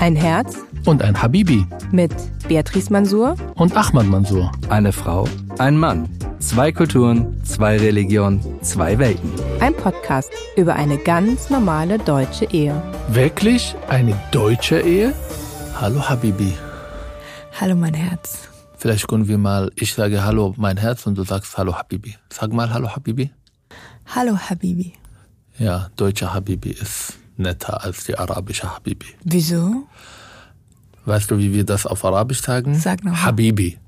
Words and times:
Ein 0.00 0.16
Herz 0.16 0.56
und 0.84 1.02
ein 1.02 1.20
Habibi 1.20 1.66
mit 1.92 2.12
Beatrice 2.48 2.90
Mansour 2.92 3.36
und 3.54 3.76
Ahmad 3.76 4.06
Mansour. 4.06 4.52
Eine 4.68 4.92
Frau, 4.92 5.26
ein 5.58 5.76
Mann. 5.76 6.08
Zwei 6.40 6.72
Kulturen, 6.72 7.42
zwei 7.44 7.78
Religionen, 7.78 8.40
zwei 8.62 8.98
Welten. 8.98 9.30
Ein 9.60 9.74
Podcast 9.74 10.30
über 10.56 10.74
eine 10.74 10.98
ganz 10.98 11.48
normale 11.48 11.98
deutsche 11.98 12.44
Ehe. 12.46 12.74
Wirklich 13.08 13.74
eine 13.88 14.14
deutsche 14.30 14.80
Ehe? 14.80 15.14
Hallo 15.80 16.06
Habibi. 16.08 16.52
Hallo 17.58 17.74
mein 17.74 17.94
Herz. 17.94 18.48
Vielleicht 18.76 19.08
können 19.08 19.28
wir 19.28 19.38
mal, 19.38 19.70
ich 19.76 19.94
sage 19.94 20.22
Hallo 20.24 20.54
mein 20.58 20.76
Herz 20.76 21.06
und 21.06 21.16
du 21.16 21.24
sagst 21.24 21.56
Hallo 21.56 21.74
Habibi. 21.76 22.14
Sag 22.30 22.52
mal 22.52 22.72
Hallo 22.74 22.90
Habibi. 22.94 23.30
Hallo 24.14 24.36
Habibi. 24.36 24.92
Ja, 25.58 25.88
deutsche 25.96 26.34
Habibi 26.34 26.72
ist 26.72 27.16
netter 27.36 27.82
als 27.82 28.04
die 28.04 28.16
arabische 28.16 28.74
Habibi. 28.74 29.06
Wieso? 29.24 29.86
Weißt 31.04 31.30
du, 31.30 31.38
wie 31.38 31.52
wir 31.52 31.64
das 31.64 31.86
auf 31.86 32.04
Arabisch 32.04 32.40
sagen? 32.40 32.74
Sag 32.74 33.04
noch. 33.04 33.16
Habibi. 33.16 33.78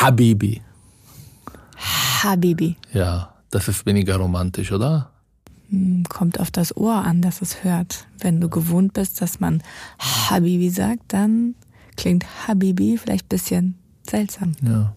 Habibi. 0.00 0.60
Habibi. 2.22 2.76
Ja, 2.92 3.34
das 3.50 3.68
ist 3.68 3.86
weniger 3.86 4.16
romantisch, 4.16 4.72
oder? 4.72 5.10
Hm, 5.70 6.04
kommt 6.08 6.40
auf 6.40 6.50
das 6.50 6.76
Ohr 6.76 6.94
an, 6.94 7.22
dass 7.22 7.40
es 7.40 7.64
hört. 7.64 8.06
Wenn 8.18 8.40
du 8.40 8.48
gewohnt 8.48 8.92
bist, 8.92 9.20
dass 9.22 9.40
man 9.40 9.62
Habibi 9.98 10.70
sagt, 10.70 11.12
dann 11.12 11.54
klingt 11.96 12.24
Habibi 12.46 12.98
vielleicht 12.98 13.26
ein 13.26 13.28
bisschen 13.28 13.78
seltsam. 14.08 14.54
Ja. 14.62 14.94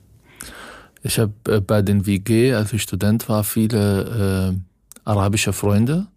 Ich 1.03 1.17
habe 1.19 1.33
äh, 1.47 1.59
bei 1.59 1.81
den 1.81 2.05
WG, 2.05 2.53
als 2.53 2.73
ich 2.73 2.83
Student 2.83 3.27
war, 3.27 3.43
viele 3.43 4.53
äh, 4.53 5.09
arabische 5.09 5.53
Freunde. 5.53 6.07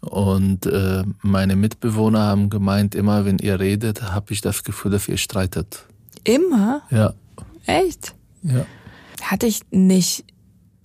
Und 0.00 0.66
äh, 0.66 1.04
meine 1.22 1.56
Mitbewohner 1.56 2.20
haben 2.20 2.50
gemeint, 2.50 2.94
immer 2.94 3.24
wenn 3.24 3.38
ihr 3.38 3.58
redet, 3.58 4.02
habe 4.02 4.32
ich 4.32 4.40
das 4.40 4.64
Gefühl, 4.64 4.90
dass 4.90 5.08
ihr 5.08 5.16
streitet. 5.16 5.86
Immer? 6.24 6.82
Ja. 6.90 7.14
Echt? 7.66 8.14
Ja. 8.42 8.66
Hatte 9.22 9.46
ich 9.46 9.62
nicht 9.70 10.24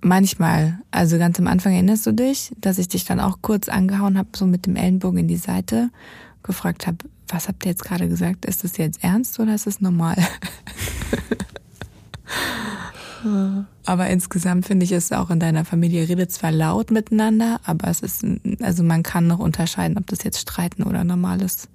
manchmal, 0.01 0.79
also 0.91 1.17
ganz 1.17 1.39
am 1.39 1.47
Anfang 1.47 1.73
erinnerst 1.73 2.05
du 2.05 2.13
dich, 2.13 2.53
dass 2.57 2.77
ich 2.77 2.87
dich 2.87 3.05
dann 3.05 3.19
auch 3.19 3.39
kurz 3.41 3.67
angehauen 3.67 4.17
habe, 4.17 4.29
so 4.35 4.45
mit 4.45 4.65
dem 4.65 4.75
Ellenbogen 4.75 5.19
in 5.19 5.27
die 5.27 5.37
Seite, 5.37 5.89
gefragt 6.43 6.87
habe, 6.87 6.97
was 7.27 7.47
habt 7.47 7.65
ihr 7.65 7.71
jetzt 7.71 7.83
gerade 7.83 8.07
gesagt? 8.07 8.45
Ist 8.45 8.63
das 8.63 8.77
jetzt 8.77 9.03
ernst 9.03 9.39
oder 9.39 9.53
ist 9.53 9.67
es 9.67 9.81
normal? 9.81 10.15
Aber 13.85 14.07
insgesamt 14.07 14.65
finde 14.65 14.83
ich 14.85 14.91
es 14.91 15.11
auch 15.11 15.29
in 15.29 15.39
deiner 15.39 15.65
Familie 15.65 16.07
redet 16.07 16.31
zwar 16.31 16.51
laut 16.51 16.91
miteinander, 16.91 17.59
aber 17.63 17.87
es 17.89 18.01
ist, 18.01 18.25
also 18.61 18.83
man 18.83 19.03
kann 19.03 19.27
noch 19.27 19.39
unterscheiden, 19.39 19.97
ob 19.97 20.07
das 20.07 20.23
jetzt 20.23 20.39
Streiten 20.39 20.83
oder 20.83 21.03
normales 21.03 21.69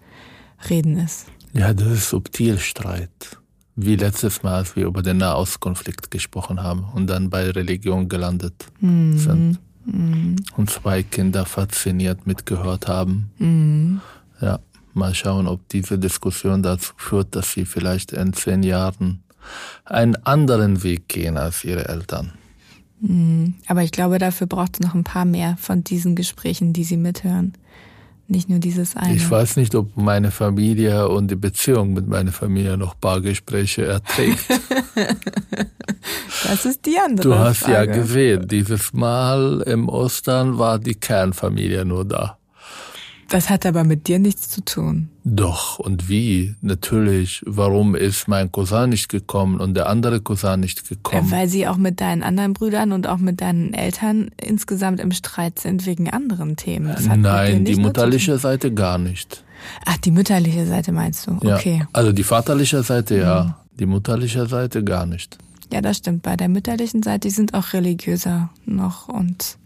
Reden 0.68 0.98
ist. 0.98 1.26
Ja, 1.52 1.72
das 1.74 1.88
ist 1.88 2.08
subtil 2.10 2.58
Streit. 2.58 3.38
Wie 3.76 3.96
letztes 3.96 4.42
Mal, 4.42 4.54
als 4.54 4.76
wir 4.76 4.86
über 4.86 5.02
den 5.02 5.16
Nahostkonflikt 5.18 6.10
gesprochen 6.10 6.62
haben 6.62 6.84
und 6.94 7.08
dann 7.08 7.30
bei 7.30 7.50
Religion 7.50 8.08
gelandet 8.08 8.66
Mhm. 8.80 9.18
sind. 9.18 9.58
Mhm. 9.84 10.36
Und 10.56 10.70
zwei 10.70 11.02
Kinder 11.02 11.44
fasziniert 11.44 12.26
mitgehört 12.26 12.86
haben. 12.88 13.30
Mhm. 13.38 14.00
Ja, 14.40 14.60
mal 14.94 15.14
schauen, 15.14 15.46
ob 15.48 15.68
diese 15.68 15.98
Diskussion 15.98 16.62
dazu 16.62 16.92
führt, 16.96 17.34
dass 17.34 17.52
sie 17.52 17.64
vielleicht 17.64 18.12
in 18.12 18.32
zehn 18.32 18.62
Jahren 18.62 19.22
einen 19.84 20.16
anderen 20.24 20.82
Weg 20.82 21.08
gehen 21.08 21.36
als 21.36 21.64
ihre 21.64 21.88
Eltern. 21.88 22.32
Mhm. 23.00 23.54
Aber 23.66 23.82
ich 23.82 23.92
glaube, 23.92 24.18
dafür 24.18 24.46
braucht 24.46 24.74
es 24.74 24.80
noch 24.80 24.94
ein 24.94 25.04
paar 25.04 25.24
mehr 25.24 25.56
von 25.60 25.84
diesen 25.84 26.14
Gesprächen, 26.16 26.72
die 26.72 26.84
sie 26.84 26.96
mithören. 26.96 27.54
Nicht 28.26 28.48
nur 28.48 28.58
dieses 28.58 28.96
eine. 28.96 29.16
Ich 29.16 29.30
weiß 29.30 29.56
nicht, 29.56 29.74
ob 29.74 29.98
meine 29.98 30.30
Familie 30.30 31.08
und 31.08 31.30
die 31.30 31.36
Beziehung 31.36 31.92
mit 31.92 32.08
meiner 32.08 32.32
Familie 32.32 32.78
noch 32.78 32.98
paar 32.98 33.20
Gespräche 33.20 33.84
erträgt. 33.84 34.46
das 36.44 36.64
ist 36.64 36.86
die 36.86 36.96
andere 36.98 37.28
Du 37.28 37.34
hast 37.34 37.58
Frage. 37.58 37.72
ja 37.74 37.84
gesehen, 37.84 38.48
dieses 38.48 38.94
Mal 38.94 39.62
im 39.66 39.90
Ostern 39.90 40.58
war 40.58 40.78
die 40.78 40.94
Kernfamilie 40.94 41.84
nur 41.84 42.06
da. 42.06 42.38
Das 43.34 43.50
hat 43.50 43.66
aber 43.66 43.82
mit 43.82 44.06
dir 44.06 44.20
nichts 44.20 44.48
zu 44.48 44.64
tun. 44.64 45.08
Doch, 45.24 45.80
und 45.80 46.08
wie? 46.08 46.54
Natürlich, 46.60 47.42
warum 47.44 47.96
ist 47.96 48.28
mein 48.28 48.52
Cousin 48.52 48.90
nicht 48.90 49.08
gekommen 49.08 49.58
und 49.58 49.74
der 49.74 49.88
andere 49.88 50.20
Cousin 50.20 50.60
nicht 50.60 50.88
gekommen? 50.88 51.32
Weil 51.32 51.48
sie 51.48 51.66
auch 51.66 51.76
mit 51.76 52.00
deinen 52.00 52.22
anderen 52.22 52.52
Brüdern 52.52 52.92
und 52.92 53.08
auch 53.08 53.18
mit 53.18 53.40
deinen 53.40 53.74
Eltern 53.74 54.30
insgesamt 54.40 55.00
im 55.00 55.10
Streit 55.10 55.58
sind 55.58 55.84
wegen 55.84 56.08
anderen 56.10 56.54
Themen. 56.54 56.94
Nein, 57.20 57.64
die 57.64 57.74
tun. 57.74 58.38
Seite 58.38 58.72
gar 58.72 58.98
nicht. 58.98 59.42
Ach, 59.84 59.96
die 59.96 60.12
mütterliche 60.12 60.64
Seite 60.66 60.92
meinst 60.92 61.26
du? 61.26 61.36
Ja. 61.42 61.56
Okay. 61.56 61.84
Also 61.92 62.12
die 62.12 62.22
vaterliche 62.22 62.84
Seite 62.84 63.16
ja, 63.18 63.44
Mhm. 63.44 63.78
die 63.80 63.86
mutterliche 63.86 64.46
Seite 64.46 64.84
gar 64.84 65.06
nicht. 65.06 65.38
Ja, 65.72 65.80
das 65.80 65.96
stimmt. 65.96 66.22
Bei 66.22 66.36
der 66.36 66.48
mütterlichen 66.48 67.02
Seite, 67.02 67.26
die 67.26 67.34
sind 67.34 67.52
auch 67.54 67.72
religiöser 67.72 68.50
noch 68.64 69.08
und 69.08 69.56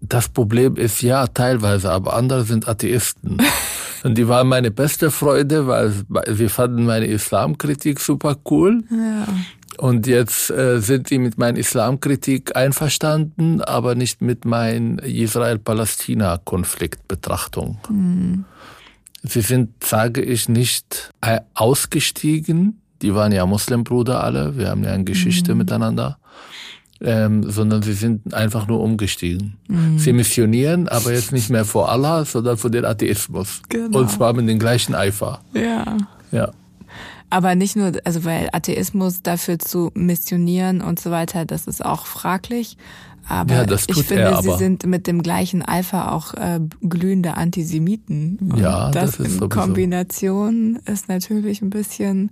Das 0.00 0.28
Problem 0.28 0.76
ist 0.76 1.02
ja 1.02 1.26
teilweise, 1.26 1.90
aber 1.90 2.14
andere 2.14 2.44
sind 2.44 2.68
Atheisten. 2.68 3.38
Und 4.04 4.16
die 4.16 4.28
waren 4.28 4.46
meine 4.46 4.70
beste 4.70 5.10
Freunde, 5.10 5.66
weil 5.66 5.92
sie 6.28 6.48
fanden 6.48 6.86
meine 6.86 7.06
Islamkritik 7.06 7.98
super 8.00 8.36
cool. 8.50 8.84
ja. 8.90 9.26
Und 9.76 10.06
jetzt 10.08 10.50
äh, 10.50 10.80
sind 10.80 11.06
sie 11.08 11.18
mit 11.18 11.38
meiner 11.38 11.58
Islamkritik 11.58 12.56
einverstanden, 12.56 13.60
aber 13.60 13.94
nicht 13.94 14.20
mit 14.20 14.44
meiner 14.44 15.00
Israel-Palästina-Konfliktbetrachtung. 15.04 17.78
Mhm. 17.88 18.44
Sie 19.22 19.40
sind, 19.40 19.84
sage 19.84 20.22
ich, 20.22 20.48
nicht 20.48 21.12
äh, 21.20 21.40
ausgestiegen. 21.54 22.80
Die 23.02 23.14
waren 23.14 23.32
ja 23.32 23.46
Muslimbruder 23.46 24.22
alle. 24.22 24.56
Wir 24.56 24.68
haben 24.70 24.84
ja 24.84 24.92
eine 24.92 25.04
Geschichte 25.04 25.52
Mhm. 25.52 25.58
miteinander. 25.58 26.18
Ähm, 27.00 27.48
sondern 27.48 27.82
sie 27.82 27.92
sind 27.92 28.34
einfach 28.34 28.66
nur 28.66 28.80
umgestiegen. 28.80 29.56
Mhm. 29.68 29.98
Sie 30.00 30.12
missionieren, 30.12 30.88
aber 30.88 31.12
jetzt 31.12 31.30
nicht 31.30 31.48
mehr 31.48 31.64
vor 31.64 31.90
Allah, 31.92 32.24
sondern 32.24 32.56
vor 32.56 32.70
den 32.70 32.84
Atheismus. 32.84 33.62
Genau. 33.68 34.00
Und 34.00 34.10
zwar 34.10 34.32
mit 34.32 34.48
dem 34.48 34.58
gleichen 34.58 34.96
Eifer. 34.96 35.40
Ja. 35.54 35.96
Ja. 36.32 36.50
Aber 37.30 37.54
nicht 37.54 37.76
nur, 37.76 37.92
also 38.04 38.24
weil 38.24 38.48
Atheismus 38.52 39.22
dafür 39.22 39.60
zu 39.60 39.92
missionieren 39.94 40.80
und 40.80 40.98
so 40.98 41.10
weiter, 41.12 41.44
das 41.44 41.68
ist 41.68 41.84
auch 41.84 42.04
fraglich. 42.06 42.76
Aber 43.28 43.54
Ja, 43.54 43.64
das 43.64 43.82
ich 43.86 43.94
tut 43.94 44.06
finde, 44.06 44.22
er 44.24 44.42
sie 44.42 44.48
aber. 44.48 44.58
sind 44.58 44.86
mit 44.86 45.06
dem 45.06 45.22
gleichen 45.22 45.62
Eifer 45.62 46.12
auch 46.12 46.32
äh, 46.34 46.58
glühende 46.88 47.36
Antisemiten. 47.36 48.38
Und 48.40 48.58
Ja, 48.58 48.90
das, 48.90 49.10
das 49.10 49.10
ist 49.10 49.18
in 49.18 49.24
sowieso. 49.38 49.48
Kombination 49.50 50.76
ist 50.86 51.08
natürlich 51.08 51.60
ein 51.62 51.68
bisschen, 51.70 52.30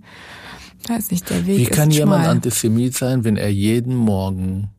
weiß 0.89 1.11
nicht, 1.11 1.29
der 1.29 1.45
Weg 1.45 1.57
Wie 1.57 1.63
ist 1.63 1.71
kann 1.71 1.91
jemand 1.91 2.23
schmal. 2.23 2.35
Antisemit 2.35 2.95
sein, 2.95 3.23
wenn 3.23 3.37
er 3.37 3.51
jeden 3.51 3.95
Morgen 3.95 4.69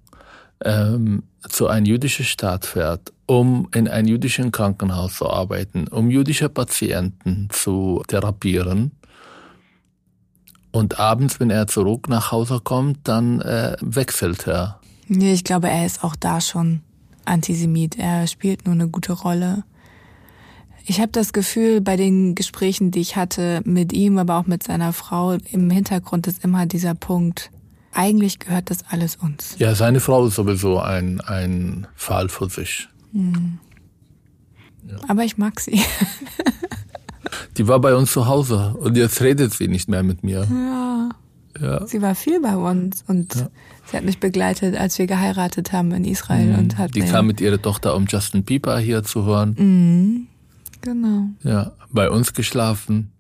ähm, 0.65 1.23
zu 1.49 1.69
einem 1.69 1.87
jüdischen 1.87 2.25
Staat 2.25 2.67
fährt, 2.67 3.13
um 3.27 3.69
in 3.75 3.89
einem 3.89 4.09
jüdischen 4.09 4.53
Krankenhaus 4.53 5.17
zu 5.17 5.29
arbeiten, 5.29 5.89
um 5.89 6.11
jüdische 6.11 6.49
Patienten 6.49 7.49
zu 7.51 8.03
therapieren? 8.09 8.93
Und 10.71 11.01
abends, 11.01 11.41
wenn 11.41 11.51
er 11.51 11.67
zurück 11.67 12.09
nach 12.09 12.31
Hause 12.31 12.61
kommt, 12.63 12.99
dann 13.05 13.41
äh, 13.41 13.77
wechselt 13.81 14.47
er. 14.47 14.81
Nee, 15.07 15.33
ich 15.33 15.45
glaube, 15.45 15.69
er 15.69 15.87
ist 15.87 16.05
auch 16.05 16.15
da 16.15 16.41
schon 16.41 16.83
Antisemit. 17.25 17.99
Er 17.99 18.27
spielt 18.27 18.67
nur 18.67 18.75
eine 18.75 18.89
gute 18.89 19.13
Rolle. 19.13 19.65
Ich 20.91 21.01
habe 21.01 21.13
das 21.13 21.35
Gefühl, 21.35 21.83
bei 21.83 21.97
den 21.97 22.35
Gesprächen, 22.35 22.91
die 22.91 23.01
ich 23.01 23.15
hatte 23.17 23.61
mit 23.65 23.93
ihm, 23.93 24.17
aber 24.17 24.39
auch 24.39 24.47
mit 24.47 24.63
seiner 24.63 24.95
Frau, 24.95 25.35
im 25.53 25.69
Hintergrund 25.69 26.27
ist 26.27 26.43
immer 26.43 26.65
dieser 26.65 26.95
Punkt, 26.95 27.51
eigentlich 27.93 28.39
gehört 28.39 28.71
das 28.71 28.79
alles 28.89 29.17
uns. 29.17 29.57
Ja, 29.59 29.75
seine 29.75 30.01
Frau 30.01 30.27
ist 30.27 30.37
sowieso 30.37 30.79
ein, 30.79 31.21
ein 31.21 31.87
Fall 31.95 32.31
für 32.31 32.49
sich. 32.49 32.89
Aber 35.07 35.25
ich 35.25 35.37
mag 35.37 35.61
sie. 35.61 35.79
Die 37.59 37.69
war 37.69 37.81
bei 37.81 37.95
uns 37.95 38.13
zu 38.13 38.27
Hause 38.27 38.75
und 38.81 38.97
jetzt 38.97 39.21
redet 39.21 39.53
sie 39.53 39.69
nicht 39.69 39.91
mehr 39.91 40.03
mit 40.03 40.25
mir. 40.25 40.47
Ja, 40.51 41.09
Ja. 41.61 41.87
sie 41.87 42.01
war 42.01 42.15
viel 42.15 42.41
bei 42.41 42.57
uns 42.57 43.05
und 43.07 43.35
sie 43.91 43.97
hat 43.97 44.05
mich 44.05 44.21
begleitet, 44.21 44.75
als 44.75 44.99
wir 44.99 45.07
geheiratet 45.07 45.73
haben 45.73 45.93
in 45.93 46.05
Israel 46.07 46.55
und 46.59 46.79
hat 46.79 46.95
Die 46.95 47.01
kam 47.01 47.27
mit 47.27 47.43
ihrer 47.43 47.61
Tochter, 47.61 47.95
um 47.95 48.07
Justin 48.07 48.43
Bieber 48.45 48.79
hier 48.79 49.03
zu 49.03 49.25
hören. 49.27 49.57
Mhm, 49.59 50.27
genau. 50.81 51.29
Ja, 51.43 51.73
bei 51.91 52.11
uns 52.11 52.33
geschlafen. 52.33 53.13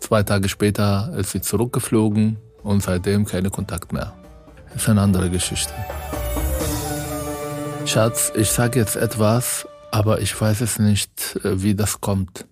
Zwei 0.00 0.22
Tage 0.22 0.48
später 0.48 1.12
ist 1.16 1.32
sie 1.32 1.40
zurückgeflogen 1.40 2.36
und 2.62 2.82
seitdem 2.82 3.24
keine 3.24 3.50
Kontakt 3.50 3.92
mehr. 3.92 4.14
Ist 4.74 4.88
eine 4.88 5.00
andere 5.00 5.30
Geschichte. 5.30 5.72
Schatz, 7.86 8.32
ich 8.36 8.50
sage 8.50 8.78
jetzt 8.78 8.96
etwas, 8.96 9.66
aber 9.90 10.20
ich 10.20 10.38
weiß 10.38 10.60
es 10.60 10.78
nicht, 10.78 11.36
äh, 11.44 11.62
wie 11.62 11.74
das 11.74 12.00
kommt. 12.00 12.46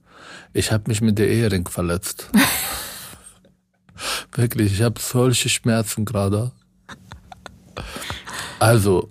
Ich 0.54 0.72
habe 0.72 0.84
mich 0.86 1.02
mit 1.02 1.18
der 1.18 1.28
Ehering 1.28 1.68
verletzt. 1.68 2.30
Wirklich, 4.32 4.72
ich 4.72 4.82
habe 4.82 5.00
solche 5.00 5.48
Schmerzen 5.48 6.04
gerade. 6.04 6.52
Also, 8.58 9.10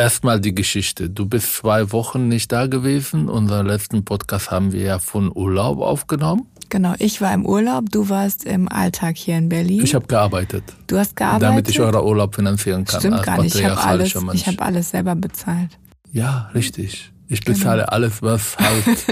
erstmal 0.00 0.40
die 0.40 0.54
Geschichte. 0.54 1.10
Du 1.10 1.26
bist 1.26 1.54
zwei 1.54 1.92
Wochen 1.92 2.28
nicht 2.28 2.50
da 2.52 2.66
gewesen. 2.66 3.28
Unseren 3.28 3.66
letzten 3.66 4.04
Podcast 4.04 4.50
haben 4.50 4.72
wir 4.72 4.82
ja 4.82 4.98
von 4.98 5.30
Urlaub 5.34 5.80
aufgenommen. 5.80 6.46
Genau, 6.70 6.94
ich 6.98 7.20
war 7.20 7.34
im 7.34 7.44
Urlaub, 7.44 7.90
du 7.90 8.08
warst 8.08 8.44
im 8.44 8.68
Alltag 8.68 9.16
hier 9.16 9.36
in 9.36 9.48
Berlin. 9.48 9.82
Ich 9.82 9.94
habe 9.94 10.06
gearbeitet. 10.06 10.62
Du 10.86 10.98
hast 10.98 11.16
gearbeitet? 11.16 11.48
Damit 11.48 11.68
ich 11.68 11.80
euren 11.80 12.04
Urlaub 12.04 12.34
finanzieren 12.34 12.84
kann. 12.84 13.00
Stimmt 13.00 13.22
gar 13.24 13.42
nicht, 13.42 13.56
ich 13.56 13.64
habe 13.64 13.80
alles, 13.80 14.14
ich 14.32 14.46
hab 14.46 14.62
alles 14.62 14.90
selber 14.90 15.16
bezahlt. 15.16 15.70
Ja, 16.12 16.50
richtig. 16.54 17.12
Ich 17.26 17.44
bezahle 17.44 17.82
genau. 17.82 17.92
alles, 17.92 18.22
was 18.22 18.56
halt 18.56 19.06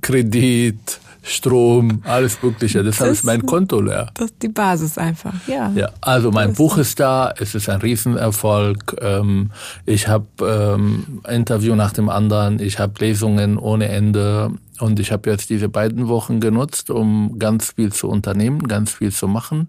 Kredit, 0.02 0.99
Strom, 1.22 2.02
alles 2.04 2.42
Mögliche. 2.42 2.82
Deshalb 2.82 3.10
das 3.10 3.18
ist 3.18 3.24
mein 3.24 3.44
Konto 3.44 3.80
leer. 3.80 4.10
Das 4.14 4.26
ist 4.26 4.42
die 4.42 4.48
Basis 4.48 4.98
einfach, 4.98 5.34
ja. 5.46 5.70
Ja, 5.74 5.90
also 6.00 6.30
mein 6.30 6.54
Buch 6.54 6.78
ist 6.78 6.98
da, 7.00 7.32
es 7.38 7.54
ist 7.54 7.68
ein 7.68 7.80
Riesenerfolg. 7.80 8.96
Ähm, 9.00 9.50
ich 9.86 10.08
habe 10.08 10.26
ähm, 10.42 11.20
Interview 11.28 11.74
nach 11.74 11.92
dem 11.92 12.08
anderen, 12.08 12.60
ich 12.60 12.78
habe 12.78 12.94
Lesungen 12.98 13.58
ohne 13.58 13.88
Ende 13.88 14.50
und 14.80 14.98
ich 14.98 15.12
habe 15.12 15.30
jetzt 15.30 15.50
diese 15.50 15.68
beiden 15.68 16.08
Wochen 16.08 16.40
genutzt, 16.40 16.90
um 16.90 17.38
ganz 17.38 17.72
viel 17.72 17.92
zu 17.92 18.08
unternehmen, 18.08 18.66
ganz 18.66 18.92
viel 18.92 19.12
zu 19.12 19.28
machen. 19.28 19.68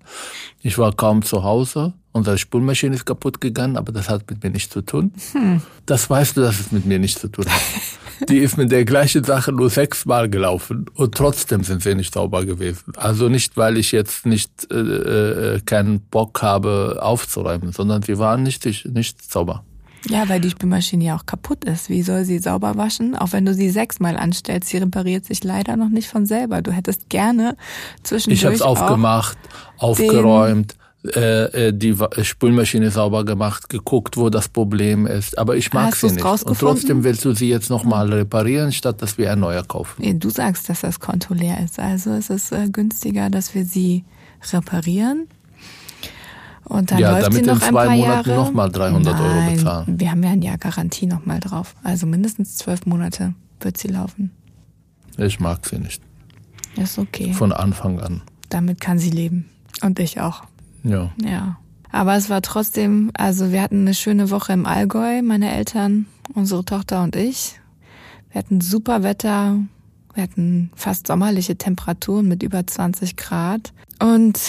Ich 0.62 0.78
war 0.78 0.94
kaum 0.94 1.22
zu 1.22 1.44
Hause. 1.44 1.94
Unsere 2.14 2.38
Spülmaschine 2.38 2.96
ist 2.96 3.06
kaputt 3.06 3.40
gegangen, 3.42 3.78
aber 3.78 3.92
das 3.92 4.10
hat 4.10 4.30
mit 4.30 4.44
mir 4.44 4.50
nichts 4.50 4.72
zu 4.72 4.82
tun. 4.82 5.14
Hm. 5.34 5.62
Das 5.86 6.10
weißt 6.10 6.38
du, 6.38 6.42
dass 6.42 6.60
es 6.60 6.72
mit 6.72 6.86
mir 6.86 7.00
nichts 7.00 7.22
zu 7.22 7.28
tun 7.28 7.46
hat. 7.46 7.62
Die 8.30 8.38
ist 8.38 8.58
mit 8.58 8.72
der 8.72 8.86
gleichen 8.86 9.24
Sache 9.24 9.52
nur 9.52 9.70
sechsmal 9.70 10.30
gelaufen 10.30 10.86
und 10.96 11.16
trotzdem 11.16 11.64
sind 11.64 11.84
sie 11.84 11.96
nicht 11.96 12.14
sauber 12.14 12.46
gewesen. 12.46 12.94
Also 12.98 13.30
nicht, 13.30 13.58
weil 13.58 13.78
ich 13.78 13.92
jetzt 13.92 14.26
nicht 14.26 14.52
äh, 14.72 14.76
äh, 14.76 15.60
keinen 15.62 16.02
Bock 16.02 16.42
habe 16.42 17.00
aufzuräumen, 17.02 17.72
sondern 17.72 18.02
sie 18.02 18.18
waren 18.18 18.44
nicht, 18.44 18.66
nicht 18.86 19.32
sauber. 19.32 19.64
Ja, 20.10 20.28
weil 20.30 20.42
die 20.42 20.50
Spülmaschine 20.50 21.04
ja 21.04 21.16
auch 21.16 21.26
kaputt 21.26 21.64
ist. 21.64 21.90
Wie 21.90 22.02
soll 22.02 22.26
sie 22.26 22.40
sauber 22.40 22.76
waschen? 22.76 23.16
Auch 23.16 23.34
wenn 23.34 23.46
du 23.46 23.54
sie 23.54 23.70
sechsmal 23.70 24.18
anstellst, 24.18 24.70
sie 24.70 24.78
repariert 24.78 25.26
sich 25.26 25.44
leider 25.44 25.78
noch 25.78 25.90
nicht 25.90 26.08
von 26.08 26.26
selber. 26.26 26.62
Du 26.62 26.72
hättest 26.72 27.10
gerne 27.10 27.56
zwischendurch 28.02 28.40
Ich 28.40 28.46
habe 28.46 28.56
es 28.56 28.62
aufgemacht, 28.62 29.38
aufgeräumt, 29.78 30.76
die 31.04 31.96
Spülmaschine 32.22 32.92
sauber 32.92 33.26
gemacht, 33.26 33.70
geguckt, 33.70 34.18
wo 34.18 34.30
das 34.30 34.50
Problem 34.50 35.08
ist. 35.08 35.36
Aber 35.38 35.56
ich 35.56 35.74
mag 35.74 35.94
Hast 35.94 36.02
sie 36.02 36.12
nicht. 36.12 36.24
Und 36.24 36.60
trotzdem 36.60 37.04
willst 37.04 37.26
du 37.26 37.34
sie 37.34 37.50
jetzt 37.50 37.72
nochmal 37.72 38.14
reparieren, 38.14 38.72
statt 38.72 39.02
dass 39.02 39.18
wir 39.18 39.32
ein 39.32 39.40
neuer 39.40 39.64
kaufen. 39.64 40.20
Du 40.20 40.30
sagst, 40.30 40.70
dass 40.70 40.82
das 40.82 41.00
Konto 41.00 41.34
leer 41.34 41.60
ist. 41.64 41.80
Also 41.80 42.12
es 42.12 42.30
ist 42.30 42.52
äh, 42.52 42.70
günstiger, 42.70 43.32
dass 43.32 43.56
wir 43.56 43.66
sie 43.66 44.04
reparieren 44.54 45.28
und 46.72 46.90
dann 46.90 47.00
ja, 47.00 47.12
läuft 47.12 47.26
damit 47.26 47.44
sie 47.44 47.50
noch 47.50 47.56
in 47.56 47.60
zwei 47.60 47.82
ein 47.82 47.88
paar 47.88 47.98
Monaten 47.98 48.36
nochmal 48.36 48.72
300 48.72 49.14
Nein, 49.14 49.22
Euro 49.22 49.52
bezahlen. 49.52 50.00
Wir 50.00 50.12
haben 50.12 50.24
ja 50.24 50.30
ein 50.30 50.42
Jahr 50.42 50.58
Garantie 50.58 51.06
nochmal 51.06 51.42
drauf. 51.42 51.76
Also 51.84 52.08
mindestens 52.08 52.56
zwölf 52.56 52.86
Monate 52.86 53.34
wird 53.60 53.78
sie 53.78 53.90
laufen. 53.90 54.32
Ich 55.18 55.42
mag 55.42 55.66
sie 55.66 55.80
nicht. 55.80 56.02
Ist 56.78 56.98
okay. 56.98 57.34
Von 57.34 57.52
Anfang 57.52 58.00
an. 58.00 58.22
Damit 58.48 58.80
kann 58.80 59.00
sie 59.00 59.10
leben. 59.10 59.50
Und 59.82 60.00
ich 60.00 60.22
auch. 60.22 60.44
Ja. 60.84 61.12
Ja. 61.24 61.58
Aber 61.92 62.16
es 62.16 62.30
war 62.30 62.42
trotzdem, 62.42 63.12
also 63.14 63.52
wir 63.52 63.62
hatten 63.62 63.82
eine 63.82 63.94
schöne 63.94 64.30
Woche 64.30 64.54
im 64.54 64.66
Allgäu, 64.66 65.22
meine 65.22 65.54
Eltern, 65.54 66.06
unsere 66.34 66.64
Tochter 66.64 67.04
und 67.04 67.16
ich. 67.16 67.60
Wir 68.32 68.40
hatten 68.40 68.62
super 68.62 69.04
Wetter. 69.04 69.60
Wir 70.14 70.24
hatten 70.24 70.72
fast 70.76 71.08
sommerliche 71.08 71.58
Temperaturen 71.58 72.28
mit 72.28 72.44
über 72.44 72.66
20 72.66 73.18
Grad. 73.18 73.74
Und 74.00 74.40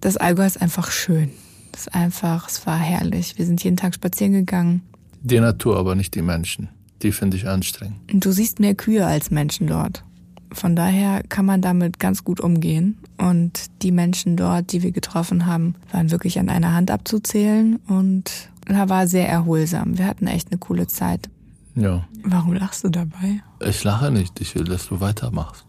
das 0.00 0.16
Allgäu 0.16 0.46
ist 0.46 0.60
einfach 0.62 0.90
schön. 0.90 1.30
Das 1.72 1.82
ist 1.82 1.94
einfach, 1.94 2.48
es 2.48 2.66
war 2.66 2.78
herrlich. 2.78 3.36
Wir 3.36 3.46
sind 3.46 3.62
jeden 3.62 3.76
Tag 3.76 3.94
spazieren 3.94 4.32
gegangen. 4.32 4.82
Die 5.22 5.40
Natur, 5.40 5.76
aber 5.76 5.94
nicht 5.94 6.14
die 6.14 6.22
Menschen. 6.22 6.68
Die 7.02 7.12
finde 7.12 7.36
ich 7.36 7.48
anstrengend. 7.48 7.96
Du 8.12 8.30
siehst 8.30 8.60
mehr 8.60 8.74
Kühe 8.74 9.06
als 9.06 9.30
Menschen 9.30 9.66
dort. 9.66 10.04
Von 10.52 10.74
daher 10.74 11.22
kann 11.28 11.46
man 11.46 11.62
damit 11.62 11.98
ganz 11.98 12.24
gut 12.24 12.40
umgehen. 12.40 12.98
Und 13.18 13.66
die 13.82 13.92
Menschen 13.92 14.36
dort, 14.36 14.72
die 14.72 14.82
wir 14.82 14.92
getroffen 14.92 15.46
haben, 15.46 15.74
waren 15.92 16.10
wirklich 16.10 16.38
an 16.38 16.48
einer 16.48 16.74
Hand 16.74 16.90
abzuzählen 16.90 17.76
und 17.86 18.50
da 18.66 18.88
war 18.88 19.06
sehr 19.06 19.28
erholsam. 19.28 19.98
Wir 19.98 20.06
hatten 20.06 20.26
echt 20.26 20.50
eine 20.50 20.58
coole 20.58 20.86
Zeit. 20.86 21.28
Ja. 21.74 22.06
Warum 22.22 22.54
lachst 22.54 22.84
du 22.84 22.88
dabei? 22.88 23.42
Ich 23.60 23.84
lache 23.84 24.10
nicht. 24.10 24.40
Ich 24.40 24.54
will, 24.54 24.64
dass 24.64 24.88
du 24.88 25.00
weitermachst. 25.00 25.64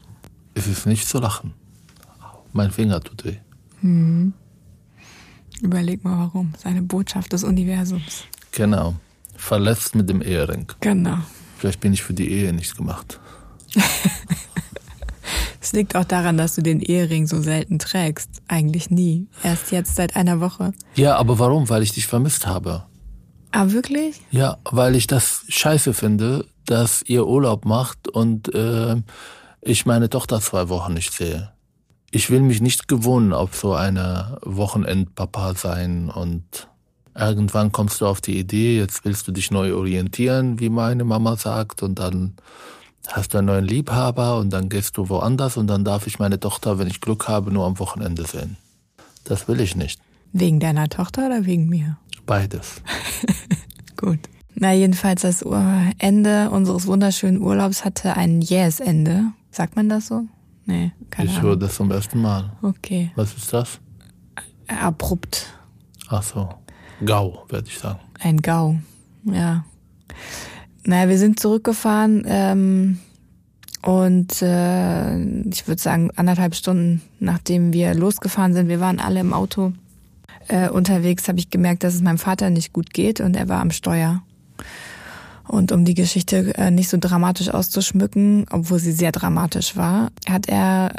Es 0.54 0.68
ist 0.68 0.86
nicht 0.86 1.08
zu 1.08 1.20
lachen. 1.20 1.54
Mein 2.54 2.72
Finger 2.72 3.00
tut 3.02 3.24
weh. 3.26 3.38
Hm. 3.82 4.34
Überleg 5.62 6.04
mal 6.04 6.18
warum. 6.18 6.54
Seine 6.58 6.82
Botschaft 6.82 7.34
des 7.34 7.44
Universums. 7.44 8.26
Genau. 8.52 8.96
Verletzt 9.36 9.96
mit 9.96 10.10
dem 10.10 10.22
Ehering. 10.22 10.68
Genau. 10.82 11.18
Vielleicht 11.58 11.80
bin 11.80 11.94
ich 11.94 12.04
für 12.04 12.14
die 12.14 12.30
Ehe 12.30 12.54
nicht 12.54 12.76
gemacht. 12.76 13.20
Es 15.62 15.74
liegt 15.74 15.96
auch 15.96 16.04
daran, 16.04 16.38
dass 16.38 16.56
du 16.56 16.62
den 16.62 16.82
Ehering 16.82 17.28
so 17.28 17.42
selten 17.42 17.80
trägst. 17.80 18.42
Eigentlich 18.48 18.90
nie. 18.90 19.28
Erst 19.44 19.72
jetzt 19.72 19.96
seit 19.96 20.16
einer 20.16 20.42
Woche. 20.42 20.74
Ja, 20.96 21.16
aber 21.18 21.40
warum? 21.40 21.70
Weil 21.70 21.84
ich 21.84 21.94
dich 21.94 22.08
vermisst 22.08 22.48
habe. 22.48 22.84
Ah, 23.52 23.70
wirklich? 23.70 24.20
Ja, 24.32 24.58
weil 24.64 24.96
ich 24.96 25.08
das 25.08 25.46
scheiße 25.48 25.94
finde, 25.94 26.46
dass 26.66 27.04
ihr 27.04 27.28
Urlaub 27.28 27.66
macht 27.66 28.08
und 28.08 28.54
äh, 28.54 28.96
ich 29.62 29.86
meine 29.86 30.10
Tochter 30.10 30.42
zwei 30.42 30.68
Wochen 30.70 30.94
nicht 30.94 31.14
sehe 31.14 31.52
ich 32.12 32.30
will 32.30 32.42
mich 32.42 32.62
nicht 32.62 32.88
gewohnen 32.88 33.34
auf 33.34 33.56
so 33.56 33.74
eine 33.74 34.38
Wochenendpapa 34.44 35.56
sein 35.56 36.10
und 36.10 36.68
irgendwann 37.18 37.72
kommst 37.72 38.02
du 38.02 38.06
auf 38.06 38.22
die 38.22 38.38
Idee, 38.38 38.78
jetzt 38.78 39.06
willst 39.06 39.28
du 39.28 39.32
dich 39.32 39.50
neu 39.50 39.74
orientieren, 39.74 40.60
wie 40.60 40.70
meine 40.70 41.06
Mama 41.06 41.38
sagt, 41.38 41.82
und 41.84 42.00
dann 42.00 42.36
hast 43.08 43.34
du 43.34 43.40
einen 43.40 43.48
neuen 43.48 43.66
Liebhaber 43.66 44.38
und 44.38 44.52
dann 44.52 44.70
gehst 44.70 44.98
du 44.98 45.10
woanders 45.10 45.58
und 45.58 45.68
dann 45.68 45.84
darf 45.84 46.08
ich 46.08 46.20
meine 46.20 46.40
Tochter, 46.40 46.80
wenn 46.80 46.88
ich 46.88 47.02
Glück 47.02 47.28
habe, 47.28 47.52
nur 47.52 47.66
am 47.66 47.80
Wochenende 47.80 48.26
sehen. 48.26 48.58
Das 49.24 49.48
will 49.48 49.60
ich 49.60 49.76
nicht. 49.76 50.00
Wegen 50.34 50.60
deiner 50.60 50.88
Tochter 50.90 51.26
oder 51.28 51.46
wegen 51.46 51.68
mir? 51.68 51.98
Beides. 52.26 52.82
Gut. 53.98 54.20
Na, 54.56 54.74
jedenfalls 54.74 55.22
das 55.22 55.44
Ende 55.98 56.50
unseres 56.52 56.86
wunderschönen 56.88 57.42
Urlaubs 57.42 57.84
hatte 57.84 58.16
ein 58.16 58.42
Jähes-Ende. 58.42 59.26
Sagt 59.50 59.76
man 59.76 59.90
das 59.90 60.08
so? 60.08 60.24
Nee, 60.66 60.92
keine 61.10 61.30
ich 61.30 61.38
Ahnung. 61.38 61.50
höre 61.50 61.58
das 61.58 61.76
zum 61.76 61.92
ersten 61.92 62.22
Mal. 62.22 62.52
Okay. 62.62 63.12
Was 63.16 63.34
ist 63.34 63.52
das? 63.52 63.80
Abrupt. 64.68 65.48
Ach 66.10 66.24
so. 66.24 66.50
Gau, 67.04 67.46
werde 67.50 67.68
ich 67.68 67.78
sagen. 67.80 68.00
Ein 68.20 68.38
Gau, 68.38 68.76
ja. 69.24 69.66
Naja, 70.84 71.10
wir 71.10 71.18
sind 71.18 71.40
zurückgefahren 71.40 72.24
ähm, 72.28 73.00
und 73.84 74.42
äh, 74.42 75.20
ich 75.46 75.68
würde 75.68 75.82
sagen 75.82 76.12
anderthalb 76.16 76.56
Stunden 76.56 77.02
nachdem 77.20 77.74
wir 77.74 77.94
losgefahren 77.94 78.54
sind, 78.54 78.68
wir 78.68 78.80
waren 78.80 79.00
alle 79.00 79.20
im 79.20 79.34
Auto 79.34 79.74
äh, 80.48 80.70
unterwegs, 80.70 81.28
habe 81.28 81.40
ich 81.40 81.50
gemerkt, 81.50 81.84
dass 81.84 81.96
es 81.96 82.02
meinem 82.02 82.18
Vater 82.18 82.50
nicht 82.50 82.74
gut 82.74 82.94
geht 82.94 83.22
und 83.22 83.36
er 83.36 83.48
war 83.48 83.62
am 83.62 83.72
Steuer. 83.72 84.22
Und 85.48 85.72
um 85.72 85.86
die 85.86 85.96
Geschichte 85.96 86.56
äh, 86.58 86.72
nicht 86.72 86.90
so 86.90 86.98
dramatisch 87.00 87.50
auszuschmücken, 87.50 88.46
obwohl 88.52 88.80
sie 88.80 88.92
sehr 88.92 89.12
dramatisch 89.12 89.76
war, 89.76 90.12
hat 90.30 90.48
er 90.48 90.94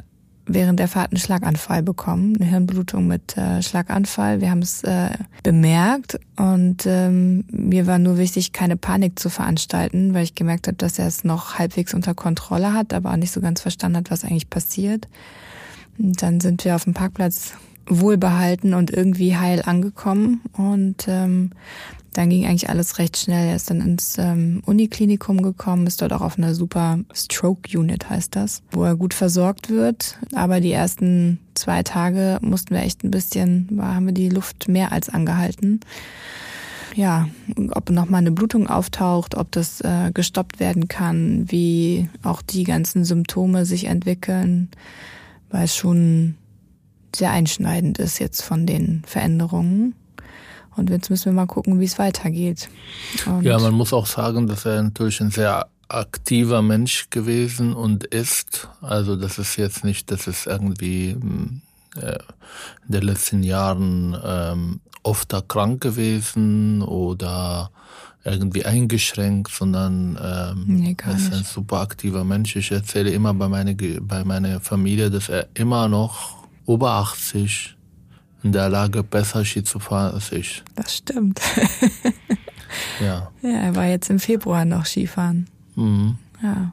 während 0.46 0.78
der 0.78 0.88
Fahrt 0.88 1.12
einen 1.12 1.20
Schlaganfall 1.20 1.82
bekommen, 1.82 2.36
eine 2.36 2.48
Hirnblutung 2.48 3.06
mit 3.06 3.36
äh, 3.36 3.62
Schlaganfall. 3.62 4.40
Wir 4.40 4.50
haben 4.50 4.62
es 4.62 4.82
äh, 4.82 5.10
bemerkt 5.42 6.18
und 6.36 6.84
ähm, 6.86 7.44
mir 7.50 7.86
war 7.86 7.98
nur 7.98 8.18
wichtig, 8.18 8.52
keine 8.52 8.76
Panik 8.76 9.18
zu 9.18 9.30
veranstalten, 9.30 10.14
weil 10.14 10.24
ich 10.24 10.34
gemerkt 10.34 10.66
habe, 10.66 10.76
dass 10.76 10.98
er 10.98 11.06
es 11.06 11.24
noch 11.24 11.58
halbwegs 11.58 11.94
unter 11.94 12.14
Kontrolle 12.14 12.72
hat, 12.72 12.92
aber 12.92 13.12
auch 13.12 13.16
nicht 13.16 13.32
so 13.32 13.40
ganz 13.40 13.60
verstanden 13.60 13.98
hat, 13.98 14.10
was 14.10 14.24
eigentlich 14.24 14.50
passiert. 14.50 15.08
Und 15.98 16.22
dann 16.22 16.40
sind 16.40 16.64
wir 16.64 16.74
auf 16.74 16.84
dem 16.84 16.94
Parkplatz 16.94 17.52
wohlbehalten 17.86 18.74
und 18.74 18.90
irgendwie 18.90 19.36
heil 19.36 19.62
angekommen 19.64 20.40
und 20.52 21.06
ähm, 21.08 21.50
dann 22.12 22.28
ging 22.28 22.44
eigentlich 22.44 22.68
alles 22.68 22.98
recht 22.98 23.16
schnell. 23.16 23.48
Er 23.48 23.56
ist 23.56 23.70
dann 23.70 23.80
ins 23.80 24.16
ähm, 24.18 24.62
Uniklinikum 24.66 25.42
gekommen, 25.42 25.86
ist 25.86 26.02
dort 26.02 26.12
auch 26.12 26.20
auf 26.20 26.36
einer 26.36 26.54
super 26.54 26.98
Stroke 27.14 27.76
Unit, 27.76 28.10
heißt 28.10 28.36
das, 28.36 28.62
wo 28.70 28.84
er 28.84 28.96
gut 28.96 29.14
versorgt 29.14 29.70
wird. 29.70 30.18
Aber 30.34 30.60
die 30.60 30.72
ersten 30.72 31.38
zwei 31.54 31.82
Tage 31.82 32.38
mussten 32.42 32.74
wir 32.74 32.82
echt 32.82 33.02
ein 33.02 33.10
bisschen, 33.10 33.68
war, 33.72 33.94
haben 33.94 34.06
wir 34.06 34.12
die 34.12 34.28
Luft 34.28 34.68
mehr 34.68 34.92
als 34.92 35.08
angehalten. 35.08 35.80
Ja, 36.94 37.28
ob 37.70 37.88
nochmal 37.88 38.20
eine 38.20 38.32
Blutung 38.32 38.66
auftaucht, 38.66 39.34
ob 39.34 39.50
das 39.52 39.80
äh, 39.80 40.10
gestoppt 40.12 40.60
werden 40.60 40.88
kann, 40.88 41.50
wie 41.50 42.10
auch 42.22 42.42
die 42.42 42.64
ganzen 42.64 43.06
Symptome 43.06 43.64
sich 43.64 43.86
entwickeln, 43.86 44.68
weil 45.50 45.64
es 45.64 45.74
schon 45.74 46.34
sehr 47.16 47.30
einschneidend 47.30 47.98
ist 47.98 48.18
jetzt 48.18 48.42
von 48.42 48.66
den 48.66 49.02
Veränderungen. 49.06 49.94
Und 50.76 50.90
jetzt 50.90 51.10
müssen 51.10 51.26
wir 51.26 51.32
mal 51.32 51.46
gucken, 51.46 51.80
wie 51.80 51.84
es 51.84 51.98
weitergeht. 51.98 52.68
Und 53.26 53.42
ja, 53.44 53.58
man 53.58 53.74
muss 53.74 53.92
auch 53.92 54.06
sagen, 54.06 54.46
dass 54.46 54.64
er 54.64 54.82
natürlich 54.82 55.20
ein 55.20 55.30
sehr 55.30 55.66
aktiver 55.88 56.62
Mensch 56.62 57.08
gewesen 57.10 57.74
und 57.74 58.04
ist. 58.04 58.68
Also 58.80 59.16
das 59.16 59.38
ist 59.38 59.56
jetzt 59.56 59.84
nicht, 59.84 60.10
dass 60.10 60.26
es 60.26 60.46
irgendwie 60.46 61.12
hm, 61.12 61.60
äh, 62.00 62.18
in 62.86 62.92
den 62.92 63.02
letzten 63.02 63.42
Jahren 63.42 64.16
ähm, 64.24 64.80
oft 65.02 65.34
krank 65.48 65.82
gewesen 65.82 66.80
oder 66.80 67.70
irgendwie 68.24 68.64
eingeschränkt, 68.64 69.50
sondern 69.52 70.16
ähm, 70.22 70.64
Nee, 70.68 70.96
er 71.04 71.16
ist 71.16 71.32
ein 71.32 71.42
super 71.44 71.80
aktiver 71.80 72.22
Mensch. 72.24 72.54
Ich 72.56 72.70
erzähle 72.70 73.10
immer 73.10 73.34
bei, 73.34 73.48
meine, 73.48 73.74
Ge- 73.74 73.98
bei 74.00 74.24
meiner 74.24 74.60
Familie, 74.60 75.10
dass 75.10 75.28
er 75.28 75.48
immer 75.54 75.88
noch 75.88 76.46
über 76.66 76.92
80 76.92 77.76
in 78.42 78.52
der 78.52 78.68
Lage 78.68 79.02
besser 79.02 79.44
Ski 79.44 79.62
zu 79.62 79.78
fahren 79.78 80.14
als 80.14 80.32
ich. 80.32 80.62
Das 80.76 80.96
stimmt. 80.96 81.40
Ja. 83.00 83.30
ja, 83.42 83.50
er 83.50 83.76
war 83.76 83.86
jetzt 83.86 84.10
im 84.10 84.18
Februar 84.18 84.64
noch 84.64 84.86
Skifahren. 84.86 85.48
Mhm. 85.74 86.16
Ja. 86.42 86.72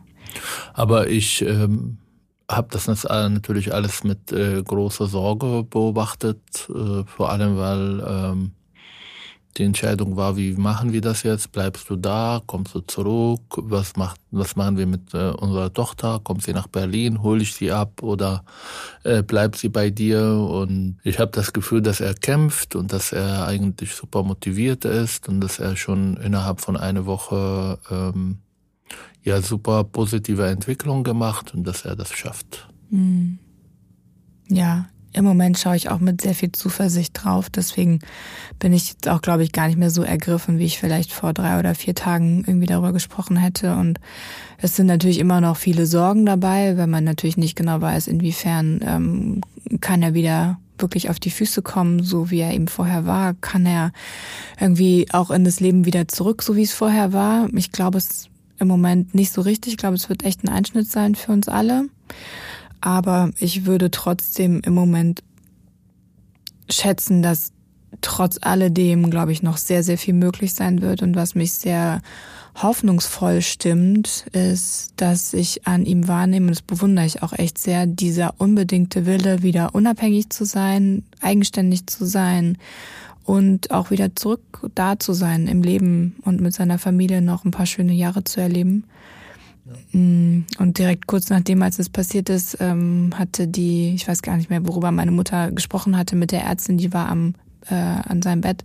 Aber 0.74 1.10
ich 1.10 1.42
ähm, 1.42 1.98
habe 2.50 2.68
das 2.72 2.88
natürlich 2.88 3.74
alles 3.74 4.04
mit 4.04 4.32
äh, 4.32 4.62
großer 4.64 5.08
Sorge 5.08 5.64
beobachtet, 5.64 6.40
äh, 6.70 7.04
vor 7.06 7.32
allem 7.32 7.58
weil 7.58 8.04
ähm, 8.08 8.52
die 9.60 9.66
Entscheidung 9.66 10.16
war, 10.16 10.38
wie 10.38 10.54
machen 10.54 10.94
wir 10.94 11.02
das 11.02 11.24
jetzt? 11.24 11.52
Bleibst 11.52 11.90
du 11.90 11.98
da? 11.98 12.42
Kommst 12.48 12.74
du 12.74 12.80
zurück? 12.80 13.42
Was 13.58 13.98
macht, 13.98 14.20
was 14.32 14.56
machen 14.56 14.78
wir 14.78 14.88
mit 14.88 15.14
äh, 15.14 15.32
unserer 15.32 15.72
Tochter? 15.72 16.22
Kommt 16.24 16.44
sie 16.44 16.54
nach 16.54 16.68
Berlin? 16.68 17.22
Hol 17.22 17.42
ich 17.42 17.54
sie 17.54 17.72
ab 17.72 18.02
oder 18.02 18.44
äh, 19.04 19.22
bleibt 19.22 19.58
sie 19.58 19.70
bei 19.70 19.90
dir? 19.90 20.22
Und 20.22 20.98
ich 21.04 21.20
habe 21.20 21.32
das 21.32 21.52
Gefühl, 21.52 21.82
dass 21.82 22.00
er 22.00 22.14
kämpft 22.14 22.76
und 22.76 22.94
dass 22.94 23.12
er 23.12 23.46
eigentlich 23.46 23.94
super 23.94 24.24
motiviert 24.24 24.86
ist 24.86 25.28
und 25.28 25.42
dass 25.42 25.60
er 25.60 25.76
schon 25.76 26.16
innerhalb 26.18 26.62
von 26.62 26.78
einer 26.78 27.06
Woche 27.06 27.78
ähm, 27.92 28.38
ja 29.24 29.42
super 29.42 29.84
positive 29.84 30.48
Entwicklung 30.48 31.04
gemacht 31.04 31.54
und 31.54 31.66
dass 31.66 31.84
er 31.84 31.96
das 31.98 32.14
schafft. 32.14 32.68
Hm. 32.90 33.40
Ja, 34.48 34.88
im 35.20 35.26
Moment 35.26 35.60
schaue 35.60 35.76
ich 35.76 35.90
auch 35.90 36.00
mit 36.00 36.22
sehr 36.22 36.34
viel 36.34 36.54
Zuversicht 36.54 37.12
drauf. 37.14 37.50
Deswegen 37.50 38.00
bin 38.58 38.72
ich 38.72 38.90
jetzt 38.90 39.10
auch, 39.10 39.22
glaube 39.22 39.44
ich, 39.44 39.52
gar 39.52 39.68
nicht 39.68 39.78
mehr 39.78 39.90
so 39.90 40.02
ergriffen, 40.02 40.60
wie 40.60 40.66
ich 40.66 40.80
vielleicht 40.80 41.12
vor 41.12 41.34
drei 41.34 41.60
oder 41.60 41.76
vier 41.76 41.94
Tagen 41.94 42.46
irgendwie 42.48 42.68
darüber 42.68 42.94
gesprochen 42.94 43.36
hätte. 43.36 43.76
Und 43.76 44.00
es 44.60 44.78
sind 44.78 44.88
natürlich 44.88 45.20
immer 45.20 45.42
noch 45.42 45.58
viele 45.58 45.86
Sorgen 45.86 46.26
dabei, 46.26 46.78
weil 46.78 46.88
man 46.88 47.04
natürlich 47.04 47.36
nicht 47.36 47.58
genau 47.58 47.82
weiß, 47.82 48.08
inwiefern 48.08 48.80
ähm, 48.82 49.42
kann 49.82 50.02
er 50.02 50.14
wieder 50.14 50.58
wirklich 50.78 51.10
auf 51.10 51.20
die 51.20 51.32
Füße 51.32 51.62
kommen, 51.62 52.02
so 52.02 52.32
wie 52.32 52.40
er 52.40 52.54
eben 52.54 52.70
vorher 52.70 53.06
war. 53.06 53.34
Kann 53.34 53.66
er 53.66 53.92
irgendwie 54.58 55.08
auch 55.12 55.32
in 55.32 55.44
das 55.44 55.60
Leben 55.60 55.86
wieder 55.86 56.08
zurück, 56.08 56.42
so 56.42 56.56
wie 56.56 56.64
es 56.64 56.74
vorher 56.74 57.12
war. 57.12 57.50
Ich 57.54 57.74
glaube 57.74 57.98
es 57.98 58.30
im 58.58 58.70
Moment 58.70 59.14
nicht 59.14 59.34
so 59.34 59.42
richtig. 59.42 59.74
Ich 59.74 59.78
glaube, 59.78 59.96
es 59.96 60.08
wird 60.08 60.24
echt 60.24 60.46
ein 60.46 60.50
Einschnitt 60.50 60.90
sein 60.90 61.16
für 61.16 61.34
uns 61.34 61.50
alle. 61.50 61.90
Aber 62.82 63.32
ich 63.40 63.66
würde 63.66 63.92
trotzdem 63.92 64.62
im 64.66 64.74
Moment 64.74 65.24
schätzen, 66.70 67.22
dass 67.22 67.52
trotz 68.02 68.38
alledem, 68.42 69.10
glaube 69.10 69.32
ich, 69.32 69.44
noch 69.44 69.58
sehr, 69.58 69.84
sehr 69.84 69.98
viel 69.98 70.14
möglich 70.14 70.54
sein 70.54 70.82
wird. 70.82 71.02
Und 71.02 71.16
was 71.16 71.36
mich 71.36 71.54
sehr 71.54 72.02
hoffnungsvoll 72.56 73.42
stimmt, 73.42 74.26
ist, 74.32 74.94
dass 74.98 75.34
ich 75.34 75.66
an 75.68 75.86
ihm 75.86 76.08
wahrnehme, 76.08 76.48
und 76.48 76.56
das 76.56 76.62
bewundere 76.62 77.06
ich 77.06 77.24
auch 77.24 77.34
echt 77.34 77.58
sehr, 77.58 77.86
dieser 77.86 78.36
unbedingte 78.38 79.06
Wille, 79.06 79.44
wieder 79.44 79.76
unabhängig 79.76 80.30
zu 80.30 80.46
sein, 80.46 81.04
eigenständig 81.22 81.88
zu 81.88 82.06
sein 82.06 82.58
und 83.24 83.72
auch 83.72 83.92
wieder 83.92 84.16
zurück 84.16 84.70
da 84.76 85.00
zu 85.00 85.14
sein 85.14 85.48
im 85.48 85.62
Leben 85.62 86.16
und 86.24 86.42
mit 86.42 86.54
seiner 86.54 86.80
Familie 86.80 87.22
noch 87.22 87.46
ein 87.46 87.52
paar 87.52 87.66
schöne 87.66 87.94
Jahre 87.94 88.24
zu 88.24 88.42
erleben. 88.42 88.86
Und 89.94 90.78
direkt 90.78 91.08
kurz 91.08 91.30
nachdem, 91.30 91.62
als 91.62 91.80
es 91.80 91.90
passiert 91.90 92.30
ist, 92.30 92.58
ähm, 92.60 93.12
hatte 93.16 93.48
die, 93.48 93.94
ich 93.96 94.08
weiß 94.08 94.22
gar 94.22 94.38
nicht 94.38 94.50
mehr, 94.50 94.66
worüber 94.68 94.92
meine 94.92 95.12
Mutter 95.12 95.52
gesprochen 95.52 95.98
hatte 95.98 96.16
mit 96.16 96.32
der 96.32 96.44
Ärztin, 96.44 96.78
die 96.78 96.94
war 96.94 97.10
am 97.10 97.36
äh, 97.70 97.76
an 97.76 98.22
seinem 98.22 98.42
Bett. 98.42 98.64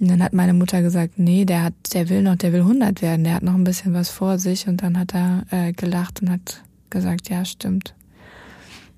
Und 0.00 0.10
dann 0.10 0.22
hat 0.22 0.32
meine 0.32 0.54
Mutter 0.54 0.80
gesagt, 0.80 1.14
nee, 1.18 1.44
der 1.44 1.64
hat, 1.64 1.74
der 1.92 2.08
will 2.08 2.22
noch, 2.22 2.36
der 2.36 2.52
will 2.52 2.60
100 2.60 3.02
werden, 3.02 3.24
der 3.24 3.34
hat 3.34 3.42
noch 3.42 3.54
ein 3.54 3.64
bisschen 3.64 3.94
was 3.94 4.10
vor 4.10 4.38
sich. 4.38 4.68
Und 4.68 4.82
dann 4.82 4.98
hat 4.98 5.14
er 5.14 5.44
äh, 5.50 5.72
gelacht 5.72 6.22
und 6.22 6.30
hat 6.30 6.62
gesagt, 6.90 7.28
ja, 7.28 7.44
stimmt. 7.44 7.94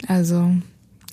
Also, 0.07 0.51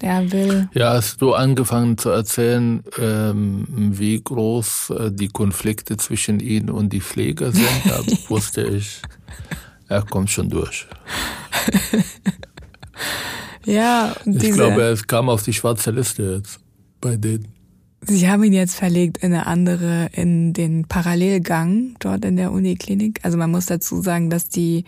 er 0.01 0.31
will, 0.31 0.69
Ja, 0.74 0.93
hast 0.93 1.22
du 1.22 1.34
angefangen 1.34 1.98
zu 1.98 2.10
erzählen, 2.10 2.84
ähm, 3.00 3.65
wie 3.69 4.22
groß 4.22 4.89
äh, 4.91 5.12
die 5.12 5.29
Konflikte 5.29 5.98
zwischen 5.98 6.39
ihm 6.39 6.69
und 6.69 6.93
die 6.93 7.01
Pfleger 7.01 7.51
sind, 7.51 7.67
da 7.86 8.00
wusste 8.29 8.63
ich, 8.63 9.01
er 9.88 10.03
kommt 10.03 10.29
schon 10.29 10.50
durch. 10.50 10.88
ja, 13.65 14.15
Ich 14.25 14.38
diese, 14.38 14.53
glaube, 14.53 14.82
er 14.84 14.98
kam 14.98 15.29
auf 15.29 15.44
die 15.44 15.53
schwarze 15.53 15.91
Liste 15.91 16.24
jetzt 16.36 16.60
bei 17.01 17.17
denen. 17.17 17.48
Sie 18.01 18.29
haben 18.29 18.44
ihn 18.44 18.53
jetzt 18.53 18.75
verlegt 18.75 19.17
in 19.17 19.34
eine 19.34 19.48
andere, 19.48 20.10
in 20.13 20.53
den 20.53 20.86
Parallelgang 20.88 21.96
dort 22.00 22.24
in 22.25 22.38
der 22.38 22.51
Uniklinik. 22.51 23.20
Also 23.24 23.38
man 23.38 23.51
muss 23.51 23.65
dazu 23.65 24.01
sagen, 24.01 24.29
dass 24.29 24.50
die 24.50 24.86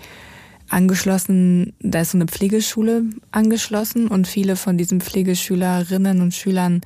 angeschlossen, 0.70 1.74
da 1.80 2.02
ist 2.02 2.12
so 2.12 2.18
eine 2.18 2.26
Pflegeschule 2.26 3.04
angeschlossen 3.32 4.08
und 4.08 4.28
viele 4.28 4.56
von 4.56 4.78
diesen 4.78 5.02
Pflegeschülerinnen 5.02 6.22
und 6.22 6.34
Schülern 6.34 6.82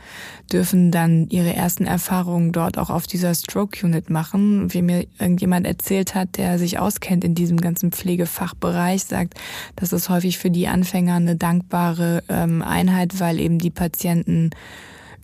dürfen 0.51 0.91
dann 0.91 1.27
ihre 1.29 1.53
ersten 1.53 1.85
Erfahrungen 1.85 2.51
dort 2.51 2.77
auch 2.77 2.89
auf 2.89 3.07
dieser 3.07 3.33
Stroke 3.35 3.85
Unit 3.85 4.09
machen. 4.09 4.73
Wie 4.73 4.81
mir 4.81 5.05
irgendjemand 5.19 5.67
erzählt 5.67 6.15
hat, 6.15 6.37
der 6.37 6.59
sich 6.59 6.79
auskennt 6.79 7.23
in 7.23 7.35
diesem 7.35 7.59
ganzen 7.59 7.91
Pflegefachbereich, 7.91 9.03
sagt, 9.03 9.35
das 9.75 9.93
ist 9.93 10.09
häufig 10.09 10.37
für 10.37 10.49
die 10.49 10.67
Anfänger 10.67 11.15
eine 11.15 11.35
dankbare 11.35 12.23
ähm, 12.29 12.61
Einheit, 12.61 13.19
weil 13.19 13.39
eben 13.39 13.59
die 13.59 13.71
Patienten 13.71 14.51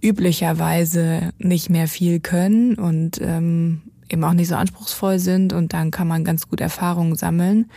üblicherweise 0.01 1.33
nicht 1.39 1.69
mehr 1.69 1.87
viel 1.87 2.19
können 2.19 2.75
und 2.75 3.19
ähm, 3.21 3.81
eben 4.09 4.23
auch 4.23 4.33
nicht 4.33 4.47
so 4.47 4.55
anspruchsvoll 4.55 5.19
sind 5.19 5.53
und 5.53 5.73
dann 5.73 5.91
kann 5.91 6.07
man 6.07 6.23
ganz 6.23 6.47
gut 6.47 6.61
Erfahrungen 6.61 7.15
sammeln. 7.15 7.69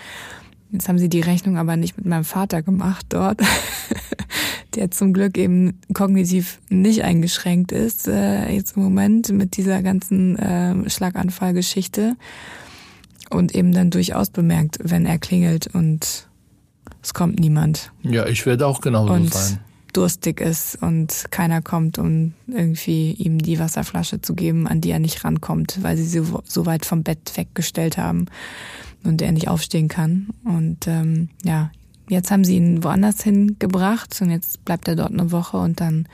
Jetzt 0.72 0.88
haben 0.88 0.98
sie 0.98 1.10
die 1.10 1.20
Rechnung 1.20 1.58
aber 1.58 1.76
nicht 1.76 1.98
mit 1.98 2.06
meinem 2.06 2.24
Vater 2.24 2.62
gemacht 2.62 3.06
dort, 3.10 3.40
der 4.74 4.90
zum 4.90 5.12
Glück 5.12 5.36
eben 5.36 5.78
kognitiv 5.92 6.60
nicht 6.70 7.04
eingeschränkt 7.04 7.72
ist, 7.72 8.08
äh, 8.08 8.48
jetzt 8.50 8.76
im 8.76 8.82
Moment 8.82 9.28
mit 9.30 9.58
dieser 9.58 9.82
ganzen 9.82 10.38
äh, 10.38 10.88
Schlaganfallgeschichte 10.88 12.16
und 13.28 13.54
eben 13.54 13.72
dann 13.72 13.90
durchaus 13.90 14.30
bemerkt, 14.30 14.78
wenn 14.82 15.04
er 15.04 15.18
klingelt 15.18 15.66
und 15.74 16.28
es 17.02 17.12
kommt 17.12 17.38
niemand 17.38 17.92
Ja, 18.02 18.26
ich 18.26 18.46
werde 18.46 18.66
auch 18.66 18.80
genauso 18.80 19.12
und 19.12 19.34
sein. 19.34 19.58
durstig 19.92 20.40
ist 20.40 20.82
und 20.82 21.26
keiner 21.30 21.60
kommt, 21.60 21.98
um 21.98 22.32
irgendwie 22.46 23.12
ihm 23.12 23.38
die 23.38 23.58
Wasserflasche 23.58 24.22
zu 24.22 24.34
geben, 24.34 24.66
an 24.66 24.80
die 24.80 24.90
er 24.90 25.00
nicht 25.00 25.22
rankommt, 25.22 25.80
weil 25.82 25.98
sie 25.98 26.04
sie 26.04 26.22
so 26.44 26.64
weit 26.64 26.86
vom 26.86 27.02
Bett 27.02 27.32
weggestellt 27.36 27.98
haben 27.98 28.26
und 29.04 29.22
er 29.22 29.32
nicht 29.32 29.48
aufstehen 29.48 29.88
kann. 29.88 30.28
Und 30.44 30.86
ähm, 30.86 31.28
ja, 31.44 31.70
jetzt 32.08 32.30
haben 32.30 32.44
sie 32.44 32.56
ihn 32.56 32.84
woanders 32.84 33.22
hingebracht 33.22 34.18
und 34.20 34.30
jetzt 34.30 34.64
bleibt 34.64 34.88
er 34.88 34.96
dort 34.96 35.12
eine 35.12 35.32
Woche 35.32 35.56
und 35.56 35.80
dann 35.80 36.06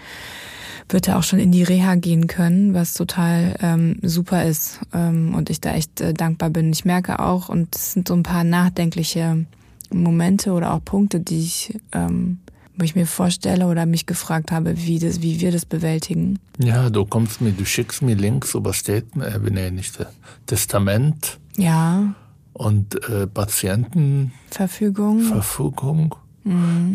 wird 0.89 1.09
er 1.09 1.19
auch 1.19 1.23
schon 1.23 1.39
in 1.39 1.53
die 1.53 1.63
Reha 1.63 1.97
gehen 1.97 2.27
können, 2.27 2.75
was 2.75 2.95
total 2.95 3.57
ähm, 3.61 3.99
super 4.03 4.45
ist 4.45 4.81
ähm, 4.93 5.35
und 5.35 5.51
ich 5.51 5.61
da 5.61 5.75
echt 5.75 6.01
äh, 6.01 6.15
dankbar 6.15 6.51
bin. 6.51 6.73
Ich 6.73 6.85
merke 6.85 7.19
auch, 7.19 7.49
und 7.49 7.75
es 7.75 7.93
sind 7.93 8.09
so 8.09 8.15
ein 8.15 8.23
paar 8.23 8.45
nachdenkliche 8.45 9.45
Momente 9.93 10.53
oder 10.53 10.73
auch 10.73 10.85
Punkte, 10.85 11.21
die 11.21 11.41
ich, 11.41 11.79
ähm, 11.93 12.39
wo 12.77 12.85
ich 12.85 12.95
mir 12.95 13.07
vorstelle 13.07 13.67
oder 13.67 13.87
mich 13.87 14.07
gefragt 14.07 14.51
habe, 14.51 14.79
wie 14.79 14.99
das, 14.99 15.21
wie 15.21 15.41
wir 15.41 15.53
das 15.53 15.67
bewältigen. 15.67 16.39
Ja, 16.59 16.89
du 16.91 17.05
kommst 17.05 17.41
mir, 17.41 17.53
du 17.53 17.65
schickst 17.65 18.03
mir 18.03 18.15
Links 18.15 18.55
über 18.55 18.73
Statement, 18.73 19.35
äh, 19.35 19.51
nee, 19.51 19.71
nicht 19.71 19.99
äh, 20.01 20.07
Testament 20.47 21.39
Ja, 21.57 22.15
und 22.59 22.95
äh, 23.09 23.27
Patientenverfügung. 23.27 25.21
Verfügung. 25.23 26.15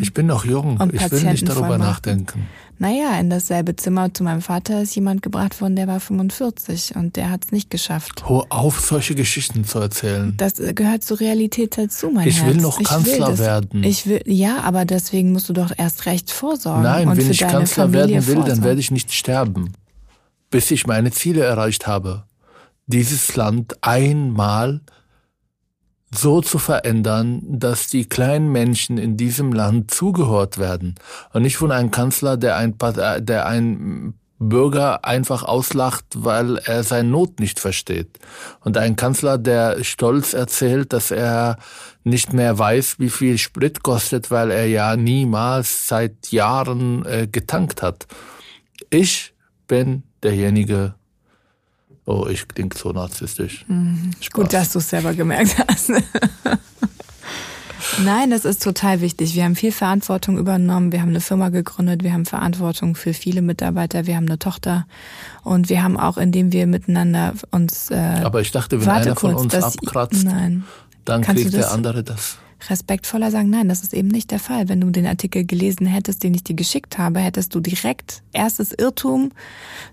Ich 0.02 0.14
bin 0.16 0.26
noch 0.26 0.46
jung, 0.46 0.76
Mhm. 0.76 0.82
Und 0.82 0.94
ich 0.96 1.12
will 1.12 1.24
nicht 1.26 1.48
darüber 1.48 1.78
nachdenken. 1.78 2.48
Naja, 2.80 3.20
in 3.20 3.30
dasselbe 3.30 3.76
Zimmer 3.76 4.12
zu 4.12 4.24
meinem 4.24 4.42
Vater 4.42 4.82
ist 4.82 4.96
jemand 4.96 5.22
gebracht 5.22 5.62
worden, 5.62 5.76
der 5.76 5.88
war 5.88 6.00
45 6.00 6.96
und 6.96 7.16
der 7.18 7.30
hat 7.30 7.46
es 7.46 7.52
nicht 7.52 7.70
geschafft. 7.70 8.28
Hör 8.28 8.48
auf, 8.50 8.80
solche 8.80 9.14
Geschichten 9.14 9.64
zu 9.64 9.78
erzählen. 9.78 10.34
Das 10.38 10.56
gehört 10.56 11.04
zur 11.04 11.20
Realität 11.20 11.78
dazu, 11.78 12.10
mein 12.10 12.28
Ich 12.28 12.44
will 12.44 12.54
Herz. 12.56 12.64
noch 12.64 12.82
Kanzler 12.82 13.28
das, 13.30 13.40
werden. 13.40 13.84
Ich 13.84 14.08
will, 14.08 14.22
ja, 14.26 14.62
aber 14.62 14.86
deswegen 14.86 15.32
musst 15.34 15.50
du 15.50 15.54
doch 15.54 15.72
erst 15.78 16.08
recht 16.08 16.32
vorsorgen. 16.32 16.82
Nein, 16.82 17.08
und 17.08 17.18
wenn 17.18 17.30
ich 17.30 17.38
Kanzler 17.40 17.84
Familie 17.86 18.08
werden 18.16 18.28
will, 18.28 18.34
dann 18.36 18.44
vorsorgen. 18.44 18.64
werde 18.64 18.80
ich 18.80 18.90
nicht 18.90 19.14
sterben, 19.14 19.74
bis 20.50 20.72
ich 20.72 20.88
meine 20.88 21.12
Ziele 21.12 21.44
erreicht 21.44 21.86
habe. 21.86 22.24
Dieses 22.88 23.36
Land 23.36 23.76
einmal 23.82 24.82
so 26.14 26.42
zu 26.42 26.60
verändern, 26.60 27.42
dass 27.48 27.88
die 27.88 28.06
kleinen 28.06 28.52
Menschen 28.52 28.98
in 28.98 29.18
diesem 29.18 29.54
Land 29.54 29.92
zugehört 29.92 30.58
werden 30.58 30.96
und 31.34 31.42
nicht 31.42 31.58
von 31.58 31.72
einem 31.72 31.92
Kanzler, 31.92 32.38
der 32.38 32.58
ein, 32.58 32.76
äh, 32.80 33.22
der 33.22 33.46
ein 33.46 34.14
Bürger 34.50 35.06
einfach 35.06 35.44
auslacht, 35.44 36.06
weil 36.16 36.58
er 36.58 36.84
seine 36.84 37.10
Not 37.10 37.40
nicht 37.40 37.60
versteht. 37.60 38.20
Und 38.60 38.78
ein 38.78 38.96
Kanzler, 38.96 39.38
der 39.38 39.84
stolz 39.84 40.34
erzählt, 40.34 40.94
dass 40.94 41.12
er 41.12 41.58
nicht 42.04 42.34
mehr 42.34 42.58
weiß, 42.58 43.00
wie 43.00 43.10
viel 43.10 43.38
Sprit 43.38 43.84
kostet, 43.84 44.32
weil 44.32 44.52
er 44.52 44.68
ja 44.68 44.96
niemals 44.96 45.88
seit 45.88 46.32
Jahren 46.32 47.06
äh, 47.06 47.28
getankt 47.32 47.82
hat. 47.82 48.08
Ich 48.90 49.34
bin 49.68 50.04
derjenige, 50.22 50.96
oh, 52.06 52.28
ich 52.30 52.48
klinge 52.48 52.76
so 52.76 52.92
narzisstisch. 52.92 53.66
Mhm. 53.68 54.12
Gut, 54.32 54.54
dass 54.54 54.72
du 54.72 54.80
es 54.80 54.90
selber 54.90 55.14
gemerkt 55.14 55.56
hast. 55.68 55.92
Nein, 58.04 58.32
das 58.32 58.46
ist 58.46 58.64
total 58.64 59.02
wichtig. 59.02 59.36
Wir 59.36 59.44
haben 59.44 59.56
viel 59.56 59.72
Verantwortung 59.72 60.38
übernommen. 60.38 60.92
Wir 60.92 61.02
haben 61.02 61.10
eine 61.10 61.22
Firma 61.22 61.50
gegründet. 61.50 62.04
Wir 62.04 62.14
haben 62.14 62.26
Verantwortung 62.26 62.96
für 62.96 63.14
viele 63.14 63.42
Mitarbeiter. 63.42 64.08
Wir 64.08 64.16
haben 64.16 64.26
eine 64.26 64.40
Tochter. 64.40 64.88
Und 65.44 65.70
wir 65.70 65.84
haben 65.84 65.98
auch, 65.98 66.18
indem 66.18 66.52
wir 66.52 66.66
miteinander 66.66 67.34
uns. 67.52 67.92
Äh, 67.92 68.22
Aber 68.24 68.42
ich 68.42 68.52
dachte, 68.52 68.82
wenn 68.82 68.90
einer 68.90 69.16
von 69.16 69.36
uns 69.36 69.54
abkratzt, 69.54 70.24
nein. 70.24 70.64
dann 71.06 71.22
Kannst 71.22 71.44
kriegt 71.44 71.56
der 71.56 71.72
andere 71.72 72.04
das. 72.04 72.38
Respektvoller 72.70 73.30
sagen, 73.30 73.50
nein, 73.50 73.68
das 73.68 73.84
ist 73.84 73.94
eben 73.94 74.08
nicht 74.08 74.32
der 74.32 74.40
Fall. 74.40 74.70
Wenn 74.70 74.80
du 74.80 74.90
den 74.90 75.06
Artikel 75.06 75.46
gelesen 75.46 75.86
hättest, 75.86 76.24
den 76.24 76.34
ich 76.34 76.44
dir 76.44 76.56
geschickt 76.56 76.98
habe, 76.98 77.20
hättest 77.20 77.54
du 77.54 77.60
direkt 77.60 78.24
erstes 78.32 78.72
Irrtum. 78.72 79.32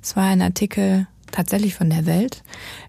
Es 0.01 0.15
war 0.15 0.25
ein 0.25 0.41
Artikel 0.41 1.09
tatsächlich 1.33 1.75
von 1.75 1.91
der 1.91 2.07
Welt 2.07 2.43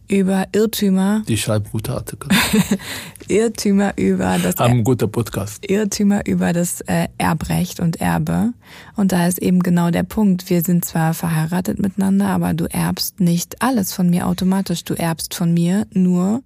über 0.07 0.45
Irrtümer. 0.51 1.23
Die 1.27 1.37
schreibt 1.37 1.71
gute 1.71 1.93
Artikel. 1.93 2.29
Irrtümer 3.27 3.93
über 3.97 4.37
das 4.39 4.57
Haben 4.57 4.79
ein 4.79 4.83
guter 4.83 5.07
Podcast. 5.07 5.69
Irrtümer 5.69 6.25
über 6.27 6.51
das 6.53 6.81
äh, 6.81 7.07
Erbrecht 7.17 7.79
und 7.79 8.01
Erbe. 8.01 8.53
Und 8.95 9.11
da 9.13 9.27
ist 9.27 9.39
eben 9.39 9.61
genau 9.61 9.89
der 9.89 10.03
Punkt. 10.03 10.49
Wir 10.49 10.61
sind 10.61 10.83
zwar 10.83 11.13
verheiratet 11.13 11.79
miteinander, 11.79 12.27
aber 12.27 12.53
du 12.53 12.65
erbst 12.65 13.19
nicht 13.19 13.61
alles 13.61 13.93
von 13.93 14.09
mir 14.09 14.27
automatisch. 14.27 14.83
Du 14.83 14.93
erbst 14.93 15.33
von 15.33 15.53
mir 15.53 15.87
nur 15.93 16.43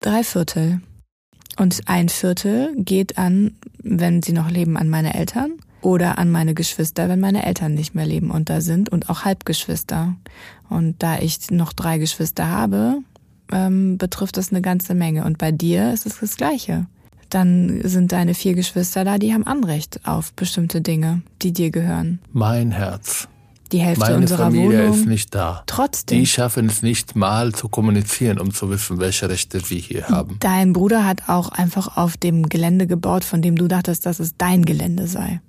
drei 0.00 0.22
Viertel. 0.22 0.80
Und 1.58 1.80
ein 1.86 2.08
Viertel 2.08 2.72
geht 2.76 3.18
an, 3.18 3.56
wenn 3.82 4.22
sie 4.22 4.32
noch 4.32 4.48
leben, 4.48 4.76
an 4.76 4.88
meine 4.88 5.14
Eltern 5.14 5.58
oder 5.80 6.18
an 6.18 6.30
meine 6.30 6.54
Geschwister, 6.54 7.08
wenn 7.08 7.20
meine 7.20 7.44
Eltern 7.44 7.74
nicht 7.74 7.94
mehr 7.94 8.06
leben 8.06 8.30
und 8.30 8.50
da 8.50 8.60
sind 8.60 8.88
und 8.88 9.08
auch 9.10 9.24
Halbgeschwister. 9.24 10.16
Und 10.68 11.02
da 11.02 11.18
ich 11.18 11.50
noch 11.50 11.72
drei 11.72 11.98
Geschwister 11.98 12.48
habe, 12.48 12.98
ähm, 13.52 13.98
betrifft 13.98 14.36
das 14.36 14.50
eine 14.50 14.60
ganze 14.60 14.94
Menge. 14.94 15.24
Und 15.24 15.38
bei 15.38 15.52
dir 15.52 15.92
ist 15.92 16.06
es 16.06 16.20
das 16.20 16.36
Gleiche. 16.36 16.86
Dann 17.30 17.80
sind 17.84 18.12
deine 18.12 18.34
vier 18.34 18.54
Geschwister 18.54 19.04
da, 19.04 19.18
die 19.18 19.34
haben 19.34 19.46
Anrecht 19.46 20.00
auf 20.04 20.32
bestimmte 20.32 20.80
Dinge, 20.80 21.22
die 21.42 21.52
dir 21.52 21.70
gehören. 21.70 22.20
Mein 22.32 22.70
Herz. 22.70 23.28
Die 23.70 23.80
Hälfte 23.80 24.06
Meine 24.06 24.16
unserer 24.16 24.44
Familie 24.44 24.84
Wohnung. 24.84 24.98
ist 24.98 25.06
nicht 25.06 25.34
da. 25.34 25.62
Trotzdem. 25.66 26.18
Die 26.18 26.26
schaffen 26.26 26.66
es 26.66 26.80
nicht 26.82 27.16
mal 27.16 27.52
zu 27.52 27.68
kommunizieren, 27.68 28.38
um 28.38 28.52
zu 28.54 28.70
wissen, 28.70 28.98
welche 28.98 29.28
Rechte 29.28 29.60
wir 29.68 29.78
hier 29.78 30.08
haben. 30.08 30.38
Dein 30.40 30.72
Bruder 30.72 31.04
hat 31.04 31.28
auch 31.28 31.50
einfach 31.50 31.98
auf 31.98 32.16
dem 32.16 32.48
Gelände 32.48 32.86
gebaut, 32.86 33.24
von 33.24 33.42
dem 33.42 33.56
du 33.56 33.68
dachtest, 33.68 34.06
dass 34.06 34.20
es 34.20 34.38
dein 34.38 34.64
Gelände 34.64 35.06
sei. 35.06 35.42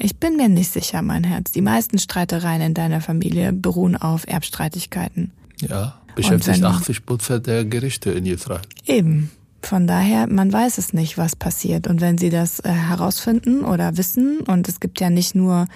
Ich 0.00 0.16
bin 0.16 0.36
mir 0.36 0.48
nicht 0.48 0.72
sicher, 0.72 1.02
mein 1.02 1.24
Herz. 1.24 1.50
Die 1.52 1.60
meisten 1.60 1.98
Streitereien 1.98 2.60
in 2.62 2.74
deiner 2.74 3.00
Familie 3.00 3.52
beruhen 3.52 3.96
auf 3.96 4.26
Erbstreitigkeiten. 4.28 5.32
Ja, 5.60 5.98
beschäftigt 6.14 6.58
wenn- 6.58 6.64
80 6.64 7.04
Prozent 7.04 7.46
der 7.46 7.64
Gerichte 7.64 8.10
in 8.12 8.24
Israel. 8.26 8.60
Eben. 8.86 9.30
Von 9.60 9.88
daher, 9.88 10.28
man 10.28 10.52
weiß 10.52 10.78
es 10.78 10.92
nicht, 10.92 11.18
was 11.18 11.34
passiert. 11.34 11.88
Und 11.88 12.00
wenn 12.00 12.16
sie 12.16 12.30
das 12.30 12.60
äh, 12.60 12.68
herausfinden 12.68 13.64
oder 13.64 13.96
wissen, 13.96 14.38
und 14.46 14.68
es 14.68 14.78
gibt 14.78 15.00
ja 15.00 15.10
nicht 15.10 15.34
nur, 15.34 15.66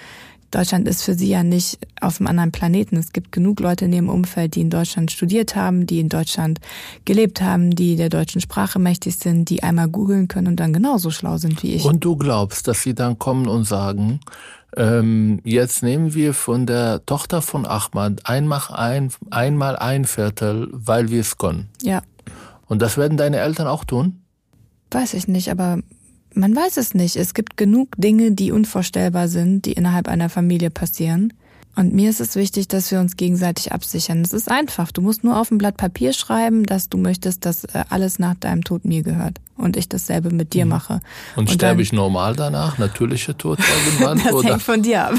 Deutschland 0.53 0.87
ist 0.87 1.03
für 1.03 1.15
sie 1.15 1.29
ja 1.29 1.43
nicht 1.43 1.79
auf 1.99 2.19
einem 2.19 2.27
anderen 2.27 2.51
Planeten. 2.51 2.95
Es 2.97 3.11
gibt 3.11 3.31
genug 3.31 3.59
Leute 3.59 3.85
in 3.85 3.93
ihrem 3.93 4.09
Umfeld, 4.09 4.53
die 4.55 4.61
in 4.61 4.69
Deutschland 4.69 5.11
studiert 5.11 5.55
haben, 5.55 5.87
die 5.87 5.99
in 5.99 6.09
Deutschland 6.09 6.59
gelebt 7.05 7.41
haben, 7.41 7.71
die 7.71 7.95
der 7.95 8.09
deutschen 8.09 8.39
Sprache 8.39 8.77
mächtig 8.77 9.15
sind, 9.15 9.49
die 9.49 9.63
einmal 9.63 9.87
googeln 9.87 10.27
können 10.27 10.47
und 10.47 10.59
dann 10.59 10.71
genauso 10.71 11.09
schlau 11.09 11.37
sind 11.37 11.63
wie 11.63 11.73
ich. 11.73 11.85
Und 11.85 12.05
du 12.05 12.15
glaubst, 12.15 12.67
dass 12.67 12.83
sie 12.83 12.93
dann 12.93 13.17
kommen 13.17 13.47
und 13.47 13.63
sagen, 13.63 14.19
ähm, 14.77 15.39
jetzt 15.43 15.81
nehmen 15.81 16.13
wir 16.13 16.35
von 16.35 16.65
der 16.67 17.03
Tochter 17.05 17.41
von 17.41 17.65
Ahmad 17.65 18.25
einmal 18.25 18.61
ein, 18.69 19.11
einmal 19.31 19.75
ein 19.75 20.05
Viertel, 20.05 20.69
weil 20.71 21.09
wir 21.09 21.21
es 21.21 21.37
können. 21.37 21.69
ja, 21.81 22.01
Und 22.67 22.81
das 22.81 22.97
werden 22.97 23.17
deine 23.17 23.37
Eltern 23.37 23.67
auch 23.67 23.83
tun? 23.83 24.19
weiß 24.91 25.15
ich 25.15 25.27
nicht, 25.27 25.49
aber 25.49 25.79
man 26.35 26.55
weiß 26.55 26.77
es 26.77 26.93
nicht. 26.93 27.15
Es 27.15 27.33
gibt 27.33 27.57
genug 27.57 27.89
Dinge, 27.97 28.31
die 28.31 28.51
unvorstellbar 28.51 29.27
sind, 29.27 29.65
die 29.65 29.73
innerhalb 29.73 30.07
einer 30.07 30.29
Familie 30.29 30.69
passieren. 30.69 31.33
Und 31.75 31.91
mir 31.91 32.09
ist 32.11 32.21
es 32.21 32.35
wichtig, 32.35 32.67
dass 32.67 32.91
wir 32.91 32.99
uns 32.99 33.15
gegenseitig 33.17 33.71
absichern. 33.71 34.21
Es 34.21 34.31
ist 34.31 34.49
einfach. 34.51 34.91
Du 34.91 35.01
musst 35.01 35.23
nur 35.23 35.39
auf 35.39 35.49
ein 35.49 35.57
Blatt 35.57 35.75
Papier 35.75 36.13
schreiben, 36.13 36.65
dass 36.67 36.87
du 36.87 36.99
möchtest, 36.99 37.45
dass 37.47 37.63
äh, 37.63 37.83
alles 37.89 38.19
nach 38.19 38.35
deinem 38.35 38.63
Tod 38.63 38.85
mir 38.85 39.01
gehört. 39.01 39.39
Und 39.57 39.75
ich 39.75 39.89
dasselbe 39.89 40.29
mit 40.29 40.53
dir 40.53 40.65
mache. 40.67 40.99
Und, 41.35 41.49
Und 41.49 41.51
sterbe 41.51 41.77
dann- 41.77 41.81
ich 41.83 41.91
normal 41.93 42.35
danach? 42.35 42.77
Natürlicher 42.77 43.35
Tod 43.37 43.57
irgendwann? 43.59 44.19
Das 44.23 44.33
oder? 44.33 44.49
hängt 44.51 44.61
von 44.61 44.83
dir 44.83 45.07
ab. 45.07 45.13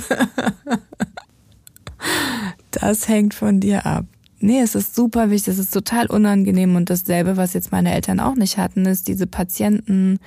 Das 2.70 3.08
hängt 3.08 3.34
von 3.34 3.60
dir 3.60 3.86
ab. 3.86 4.04
Nee, 4.40 4.60
es 4.60 4.74
ist 4.74 4.94
super 4.94 5.30
wichtig, 5.30 5.54
es 5.54 5.58
ist 5.58 5.72
total 5.72 6.06
unangenehm 6.06 6.76
und 6.76 6.90
dasselbe, 6.90 7.36
was 7.36 7.54
jetzt 7.54 7.72
meine 7.72 7.94
Eltern 7.94 8.20
auch 8.20 8.34
nicht 8.34 8.58
hatten, 8.58 8.84
ist 8.84 9.08
diese 9.08 9.26
Patienten, 9.26 10.18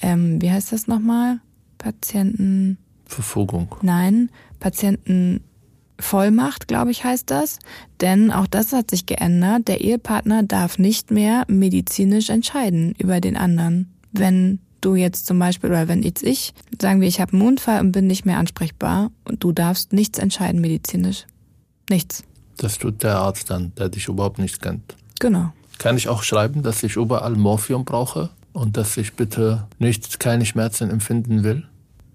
ähm, 0.00 0.40
wie 0.40 0.50
heißt 0.50 0.72
das 0.72 0.86
nochmal? 0.86 1.40
Patienten, 1.78 2.78
Verfügung. 3.06 3.74
nein, 3.82 4.30
Patientenvollmacht, 4.60 6.68
glaube 6.68 6.90
ich, 6.90 7.04
heißt 7.04 7.30
das. 7.30 7.58
Denn 8.00 8.30
auch 8.30 8.46
das 8.46 8.72
hat 8.72 8.90
sich 8.90 9.06
geändert. 9.06 9.68
Der 9.68 9.80
Ehepartner 9.80 10.42
darf 10.42 10.78
nicht 10.78 11.10
mehr 11.10 11.44
medizinisch 11.48 12.30
entscheiden 12.30 12.94
über 12.98 13.20
den 13.20 13.36
anderen. 13.36 13.92
Wenn 14.12 14.60
du 14.80 14.94
jetzt 14.94 15.26
zum 15.26 15.38
Beispiel, 15.38 15.70
oder 15.70 15.88
wenn 15.88 16.02
jetzt 16.02 16.22
ich, 16.22 16.54
sagen 16.80 17.00
wir, 17.00 17.08
ich 17.08 17.20
habe 17.20 17.32
einen 17.32 17.42
Unfall 17.42 17.80
und 17.80 17.92
bin 17.92 18.06
nicht 18.06 18.26
mehr 18.26 18.38
ansprechbar 18.38 19.10
und 19.24 19.42
du 19.42 19.52
darfst 19.52 19.92
nichts 19.92 20.18
entscheiden 20.18 20.60
medizinisch. 20.60 21.26
Nichts. 21.88 22.24
Das 22.56 22.78
tut 22.78 23.02
der 23.02 23.16
Arzt 23.16 23.50
dann, 23.50 23.72
der 23.76 23.88
dich 23.88 24.08
überhaupt 24.08 24.38
nicht 24.38 24.60
kennt. 24.60 24.96
Genau. 25.18 25.52
Kann 25.78 25.96
ich 25.96 26.08
auch 26.08 26.22
schreiben, 26.22 26.62
dass 26.62 26.82
ich 26.82 26.96
überall 26.96 27.36
Morphium 27.36 27.86
brauche 27.86 28.30
und 28.52 28.76
dass 28.76 28.96
ich 28.96 29.14
bitte 29.14 29.66
nicht 29.78 30.20
keine 30.20 30.44
Schmerzen 30.46 30.90
empfinden 30.90 31.44
will? 31.44 31.64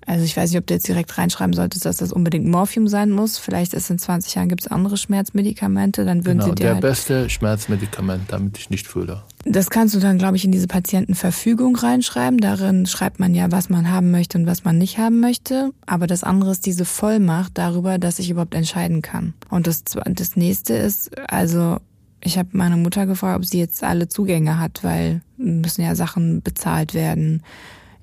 Also 0.08 0.24
ich 0.24 0.38
weiß 0.38 0.52
nicht, 0.52 0.60
ob 0.60 0.68
du 0.68 0.74
jetzt 0.76 0.88
direkt 0.88 1.18
reinschreiben 1.18 1.54
solltest, 1.54 1.86
dass 1.86 1.98
das 1.98 2.12
unbedingt 2.12 2.46
Morphium 2.46 2.88
sein 2.88 3.10
muss. 3.10 3.40
Vielleicht 3.40 3.74
ist 3.74 3.90
in 3.90 3.98
20 3.98 4.36
Jahren 4.36 4.50
gibt 4.50 4.62
es 4.62 4.68
andere 4.68 4.98
Schmerzmedikamente, 4.98 6.06
dann 6.06 6.26
würden 6.26 6.40
Genau, 6.40 6.50
sie 6.52 6.56
dir 6.56 6.64
der 6.64 6.74
halt 6.74 6.82
beste 6.82 7.30
Schmerzmedikament, 7.30 8.32
damit 8.32 8.58
ich 8.60 8.70
nicht 8.70 8.88
fühle. 8.88 9.24
Das 9.46 9.70
kannst 9.70 9.96
du 9.96 10.00
dann, 10.00 10.18
glaube 10.18 10.38
ich, 10.38 10.46
in 10.46 10.52
diese 10.52 10.68
Patientenverfügung 10.68 11.76
reinschreiben. 11.76 12.40
Darin 12.40 12.86
schreibt 12.86 13.20
man 13.20 13.34
ja, 13.34 13.52
was 13.52 13.70
man 13.70 13.90
haben 13.90 14.12
möchte 14.12 14.38
und 14.38 14.46
was 14.46 14.64
man 14.64 14.78
nicht 14.78 15.00
haben 15.00 15.20
möchte. 15.20 15.72
Aber 15.88 16.06
das 16.06 16.24
andere 16.24 16.52
ist 16.52 16.66
diese 16.68 16.86
Vollmacht 16.86 17.52
darüber, 17.56 17.98
dass 17.98 18.20
ich 18.20 18.30
überhaupt 18.30 18.54
entscheiden 18.54 19.02
kann. 19.02 19.34
Und 19.50 19.66
das, 19.66 19.84
das 19.84 20.36
nächste 20.36 20.76
ist, 20.76 21.18
also 21.30 21.78
ich 22.26 22.38
habe 22.40 22.50
meine 22.54 22.76
Mutter 22.76 23.06
gefragt, 23.06 23.38
ob 23.38 23.46
sie 23.46 23.60
jetzt 23.60 23.84
alle 23.84 24.08
Zugänge 24.08 24.60
hat, 24.60 24.84
weil 24.84 25.22
müssen 25.38 25.84
ja 25.84 25.96
Sachen 25.96 26.42
bezahlt 26.42 26.94
werden 26.94 27.44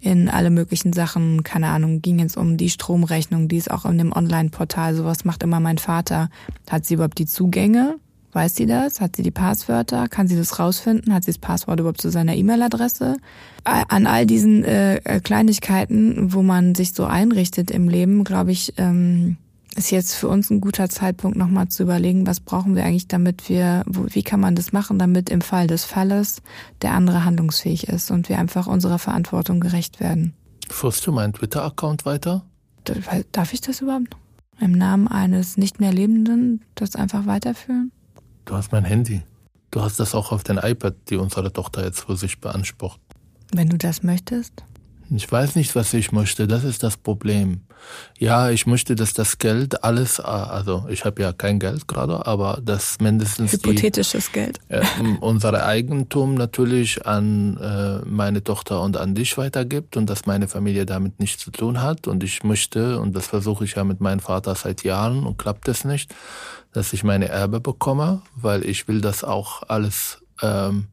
in 0.01 0.29
alle 0.29 0.51
möglichen 0.51 0.93
Sachen, 0.93 1.45
keine 1.45 1.69
Ahnung, 1.69 2.03
ging 2.03 2.19
jetzt 2.19 2.37
um 2.37 2.57
die 2.57 2.71
Stromrechnung, 2.71 3.49
die 3.49 3.57
ist 3.57 3.71
auch 3.71 3.85
in 3.85 3.99
dem 3.99 4.13
Online-Portal, 4.13 4.95
sowas 4.95 5.25
macht 5.25 5.45
immer 5.45 5.61
mein 5.61 5.79
Vater. 5.79 6.29
Hat 6.69 6.85
sie 6.85 6.95
überhaupt 6.95 7.19
die 7.19 7.27
Zugänge? 7.27 7.97
Weiß 8.33 8.57
sie 8.57 8.67
das? 8.67 9.01
Hat 9.01 9.15
sie 9.15 9.23
die 9.23 9.31
Passwörter? 9.31 10.09
Kann 10.09 10.27
sie 10.27 10.37
das 10.37 10.59
rausfinden? 10.59 11.15
Hat 11.15 11.25
sie 11.25 11.31
das 11.31 11.39
Passwort 11.39 11.79
überhaupt 11.79 12.01
zu 12.01 12.11
seiner 12.11 12.35
E-Mail-Adresse? 12.35 13.17
An 13.65 14.07
all 14.07 14.27
diesen 14.27 14.65
äh, 14.65 14.97
äh, 15.05 15.21
Kleinigkeiten, 15.21 16.33
wo 16.33 16.43
man 16.43 16.75
sich 16.75 16.95
so 16.95 17.05
einrichtet 17.05 17.71
im 17.71 17.89
Leben, 17.89 18.25
glaube 18.25 18.51
ich, 18.51 18.73
ähm, 18.79 19.37
ist 19.75 19.91
jetzt 19.91 20.15
für 20.15 20.29
uns 20.29 20.51
ein 20.51 20.61
guter 20.61 20.89
Zeitpunkt, 20.89 21.37
nochmal 21.37 21.69
zu 21.69 21.83
überlegen, 21.83 22.27
was 22.27 22.41
brauchen 22.41 22.77
wir 22.77 22.85
eigentlich, 22.85 23.09
damit 23.09 23.49
wir, 23.49 23.83
wie 23.87 24.23
kann 24.23 24.41
man 24.41 24.55
das 24.55 24.73
machen, 24.73 24.99
damit 24.99 25.31
im 25.31 25.41
Fall 25.41 25.67
des 25.67 25.85
Falles 25.85 26.43
der 26.83 26.93
andere 26.93 27.25
handlungsfähig 27.25 27.89
ist 27.89 28.11
und 28.11 28.29
wir 28.29 28.39
einfach 28.39 28.67
unserer 28.67 28.99
Verantwortung 28.99 29.61
gerecht 29.61 30.01
werden. 30.01 30.35
Führst 30.69 31.07
du 31.07 31.13
meinen 31.13 31.33
Twitter-Account 31.33 32.05
weiter? 32.05 32.45
Darf 33.33 33.53
ich 33.53 33.61
das 33.61 33.81
überhaupt? 33.81 34.17
Im 34.61 34.73
Namen 34.73 35.09
eines 35.09 35.57
nicht 35.57 35.81
mehr 35.81 35.93
Lebenden 35.93 36.65
das 36.75 36.95
einfach 36.97 37.27
weiterführen? 37.27 37.91
Du 38.45 38.55
hast 38.55 38.73
mein 38.73 38.85
Handy. 38.85 39.23
Du 39.71 39.81
hast 39.81 39.99
das 39.99 40.15
auch 40.15 40.33
auf 40.33 40.45
den 40.45 40.59
iPad, 40.59 40.95
die 41.09 41.17
unsere 41.17 41.53
Tochter 41.53 41.85
jetzt 41.85 42.01
für 42.01 42.17
sich 42.17 42.41
beansprucht. 42.41 43.01
Wenn 43.55 43.69
du 43.69 43.79
das 43.79 44.03
möchtest. 44.03 44.65
Ich 45.15 45.31
weiß 45.31 45.57
nicht, 45.57 45.75
was 45.75 45.93
ich 45.95 46.13
möchte. 46.13 46.47
Das 46.47 46.65
ist 46.65 46.83
das 46.83 46.97
Problem. 46.97 47.63
Ja, 48.19 48.51
ich 48.51 48.67
möchte, 48.67 48.95
dass 48.95 49.13
das 49.13 49.39
Geld 49.39 49.85
alles, 49.85 50.19
äh, 50.19 50.23
also 50.23 50.87
ich 50.89 51.05
habe 51.05 51.23
ja 51.23 51.33
kein 51.33 51.59
Geld 51.59 51.89
gerade, 51.89 52.27
aber 52.27 52.61
dass 52.65 52.99
mindestens 53.01 53.51
die, 53.51 53.57
Hypothetisches 53.57 54.33
Geld. 54.33 54.61
äh, 54.69 54.83
unsere 55.21 55.65
Eigentum 55.65 56.35
natürlich 56.35 57.05
an 57.07 57.57
äh, 57.57 58.09
meine 58.09 58.45
Tochter 58.45 58.81
und 58.81 58.97
an 58.97 59.15
dich 59.15 59.37
weitergibt 59.37 59.97
und 59.97 60.09
dass 60.09 60.27
meine 60.27 60.49
Familie 60.49 60.87
damit 60.87 61.21
nichts 61.21 61.43
zu 61.43 61.51
tun 61.51 61.83
hat. 61.83 62.07
Und 62.07 62.23
ich 62.23 62.45
möchte, 62.45 63.01
und 63.01 63.15
das 63.15 63.27
versuche 63.27 63.65
ich 63.65 63.75
ja 63.75 63.85
mit 63.85 64.01
meinem 64.01 64.21
Vater 64.21 64.55
seit 64.55 64.85
Jahren 64.85 65.27
und 65.27 65.37
klappt 65.39 65.69
es 65.69 65.85
nicht, 65.85 66.15
dass 66.73 66.93
ich 66.93 67.05
meine 67.05 67.29
Erbe 67.29 67.61
bekomme, 67.61 68.23
weil 68.37 68.65
ich 68.65 68.89
will 68.89 69.01
das 69.01 69.25
auch 69.25 69.63
alles 69.69 70.23
ähm, 70.41 70.89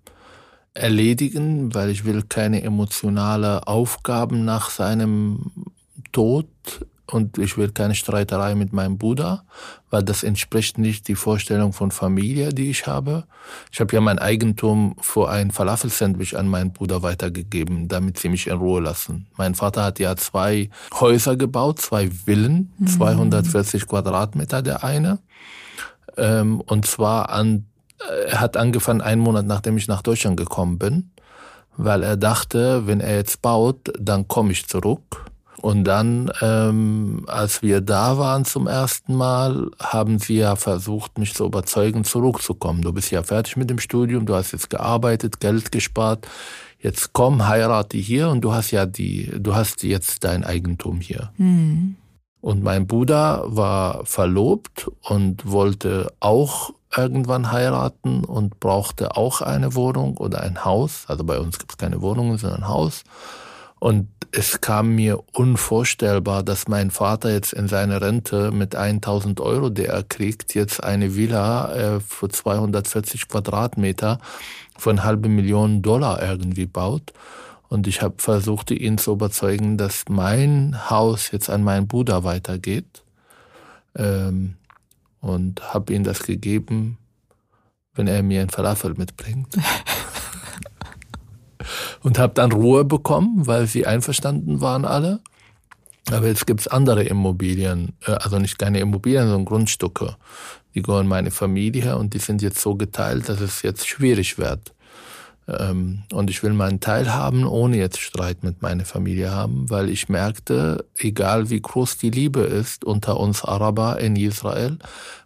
erledigen, 0.74 1.74
weil 1.74 1.90
ich 1.90 2.06
will 2.06 2.24
keine 2.28 2.62
emotionale 2.64 3.68
Aufgaben 3.68 4.46
nach 4.46 4.70
seinem 4.70 5.52
Tod 6.12 6.48
und 7.12 7.38
ich 7.38 7.58
will 7.58 7.70
keine 7.70 7.96
Streiterei 7.96 8.56
mit 8.56 8.72
meinem 8.72 8.98
Bruder, 8.98 9.44
weil 9.90 10.04
das 10.04 10.24
entspricht 10.24 10.78
nicht 10.78 11.08
die 11.08 11.16
Vorstellung 11.16 11.74
von 11.74 11.92
Familie, 11.92 12.50
die 12.50 12.70
ich 12.70 12.88
habe. 12.88 13.26
Ich 13.72 13.80
habe 13.80 13.94
ja 13.94 14.02
mein 14.02 14.20
Eigentum 14.20 14.96
für 15.02 15.30
ein 15.30 15.52
Falafel-Sandwich 15.52 16.38
an 16.38 16.48
meinen 16.48 16.72
Bruder 16.72 17.02
weitergegeben, 17.02 17.88
damit 17.88 18.20
sie 18.20 18.30
mich 18.30 18.48
in 18.48 18.58
Ruhe 18.58 18.82
lassen. 18.82 19.28
Mein 19.38 19.56
Vater 19.56 19.84
hat 19.84 20.00
ja 20.00 20.16
zwei 20.16 20.70
Häuser 20.94 21.36
gebaut, 21.36 21.80
zwei 21.80 22.10
Villen, 22.12 22.74
mhm. 22.78 22.88
240 22.88 23.88
Quadratmeter 23.88 24.62
der 24.62 24.84
eine. 24.84 25.20
Ähm, 26.18 26.62
und 26.62 26.86
zwar 26.86 27.30
an, 27.30 27.66
er 28.28 28.40
hat 28.40 28.58
angefangen 28.58 29.02
einen 29.02 29.22
Monat 29.22 29.46
nachdem 29.46 29.78
ich 29.78 29.88
nach 29.88 30.02
Deutschland 30.02 30.38
gekommen 30.38 30.78
bin, 30.78 31.12
weil 31.78 32.04
er 32.04 32.18
dachte, 32.18 32.88
wenn 32.88 33.02
er 33.02 33.16
jetzt 33.16 33.42
baut, 33.42 33.92
dann 34.00 34.28
komme 34.28 34.52
ich 34.52 34.68
zurück 34.68 35.26
und 35.62 35.84
dann, 35.84 36.32
ähm, 36.42 37.26
als 37.28 37.62
wir 37.62 37.82
da 37.82 38.18
waren 38.18 38.46
zum 38.46 38.68
ersten 38.68 39.16
Mal, 39.16 39.70
haben 39.80 40.20
sie 40.20 40.38
ja 40.38 40.56
versucht, 40.56 41.18
mich 41.18 41.34
zu 41.34 41.46
überzeugen, 41.46 42.04
zurückzukommen. 42.06 42.82
Du 42.82 42.94
bist 42.94 43.12
ja 43.12 43.24
fertig 43.24 43.58
mit 43.58 43.70
dem 43.70 43.80
Studium, 43.80 44.26
du 44.26 44.36
hast 44.36 44.52
jetzt 44.54 44.70
gearbeitet, 44.70 45.40
Geld 45.40 45.72
gespart. 45.72 46.28
Jetzt 46.82 47.12
komm, 47.12 47.48
heirate 47.48 47.98
hier 47.98 48.30
und 48.30 48.42
du 48.42 48.54
hast 48.54 48.72
ja 48.72 48.86
die, 48.86 49.30
du 49.38 49.54
hast 49.54 49.84
jetzt 49.84 50.24
dein 50.24 50.46
Eigentum 50.46 51.02
hier. 51.02 51.32
Mhm. 51.38 51.96
Und 52.42 52.64
mein 52.64 52.88
Bruder 52.88 53.44
war 53.46 54.06
verlobt 54.06 54.90
und 55.02 55.50
wollte 55.50 56.12
auch 56.20 56.72
irgendwann 56.96 57.52
heiraten 57.52 58.24
und 58.24 58.60
brauchte 58.60 59.16
auch 59.16 59.42
eine 59.42 59.76
Wohnung 59.76 60.18
oder 60.18 60.42
ein 60.42 60.66
Haus. 60.66 61.04
Also 61.08 61.24
bei 61.24 61.38
uns 61.40 61.60
gibt 61.60 61.72
es 61.72 61.78
keine 61.78 62.02
Wohnungen, 62.02 62.38
sondern 62.38 62.64
ein 62.64 62.70
Haus. 62.70 63.04
Und 63.80 64.08
es 64.32 64.62
kam 64.62 64.96
mir 64.96 65.24
unvorstellbar, 65.34 66.44
dass 66.44 66.68
mein 66.68 66.92
Vater 66.92 67.32
jetzt 67.32 67.54
in 67.54 67.68
seiner 67.68 68.02
Rente 68.02 68.52
mit 68.52 68.76
1000 68.76 69.40
Euro, 69.40 69.70
die 69.70 69.86
er 69.86 70.04
kriegt, 70.04 70.54
jetzt 70.54 70.84
eine 70.84 71.16
Villa 71.16 71.74
äh, 71.74 72.00
für 72.00 72.30
240 72.30 73.28
Quadratmeter 73.28 74.20
von 74.78 75.04
halbe 75.04 75.30
Million 75.30 75.82
Dollar 75.82 76.22
irgendwie 76.22 76.66
baut. 76.66 77.14
Und 77.70 77.88
ich 77.88 78.02
habe 78.02 78.16
versucht, 78.18 78.72
ihn 78.72 78.98
zu 78.98 79.14
überzeugen, 79.14 79.78
dass 79.78 80.06
mein 80.10 80.90
Haus 80.90 81.32
jetzt 81.32 81.50
an 81.50 81.64
meinen 81.64 81.88
Bruder 81.88 82.24
weitergeht. 82.24 83.04
Ähm, 83.96 84.56
und 85.22 85.74
habe 85.74 85.94
ihm 85.94 86.04
das 86.04 86.24
gegeben, 86.24 86.98
wenn 87.94 88.08
er 88.08 88.24
mir 88.24 88.42
ein 88.42 88.50
Falafel 88.50 88.96
mitbringt. 88.96 89.54
und 92.02 92.18
habe 92.18 92.34
dann 92.34 92.52
Ruhe 92.52 92.86
bekommen, 92.86 93.46
weil 93.46 93.68
sie 93.68 93.86
einverstanden 93.86 94.62
waren 94.62 94.86
alle. 94.86 95.20
Aber 96.12 96.28
jetzt 96.28 96.48
gibt's 96.48 96.68
andere 96.68 97.04
Immobilien, 97.04 97.94
äh, 98.06 98.14
also 98.14 98.40
nicht 98.40 98.58
keine 98.58 98.80
Immobilien, 98.80 99.28
sondern 99.28 99.46
Grundstücke. 99.46 100.16
Die 100.74 100.82
gehören 100.82 101.08
meine 101.08 101.30
Familie 101.30 101.98
und 101.98 102.14
die 102.14 102.20
sind 102.20 102.42
jetzt 102.42 102.62
so 102.62 102.76
geteilt, 102.76 103.30
dass 103.30 103.42
es 103.42 103.62
jetzt 103.62 103.88
schwierig 103.88 104.38
wird. 104.38 104.74
Ähm, 105.58 106.04
und 106.14 106.30
ich 106.30 106.44
will 106.44 106.54
meinen 106.54 106.80
Teil 106.80 107.14
haben, 107.14 107.46
ohne 107.46 107.78
jetzt 107.78 108.00
Streit 108.00 108.44
mit 108.44 108.62
meiner 108.62 108.86
Familie 108.86 109.32
haben, 109.32 109.70
weil 109.70 109.90
ich 109.90 110.10
merkte, 110.10 110.86
egal 110.98 111.50
wie 111.50 111.62
groß 111.62 111.98
die 111.98 112.12
Liebe 112.12 112.42
ist 112.42 112.86
unter 112.86 113.20
uns 113.20 113.44
Araber 113.44 114.00
in 114.00 114.16
Israel, 114.16 114.78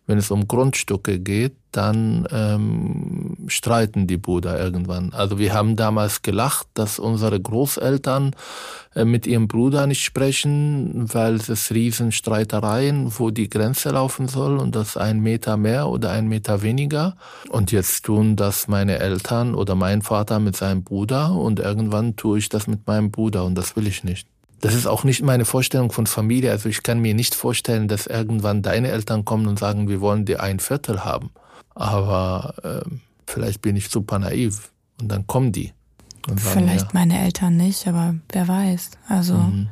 wenn 0.05 0.17
es 0.17 0.31
um 0.31 0.47
Grundstücke 0.47 1.19
geht, 1.19 1.53
dann 1.71 2.27
ähm, 2.31 3.35
streiten 3.47 4.05
die 4.05 4.17
Brüder 4.17 4.59
irgendwann. 4.59 5.11
Also 5.13 5.39
wir 5.39 5.53
haben 5.53 5.75
damals 5.75 6.21
gelacht, 6.21 6.67
dass 6.73 6.99
unsere 6.99 7.39
Großeltern 7.39 8.35
äh, 8.95 9.05
mit 9.05 9.25
ihrem 9.25 9.47
Bruder 9.47 9.87
nicht 9.87 10.03
sprechen, 10.03 11.11
weil 11.13 11.35
es 11.35 11.71
Riesenstreitereien, 11.71 13.11
wo 13.17 13.31
die 13.31 13.49
Grenze 13.49 13.89
laufen 13.89 14.27
soll 14.27 14.57
und 14.57 14.75
das 14.75 14.97
ein 14.97 15.21
Meter 15.21 15.57
mehr 15.57 15.87
oder 15.87 16.11
ein 16.11 16.27
Meter 16.27 16.61
weniger. 16.61 17.15
Und 17.49 17.71
jetzt 17.71 18.05
tun 18.05 18.35
das 18.35 18.67
meine 18.67 18.99
Eltern 18.99 19.55
oder 19.55 19.75
mein 19.75 20.01
Vater 20.01 20.39
mit 20.39 20.55
seinem 20.55 20.83
Bruder 20.83 21.31
und 21.31 21.59
irgendwann 21.59 22.15
tue 22.15 22.37
ich 22.37 22.49
das 22.49 22.67
mit 22.67 22.85
meinem 22.85 23.09
Bruder 23.09 23.45
und 23.45 23.55
das 23.55 23.75
will 23.75 23.87
ich 23.87 24.03
nicht. 24.03 24.32
Das 24.63 24.75
ist 24.75 24.87
auch 24.87 25.03
nicht 25.03 25.21
meine 25.21 25.43
Vorstellung 25.43 25.91
von 25.91 26.07
Familie. 26.07 26.49
Also 26.51 26.69
ich 26.69 26.83
kann 26.83 26.99
mir 26.99 27.13
nicht 27.13 27.35
vorstellen, 27.35 27.89
dass 27.89 28.07
irgendwann 28.07 28.61
deine 28.61 28.91
Eltern 28.91 29.25
kommen 29.25 29.47
und 29.47 29.59
sagen, 29.59 29.89
wir 29.89 29.99
wollen 29.99 30.23
dir 30.23 30.41
ein 30.41 30.61
Viertel 30.61 31.03
haben. 31.03 31.31
Aber 31.75 32.53
äh, 32.63 32.89
vielleicht 33.27 33.61
bin 33.61 33.75
ich 33.75 33.89
super 33.89 34.19
naiv. 34.19 34.71
Und 35.01 35.09
dann 35.09 35.27
kommen 35.27 35.51
die. 35.51 35.73
Sagen, 36.25 36.37
vielleicht 36.37 36.85
ja. 36.85 36.89
meine 36.93 37.19
Eltern 37.19 37.57
nicht, 37.57 37.85
aber 37.89 38.15
wer 38.31 38.47
weiß. 38.47 38.91
Also 39.09 39.33
mhm. 39.33 39.67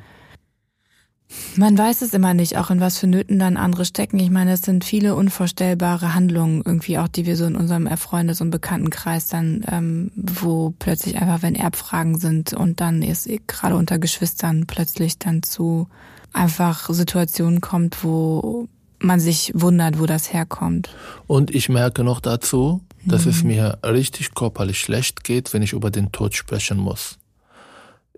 Man 1.56 1.78
weiß 1.78 2.02
es 2.02 2.14
immer 2.14 2.34
nicht, 2.34 2.58
auch 2.58 2.70
in 2.70 2.80
was 2.80 2.98
für 2.98 3.08
Nöten 3.08 3.40
dann 3.40 3.58
andere 3.58 3.86
stecken. 3.86 4.20
Ich 4.20 4.30
meine, 4.30 4.54
es 4.54 4.62
sind 4.62 4.84
viele 4.84 5.16
unvorstellbare 5.16 6.14
Handlungen 6.14 6.62
irgendwie 6.66 6.98
auch, 6.98 7.08
die 7.08 7.26
wir 7.26 7.36
so 7.36 7.46
in 7.46 7.56
unserem 7.56 7.88
Erfreundes- 7.88 8.42
und 8.42 8.52
Bekanntenkreis 8.52 9.28
dann, 9.28 9.64
ähm, 9.70 10.12
wo 10.16 10.74
plötzlich 10.78 11.18
einfach, 11.22 11.42
wenn 11.42 11.56
Erbfragen 11.56 12.20
sind 12.20 12.54
und 12.54 12.82
dann 12.82 13.02
ist 13.02 13.30
gerade 13.48 13.76
unter 13.76 14.00
Geschwistern 14.00 14.66
plötzlich 14.68 15.20
dann 15.20 15.44
zu 15.44 15.88
einfach 16.34 16.90
Situationen 16.90 17.62
kommt, 17.62 18.04
wo 18.04 18.68
man 19.00 19.20
sich 19.20 19.52
wundert, 19.56 20.00
wo 20.00 20.06
das 20.06 20.32
herkommt. 20.32 20.90
Und 21.28 21.54
ich 21.54 21.70
merke 21.70 22.04
noch 22.04 22.20
dazu, 22.20 22.82
dass 23.06 23.26
mhm. 23.26 23.32
es 23.32 23.44
mir 23.44 23.80
richtig 23.84 24.34
körperlich 24.36 24.80
schlecht 24.80 25.24
geht, 25.24 25.54
wenn 25.54 25.64
ich 25.64 25.74
über 25.74 25.92
den 25.92 26.12
Tod 26.12 26.36
sprechen 26.36 26.78
muss 26.78 27.18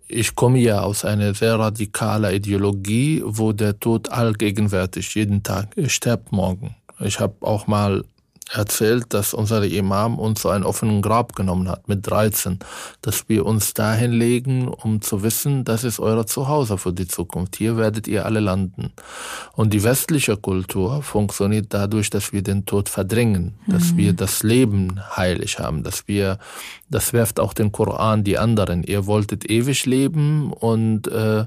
ich 0.08 0.36
komme 0.36 0.60
ja 0.60 0.82
aus 0.82 1.06
einer 1.06 1.34
sehr 1.34 1.58
radikalen 1.58 2.34
Ideologie, 2.34 3.22
wo 3.26 3.52
der 3.54 3.80
Tod 3.80 4.10
allgegenwärtig 4.10 5.16
jeden 5.16 5.44
Tag 5.44 5.76
stirbt 5.88 6.32
morgen. 6.32 6.76
Ich 7.00 7.20
habe 7.20 7.36
auch 7.42 7.68
mal 7.68 8.04
erzählt, 8.54 9.13
dass 9.13 9.34
unser 9.34 9.63
Imam 9.63 10.20
uns 10.20 10.42
so 10.42 10.50
einen 10.50 10.63
offenen 10.63 11.02
Grab 11.02 11.36
genommen 11.36 11.70
hat 11.70 11.88
mit 11.88 12.08
13, 12.08 12.60
dass 13.02 13.28
wir 13.28 13.46
uns 13.46 13.74
dahin 13.74 14.12
legen, 14.12 14.68
um 14.68 15.02
zu 15.02 15.24
wissen, 15.24 15.63
das 15.66 15.84
ist 15.84 16.00
euer 16.00 16.26
Zuhause 16.26 16.78
für 16.78 16.94
die 16.94 17.08
Zukunft. 17.08 17.56
Hier 17.56 17.78
werdet 17.78 18.08
ihr 18.08 18.26
alle 18.26 18.39
landen. 18.39 18.92
Und 19.54 19.74
die 19.74 19.84
westliche 19.84 20.38
Kultur 20.38 21.02
funktioniert 21.02 21.68
dadurch, 21.70 22.10
dass 22.10 22.32
wir 22.32 22.44
den 22.44 22.66
Tod 22.66 22.89
verdrängen, 22.89 23.54
dass 23.68 23.94
mhm. 23.94 23.98
wir 23.98 24.13
das 24.13 24.44
Leben 24.44 25.00
heilig 25.16 25.60
haben, 25.60 25.84
dass 25.84 26.08
wir, 26.08 26.38
das 26.89 27.13
werft 27.13 27.39
auch 27.39 27.54
den 27.54 27.72
Koran 27.72 28.24
die 28.24 28.38
anderen. 28.38 28.84
Ihr 28.84 29.06
wolltet 29.08 29.50
ewig 29.50 29.86
leben 29.86 30.54
und 30.54 31.08
äh, 31.08 31.46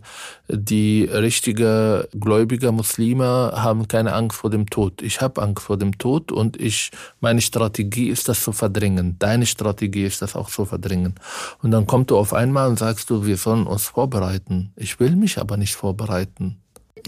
die 0.48 1.04
richtige 1.04 2.08
gläubige 2.18 2.72
Muslime 2.72 3.52
haben 3.54 3.88
keine 3.88 4.12
Angst 4.12 4.38
vor 4.38 4.50
dem 4.50 4.68
Tod. 4.68 5.02
Ich 5.02 5.20
habe 5.20 5.42
Angst 5.42 5.64
vor 5.64 5.76
dem 5.76 5.98
Tod 5.98 6.32
und 6.32 6.60
ich 6.60 6.90
meine 7.20 7.40
Strategie 7.40 8.08
ist 8.08 8.28
das 8.28 8.42
zu 8.42 8.52
verdrängen. 8.52 9.16
Deine 9.18 9.46
Strategie 9.46 10.04
ist 10.04 10.22
das 10.22 10.36
auch 10.36 10.50
zu 10.50 10.64
verdrängen. 10.64 11.14
Und 11.62 11.70
dann 11.70 11.86
kommt 11.86 12.10
du 12.10 12.18
auf 12.18 12.32
einmal 12.32 12.68
und 12.68 12.78
sagst 12.78 13.10
du, 13.10 13.26
wir 13.26 13.36
sollen 13.36 13.66
uns 13.66 13.84
vorbereiten. 13.84 14.72
Ich 14.76 15.00
will 15.00 15.16
mich 15.16 15.38
aber 15.38 15.56
nicht 15.56 15.74
vorbereiten. 15.74 16.56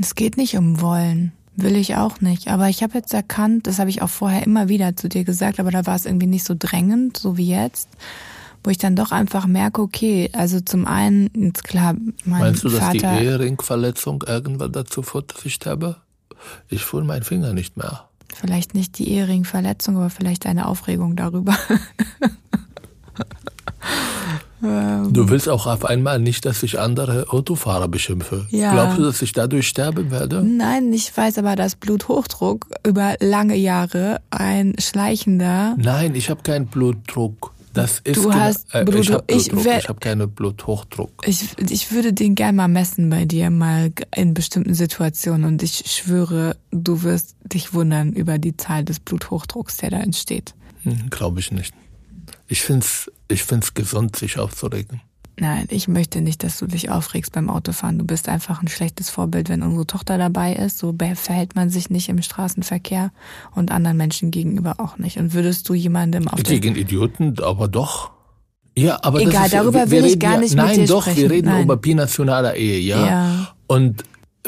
Es 0.00 0.14
geht 0.14 0.36
nicht 0.36 0.56
um 0.56 0.80
wollen. 0.80 1.32
Will 1.56 1.74
ich 1.74 1.96
auch 1.96 2.20
nicht. 2.20 2.48
Aber 2.48 2.68
ich 2.68 2.84
habe 2.84 2.94
jetzt 2.94 3.12
erkannt, 3.12 3.66
das 3.66 3.80
habe 3.80 3.90
ich 3.90 4.00
auch 4.00 4.10
vorher 4.10 4.44
immer 4.44 4.68
wieder 4.68 4.94
zu 4.94 5.08
dir 5.08 5.24
gesagt, 5.24 5.58
aber 5.58 5.72
da 5.72 5.86
war 5.86 5.96
es 5.96 6.06
irgendwie 6.06 6.28
nicht 6.28 6.44
so 6.44 6.54
drängend, 6.56 7.16
so 7.16 7.36
wie 7.36 7.48
jetzt 7.48 7.88
wo 8.64 8.70
ich 8.70 8.78
dann 8.78 8.96
doch 8.96 9.12
einfach 9.12 9.46
merke, 9.46 9.80
okay, 9.80 10.30
also 10.32 10.60
zum 10.60 10.86
einen, 10.86 11.30
jetzt 11.34 11.64
klar, 11.64 11.94
mein 12.24 12.40
Meinst 12.40 12.64
du, 12.64 12.68
dass 12.68 12.80
Vater, 12.80 13.16
die 13.16 13.24
Eheringverletzung 13.24 14.24
irgendwann 14.26 14.72
dazu 14.72 15.02
führt, 15.02 15.34
dass 15.34 15.44
ich 15.44 15.54
sterbe? 15.54 15.96
Ich 16.68 16.84
fühle 16.84 17.04
meinen 17.04 17.22
Finger 17.22 17.52
nicht 17.52 17.76
mehr. 17.76 18.07
Vielleicht 18.40 18.74
nicht 18.74 18.98
die 18.98 19.10
Ehringverletzung, 19.10 19.96
aber 19.96 20.10
vielleicht 20.10 20.46
eine 20.46 20.68
Aufregung 20.68 21.16
darüber. 21.16 21.56
Du 24.60 25.28
willst 25.28 25.48
auch 25.48 25.68
auf 25.68 25.84
einmal 25.84 26.18
nicht, 26.18 26.44
dass 26.44 26.64
ich 26.64 26.80
andere 26.80 27.30
Autofahrer 27.30 27.86
beschimpfe. 27.86 28.46
Ja. 28.50 28.72
Glaubst 28.72 28.98
du, 28.98 29.02
dass 29.04 29.22
ich 29.22 29.32
dadurch 29.32 29.68
sterben 29.68 30.10
werde? 30.10 30.42
Nein, 30.42 30.92
ich 30.92 31.16
weiß 31.16 31.38
aber, 31.38 31.54
dass 31.54 31.76
Bluthochdruck 31.76 32.66
über 32.84 33.14
lange 33.20 33.54
Jahre 33.54 34.20
ein 34.30 34.74
schleichender. 34.80 35.76
Nein, 35.78 36.16
ich 36.16 36.28
habe 36.28 36.42
keinen 36.42 36.66
Blutdruck. 36.66 37.52
Das 37.72 38.00
ist 38.04 38.16
du 38.16 38.32
hast 38.32 38.74
äh, 38.74 38.84
Blut, 38.84 39.00
ich 39.00 39.12
habe 39.12 39.24
ich, 39.28 39.52
ich 39.52 39.88
habe 39.88 40.00
keine 40.00 40.26
Bluthochdruck. 40.26 41.24
Ich, 41.26 41.56
ich 41.58 41.92
würde 41.92 42.12
den 42.12 42.34
gerne 42.34 42.56
mal 42.56 42.68
messen 42.68 43.10
bei 43.10 43.24
dir 43.24 43.50
mal 43.50 43.92
in 44.14 44.34
bestimmten 44.34 44.74
Situationen 44.74 45.44
und 45.44 45.62
ich 45.62 45.84
schwöre, 45.86 46.56
du 46.70 47.02
wirst 47.02 47.36
dich 47.44 47.74
wundern 47.74 48.12
über 48.12 48.38
die 48.38 48.56
Zahl 48.56 48.84
des 48.84 49.00
Bluthochdrucks, 49.00 49.78
der 49.78 49.90
da 49.90 49.98
entsteht. 49.98 50.54
Hm, 50.82 51.10
Glaube 51.10 51.40
ich 51.40 51.52
nicht. 51.52 51.74
Ich 52.46 52.62
find's, 52.62 53.10
ich 53.28 53.44
find's 53.44 53.74
gesund, 53.74 54.16
sich 54.16 54.38
aufzuregen. 54.38 55.00
Nein, 55.40 55.66
ich 55.70 55.88
möchte 55.88 56.20
nicht, 56.20 56.42
dass 56.42 56.58
du 56.58 56.66
dich 56.66 56.90
aufregst 56.90 57.32
beim 57.32 57.48
Autofahren. 57.48 57.98
Du 57.98 58.04
bist 58.04 58.28
einfach 58.28 58.62
ein 58.62 58.68
schlechtes 58.68 59.08
Vorbild, 59.10 59.48
wenn 59.48 59.62
unsere 59.62 59.86
Tochter 59.86 60.18
dabei 60.18 60.54
ist. 60.54 60.78
So 60.78 60.94
verhält 61.14 61.54
man 61.54 61.70
sich 61.70 61.90
nicht 61.90 62.08
im 62.08 62.20
Straßenverkehr 62.22 63.12
und 63.54 63.70
anderen 63.70 63.96
Menschen 63.96 64.30
gegenüber 64.30 64.76
auch 64.78 64.98
nicht. 64.98 65.18
Und 65.18 65.34
würdest 65.34 65.68
du 65.68 65.74
jemandem 65.74 66.28
auf 66.28 66.42
Gegen 66.42 66.74
Idioten, 66.76 67.36
aber 67.42 67.68
doch. 67.68 68.10
Ja, 68.76 68.98
aber 69.02 69.20
Egal, 69.20 69.32
das 69.32 69.46
ist, 69.46 69.54
darüber 69.54 69.90
wir 69.90 70.02
will 70.02 70.04
ich 70.04 70.18
gar 70.18 70.38
nicht 70.38 70.54
ja, 70.54 70.62
mit 70.62 70.76
Nein, 70.76 70.80
dir 70.80 70.86
doch, 70.86 71.02
sprechen. 71.02 71.22
wir 71.22 71.30
reden 71.30 71.48
nein. 71.48 71.64
über 71.64 71.76
binationaler 71.76 72.54
Ehe, 72.54 72.78
ja. 72.80 73.06
ja. 73.06 73.48
Und 73.66 74.04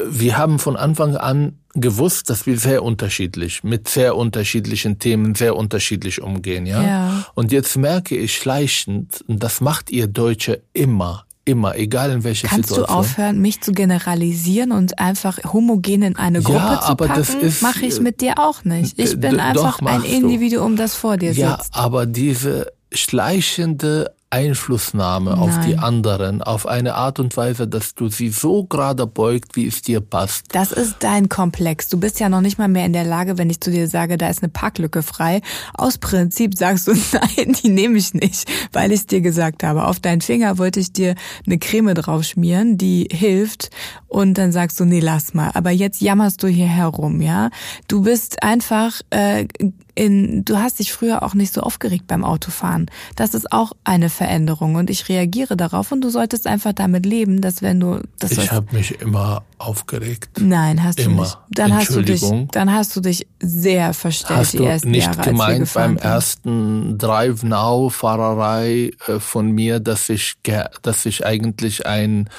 wir 0.09 0.37
haben 0.37 0.59
von 0.59 0.75
Anfang 0.75 1.15
an 1.15 1.57
gewusst, 1.73 2.29
dass 2.29 2.45
wir 2.45 2.57
sehr 2.57 2.83
unterschiedlich, 2.83 3.63
mit 3.63 3.87
sehr 3.87 4.15
unterschiedlichen 4.17 4.99
Themen 4.99 5.35
sehr 5.35 5.55
unterschiedlich 5.55 6.21
umgehen, 6.21 6.65
ja. 6.65 6.81
Ja. 6.83 7.25
Und 7.33 7.51
jetzt 7.51 7.77
merke 7.77 8.17
ich 8.17 8.35
schleichend, 8.35 9.23
und 9.27 9.41
das 9.41 9.61
macht 9.61 9.89
ihr 9.89 10.07
Deutsche 10.07 10.61
immer, 10.73 11.25
immer, 11.45 11.75
egal 11.77 12.11
in 12.11 12.23
welcher 12.25 12.49
Kannst 12.49 12.69
du 12.71 12.75
Situation. 12.75 12.97
aufhören, 12.99 13.39
mich 13.39 13.61
zu 13.61 13.71
generalisieren 13.71 14.71
und 14.73 14.99
einfach 14.99 15.39
homogen 15.53 16.01
in 16.03 16.15
eine 16.17 16.39
Ja, 16.39 16.43
Gruppe 16.43 16.79
zu 16.81 16.87
aber 16.89 17.07
packen? 17.07 17.19
das 17.19 17.33
ist, 17.35 17.61
Mache 17.61 17.85
ich 17.85 17.99
mit 18.01 18.19
dir 18.21 18.33
auch 18.37 18.63
nicht. 18.65 18.99
Ich 18.99 19.17
bin 19.19 19.39
einfach 19.39 19.79
doch, 19.79 19.87
ein 19.87 20.01
du. 20.01 20.07
Individuum, 20.07 20.75
das 20.75 20.93
vor 20.95 21.15
dir 21.17 21.31
Ja, 21.31 21.57
sitzt. 21.57 21.73
aber 21.73 22.05
diese 22.05 22.67
schleichende 22.93 24.11
Einflussnahme 24.31 25.37
auf 25.37 25.59
die 25.59 25.75
Nein. 25.75 25.79
anderen, 25.79 26.41
auf 26.41 26.65
eine 26.65 26.95
Art 26.95 27.19
und 27.19 27.35
Weise, 27.35 27.67
dass 27.67 27.95
du 27.95 28.07
sie 28.07 28.29
so 28.29 28.63
gerade 28.63 29.05
beugt, 29.05 29.57
wie 29.57 29.67
es 29.67 29.81
dir 29.81 29.99
passt. 29.99 30.45
Das 30.53 30.71
ist 30.71 30.95
dein 30.99 31.27
Komplex. 31.27 31.89
Du 31.89 31.99
bist 31.99 32.19
ja 32.21 32.29
noch 32.29 32.39
nicht 32.39 32.57
mal 32.57 32.69
mehr 32.69 32.85
in 32.85 32.93
der 32.93 33.03
Lage, 33.03 33.37
wenn 33.37 33.49
ich 33.49 33.59
zu 33.59 33.71
dir 33.71 33.89
sage, 33.89 34.17
da 34.17 34.29
ist 34.29 34.41
eine 34.41 34.49
Parklücke 34.49 35.03
frei. 35.03 35.41
Aus 35.73 35.97
Prinzip 35.97 36.57
sagst 36.57 36.87
du, 36.87 36.93
nein, 37.11 37.55
die 37.61 37.69
nehme 37.69 37.97
ich 37.97 38.13
nicht, 38.13 38.49
weil 38.71 38.91
ich 38.91 39.01
es 39.01 39.07
dir 39.07 39.21
gesagt 39.21 39.63
habe. 39.63 39.85
Auf 39.85 39.99
deinen 39.99 40.21
Finger 40.21 40.57
wollte 40.57 40.79
ich 40.79 40.93
dir 40.93 41.15
eine 41.45 41.59
Creme 41.59 41.93
drauf 41.93 42.23
schmieren, 42.23 42.77
die 42.77 43.09
hilft. 43.11 43.69
Und 44.07 44.37
dann 44.37 44.51
sagst 44.51 44.79
du, 44.79 44.85
nee, 44.85 45.01
lass 45.01 45.33
mal. 45.33 45.51
Aber 45.53 45.71
jetzt 45.71 46.01
jammerst 46.01 46.41
du 46.41 46.47
hier 46.47 46.67
herum, 46.67 47.21
ja? 47.21 47.49
Du 47.87 48.03
bist 48.03 48.43
einfach 48.43 49.01
äh, 49.09 49.47
in, 49.95 50.45
du 50.45 50.57
hast 50.57 50.79
dich 50.79 50.91
früher 50.93 51.23
auch 51.23 51.33
nicht 51.33 51.53
so 51.53 51.61
aufgeregt 51.61 52.07
beim 52.07 52.23
Autofahren. 52.23 52.89
Das 53.15 53.33
ist 53.33 53.51
auch 53.51 53.73
eine 53.83 54.09
Veränderung 54.09 54.75
und 54.75 54.89
ich 54.89 55.09
reagiere 55.09 55.57
darauf 55.57 55.91
und 55.91 56.01
du 56.01 56.09
solltest 56.09 56.47
einfach 56.47 56.73
damit 56.73 57.05
leben, 57.05 57.41
dass 57.41 57.61
wenn 57.61 57.79
du 57.79 58.01
das 58.19 58.31
Ich 58.31 58.51
habe 58.51 58.75
mich 58.75 58.99
immer 59.01 59.43
aufgeregt. 59.57 60.39
Nein, 60.39 60.83
hast 60.83 60.99
du 60.99 61.03
Immer. 61.03 61.21
nicht. 61.23 61.37
Dann 61.51 61.73
hast 61.73 61.95
du 61.95 62.01
dich, 62.01 62.23
dann 62.51 62.73
hast 62.73 62.95
du 62.95 63.01
dich 63.01 63.27
sehr 63.39 63.93
verstellt 63.93 64.39
Hast 64.39 64.53
die 64.53 64.57
du 64.57 64.63
ersten 64.65 64.91
nicht 64.91 65.05
Jahre, 65.07 65.29
gemeint 65.29 65.73
beim 65.73 65.97
sind. 65.97 66.03
ersten 66.05 66.97
Drive 66.97 67.43
Now 67.43 67.89
Fahrerei 67.89 68.91
äh, 69.07 69.19
von 69.19 69.51
mir, 69.51 69.79
dass 69.79 70.09
ich 70.09 70.35
dass 70.81 71.05
ich 71.05 71.25
eigentlich 71.25 71.85
einen 71.85 72.29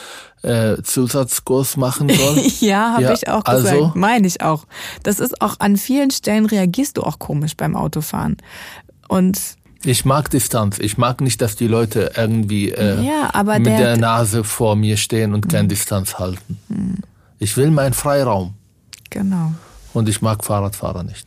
äh, 0.42 0.82
Zusatzkurs 0.82 1.76
machen 1.76 2.08
soll? 2.08 2.42
Ja, 2.60 2.92
habe 2.94 3.02
Ja, 3.02 3.12
ich 3.12 3.28
auch 3.28 3.44
also- 3.44 3.68
gesagt. 3.70 3.96
Meine 3.96 4.26
ich 4.26 4.40
auch. 4.42 4.64
Das 5.02 5.20
ist 5.20 5.40
auch 5.40 5.56
an 5.60 5.76
vielen 5.76 6.10
Stellen 6.10 6.46
reagierst 6.46 6.96
du 6.96 7.02
auch 7.02 7.18
komisch 7.18 7.56
beim 7.56 7.76
Autofahren. 7.76 8.36
Und 9.08 9.38
Ich 9.84 10.04
mag 10.04 10.30
Distanz. 10.30 10.78
Ich 10.78 10.96
mag 10.98 11.20
nicht, 11.20 11.40
dass 11.40 11.56
die 11.56 11.66
Leute 11.66 12.12
irgendwie 12.16 12.70
äh, 12.70 13.02
Ja, 13.04 13.42
mit 13.58 13.66
der- 13.66 13.78
der 13.78 13.96
Nase 13.96 14.44
vor 14.44 14.76
mir 14.76 14.96
stehen 14.96 15.34
und 15.34 15.48
keine 15.48 15.68
Distanz 15.68 16.18
halten. 16.18 16.58
Ich 17.38 17.56
will 17.56 17.70
meinen 17.70 17.92
Freiraum 17.92 18.54
genau. 19.10 19.52
und 19.92 20.08
ich 20.08 20.22
mag 20.22 20.44
Fahrradfahrer 20.44 21.02
nicht. 21.02 21.26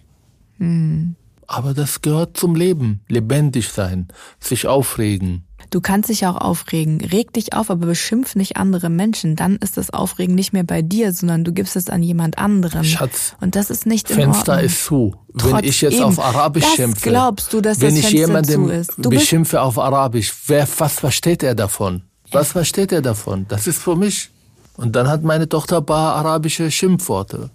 Aber 1.48 1.74
das 1.74 2.02
gehört 2.02 2.38
zum 2.38 2.56
Leben. 2.56 3.02
Lebendig 3.10 3.70
sein, 3.70 4.08
sich 4.40 4.68
aufregen. 4.68 5.44
Du 5.72 5.82
kannst 5.82 6.10
dich 6.10 6.26
auch 6.26 6.36
aufregen. 6.38 7.02
Reg 7.02 7.34
dich 7.34 7.54
auf, 7.54 7.70
aber 7.70 7.88
beschimpf 7.88 8.36
nicht 8.36 8.58
andere 8.58 8.90
Menschen. 8.90 9.36
Dann 9.36 9.58
ist 9.58 9.78
das 9.78 9.90
Aufregen 9.90 10.36
nicht 10.36 10.54
mehr 10.54 10.64
bei 10.64 10.82
dir, 10.82 11.12
sondern 11.14 11.44
du 11.44 11.52
gibst 11.52 11.76
es 11.76 11.90
an 11.90 12.04
jemand 12.04 12.38
anderen. 12.38 12.84
Schatz, 12.84 13.36
Und 13.42 13.56
das 13.56 13.70
ist 13.70 13.86
nicht 13.86 14.08
Fenster 14.08 14.62
ist 14.62 14.86
zu. 14.86 15.16
Wenn 15.34 15.52
Trotz 15.52 15.66
ich 15.66 15.82
jetzt 15.82 15.96
eben, 15.96 16.04
auf 16.04 16.20
Arabisch 16.20 16.66
schimpfe, 16.76 17.10
glaubst 17.10 17.52
du, 17.52 17.62
dass 17.62 17.82
wenn 17.82 17.90
das 17.96 17.98
ich 18.00 18.02
Fenster 18.06 18.18
jemandem 18.28 18.66
zu 18.68 18.72
ist. 18.72 18.92
Du 18.98 19.10
bist- 19.10 19.22
beschimpfe 19.24 19.62
auf 19.62 19.78
Arabisch, 19.78 20.34
wer, 20.48 20.68
was 20.78 20.94
versteht 21.00 21.44
er 21.44 21.56
davon? 21.56 22.04
Was 22.32 22.52
versteht 22.54 22.92
er 22.92 23.02
davon? 23.02 23.46
Das 23.50 23.68
ist 23.68 23.80
für 23.82 23.96
mich. 23.96 24.30
Und 24.78 24.96
dann 24.96 25.08
hat 25.08 25.24
meine 25.24 25.48
Tochter 25.48 25.78
ein 25.78 25.86
paar 25.86 26.16
arabische 26.16 26.70
Schimpfworte. 26.72 27.50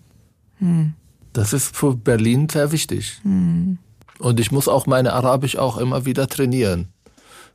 Hm. 0.58 0.94
Das 1.32 1.52
ist 1.52 1.76
für 1.76 1.94
Berlin 1.94 2.48
sehr 2.50 2.72
wichtig. 2.72 3.20
Und 4.18 4.40
ich 4.40 4.50
muss 4.50 4.68
auch 4.68 4.86
meine 4.86 5.12
Arabisch 5.12 5.56
auch 5.56 5.78
immer 5.78 6.04
wieder 6.04 6.26
trainieren. 6.28 6.88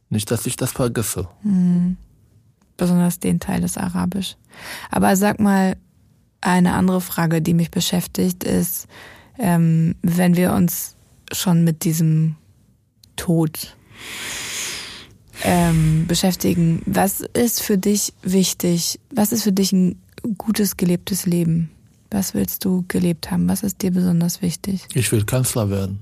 Nicht, 0.10 0.30
dass 0.32 0.46
ich 0.46 0.56
das 0.56 0.72
vergesse. 0.72 1.28
besonders 2.78 3.20
den 3.20 3.40
Teil 3.40 3.62
des 3.62 3.78
Arabisch. 3.78 4.36
Aber 4.92 5.16
sag 5.16 5.40
mal, 5.40 5.78
eine 6.42 6.74
andere 6.74 7.02
Frage, 7.02 7.42
die 7.42 7.54
mich 7.54 7.72
beschäftigt, 7.72 8.44
ist, 8.44 8.88
ähm, 9.40 9.96
wenn 10.02 10.36
wir 10.36 10.54
uns 10.54 10.96
schon 11.32 11.64
mit 11.64 11.84
diesem 11.84 12.36
Tod 13.16 13.76
ähm, 15.44 16.06
beschäftigen, 16.08 16.82
was 16.86 17.22
ist 17.22 17.62
für 17.62 17.78
dich 17.78 18.14
wichtig? 18.22 19.00
Was 19.10 19.32
ist 19.32 19.44
für 19.44 19.52
dich 19.52 19.72
ein 19.74 20.02
gutes 20.38 20.78
gelebtes 20.78 21.26
Leben? 21.26 21.72
Was 22.12 22.34
willst 22.34 22.64
du 22.64 22.86
gelebt 22.88 23.32
haben? 23.32 23.50
Was 23.50 23.64
ist 23.64 23.82
dir 23.82 23.92
besonders 23.92 24.42
wichtig? 24.42 24.88
Ich 24.94 25.12
will 25.12 25.26
Kanzler 25.26 25.70
werden. 25.70 26.00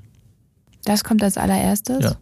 Das 0.86 1.04
kommt 1.04 1.24
als 1.24 1.38
allererstes? 1.38 2.04
Ja. 2.04 2.16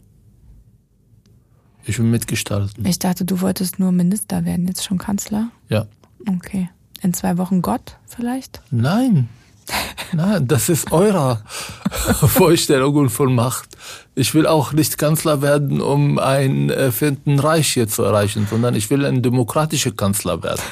Ich 1.85 1.97
will 1.97 2.05
mitgestalten. 2.05 2.85
Ich 2.85 2.99
dachte, 2.99 3.25
du 3.25 3.41
wolltest 3.41 3.79
nur 3.79 3.91
Minister 3.91 4.45
werden, 4.45 4.67
jetzt 4.67 4.83
schon 4.83 4.97
Kanzler? 4.97 5.49
Ja. 5.69 5.87
Okay. 6.27 6.69
In 7.01 7.13
zwei 7.13 7.37
Wochen 7.37 7.61
Gott 7.61 7.97
vielleicht? 8.07 8.61
Nein. 8.69 9.29
Nein, 10.13 10.47
das 10.47 10.69
ist 10.69 10.91
eurer 10.91 11.43
Vorstellung 12.27 13.09
von 13.09 13.33
Macht. 13.33 13.69
Ich 14.15 14.33
will 14.33 14.45
auch 14.45 14.73
nicht 14.73 14.97
Kanzler 14.97 15.41
werden, 15.41 15.81
um 15.81 16.19
ein 16.19 16.69
äh, 16.69 16.91
vierten 16.91 17.39
Reich 17.39 17.73
hier 17.73 17.87
zu 17.87 18.03
erreichen, 18.03 18.47
sondern 18.49 18.75
ich 18.75 18.89
will 18.89 19.05
ein 19.05 19.21
demokratischer 19.21 19.91
Kanzler 19.91 20.43
werden. 20.43 20.61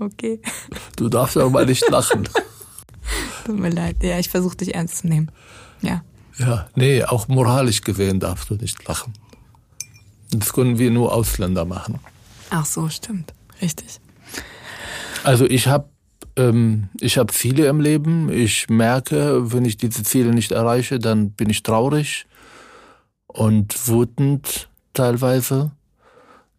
Okay. 0.00 0.40
Du 0.96 1.08
darfst 1.08 1.36
aber 1.36 1.50
mal 1.50 1.66
nicht 1.66 1.88
lachen. 1.88 2.28
Tut 3.46 3.58
mir 3.58 3.70
leid. 3.70 4.02
Ja, 4.02 4.18
ich 4.18 4.28
versuche 4.28 4.56
dich 4.56 4.74
ernst 4.74 4.98
zu 4.98 5.06
nehmen. 5.06 5.30
Ja. 5.82 6.02
Ja, 6.36 6.66
nee, 6.74 7.04
auch 7.04 7.28
moralisch 7.28 7.80
gesehen 7.80 8.18
darfst 8.18 8.50
du 8.50 8.54
nicht 8.54 8.86
lachen. 8.88 9.12
Das 10.38 10.52
können 10.52 10.78
wir 10.78 10.90
nur 10.90 11.12
Ausländer 11.12 11.64
machen. 11.64 11.98
Ach 12.50 12.66
so, 12.66 12.88
stimmt. 12.88 13.32
Richtig. 13.60 14.00
Also 15.22 15.46
ich 15.46 15.66
habe 15.68 15.88
ähm, 16.36 16.88
ich 17.00 17.18
habe 17.18 17.32
Ziele 17.32 17.66
im 17.66 17.80
Leben. 17.80 18.30
Ich 18.30 18.68
merke, 18.68 19.52
wenn 19.52 19.64
ich 19.64 19.76
diese 19.76 20.02
Ziele 20.02 20.32
nicht 20.32 20.52
erreiche, 20.52 20.98
dann 20.98 21.30
bin 21.30 21.50
ich 21.50 21.62
traurig 21.62 22.26
und 23.26 23.88
wütend 23.88 24.68
teilweise. 24.92 25.72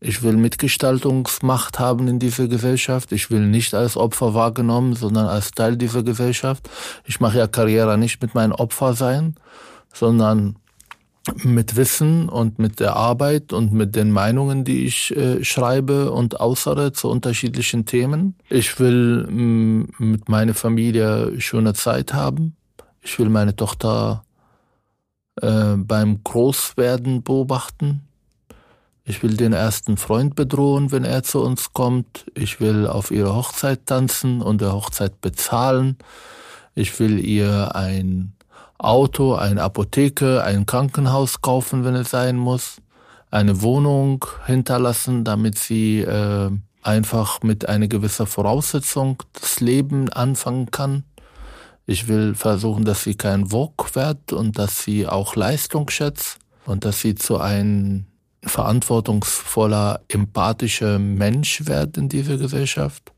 Ich 0.01 0.21
will 0.21 0.37
Mitgestaltungsmacht 0.37 1.79
haben 1.79 2.07
in 2.07 2.19
dieser 2.19 2.47
Gesellschaft. 2.47 3.11
Ich 3.11 3.31
will 3.31 3.47
nicht 3.47 3.73
als 3.73 3.97
Opfer 3.97 4.33
wahrgenommen, 4.33 4.93
sondern 4.93 5.25
als 5.25 5.51
Teil 5.51 5.77
dieser 5.77 6.03
Gesellschaft. 6.03 6.69
Ich 7.05 7.19
mache 7.19 7.39
ja 7.39 7.47
Karriere 7.47 7.97
nicht 7.97 8.21
mit 8.21 8.35
meinem 8.35 8.51
Opfer 8.51 8.93
sein, 8.93 9.35
sondern 9.93 10.57
mit 11.43 11.75
Wissen 11.75 12.29
und 12.29 12.59
mit 12.59 12.79
der 12.79 12.95
Arbeit 12.95 13.51
und 13.51 13.73
mit 13.73 13.95
den 13.95 14.11
Meinungen, 14.11 14.63
die 14.63 14.85
ich 14.85 15.15
äh, 15.15 15.43
schreibe 15.43 16.11
und 16.11 16.39
äußere 16.39 16.93
zu 16.93 17.09
unterschiedlichen 17.09 17.85
Themen. 17.85 18.35
Ich 18.49 18.79
will 18.79 19.25
mh, 19.27 19.87
mit 19.97 20.29
meiner 20.29 20.53
Familie 20.53 21.39
schöne 21.41 21.73
Zeit 21.73 22.13
haben. 22.13 22.55
Ich 23.01 23.17
will 23.17 23.29
meine 23.29 23.55
Tochter 23.55 24.23
äh, 25.41 25.75
beim 25.77 26.23
Großwerden 26.23 27.23
beobachten. 27.23 28.01
Ich 29.03 29.21
will 29.21 29.37
den 29.37 29.53
ersten 29.53 29.97
Freund 29.97 30.35
bedrohen, 30.35 30.91
wenn 30.91 31.03
er 31.03 31.23
zu 31.23 31.41
uns 31.41 31.73
kommt. 31.73 32.25
Ich 32.33 32.59
will 32.59 32.87
auf 32.87 33.11
ihre 33.11 33.35
Hochzeit 33.35 33.85
tanzen 33.85 34.41
und 34.41 34.61
der 34.61 34.73
Hochzeit 34.73 35.21
bezahlen. 35.21 35.97
Ich 36.73 36.99
will 36.99 37.23
ihr 37.23 37.75
ein 37.75 38.34
Auto, 38.85 39.33
eine 39.35 39.63
Apotheke, 39.63 40.43
ein 40.43 40.65
Krankenhaus 40.65 41.41
kaufen, 41.41 41.83
wenn 41.83 41.95
es 41.95 42.11
sein 42.11 42.37
muss, 42.37 42.77
eine 43.31 43.61
Wohnung 43.61 44.25
hinterlassen, 44.45 45.23
damit 45.23 45.57
sie 45.57 46.01
äh, 46.01 46.51
einfach 46.81 47.41
mit 47.41 47.67
einer 47.67 47.87
gewissen 47.87 48.27
Voraussetzung 48.27 49.21
das 49.33 49.59
Leben 49.59 50.09
anfangen 50.09 50.71
kann. 50.71 51.03
Ich 51.87 52.07
will 52.07 52.35
versuchen, 52.35 52.85
dass 52.85 53.03
sie 53.03 53.15
kein 53.15 53.51
Wok 53.51 53.95
wird 53.95 54.33
und 54.33 54.57
dass 54.57 54.83
sie 54.83 55.07
auch 55.07 55.35
Leistung 55.35 55.89
schätzt 55.89 56.39
und 56.65 56.85
dass 56.85 57.01
sie 57.01 57.15
zu 57.15 57.39
einem 57.39 58.05
verantwortungsvoller, 58.43 60.01
empathischer 60.07 60.99
Mensch 60.99 61.65
wird 61.65 61.97
in 61.97 62.09
dieser 62.09 62.37
Gesellschaft. 62.37 63.11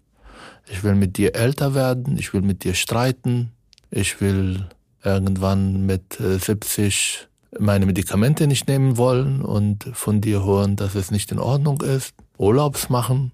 Ich 0.70 0.84
will 0.84 0.96
mit 0.96 1.18
dir 1.18 1.36
älter 1.36 1.74
werden, 1.74 2.18
ich 2.18 2.34
will 2.34 2.42
mit 2.42 2.64
dir 2.64 2.74
streiten, 2.74 3.52
ich 3.90 4.20
will 4.22 4.68
irgendwann 5.08 5.86
mit 5.86 6.20
äh, 6.20 6.38
70 6.38 7.28
meine 7.58 7.86
Medikamente 7.86 8.46
nicht 8.46 8.68
nehmen 8.68 8.98
wollen 8.98 9.42
und 9.42 9.86
von 9.94 10.20
dir 10.22 10.44
hören, 10.44 10.76
dass 10.76 10.96
es 10.96 11.12
nicht 11.12 11.32
in 11.32 11.40
Ordnung 11.40 11.82
ist. 11.82 12.14
Urlaubs 12.38 12.90
machen, 12.90 13.32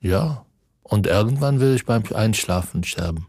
ja. 0.00 0.44
Und 0.82 1.06
irgendwann 1.06 1.60
will 1.60 1.74
ich 1.74 1.86
beim 1.86 2.02
Einschlafen 2.14 2.84
sterben. 2.84 3.26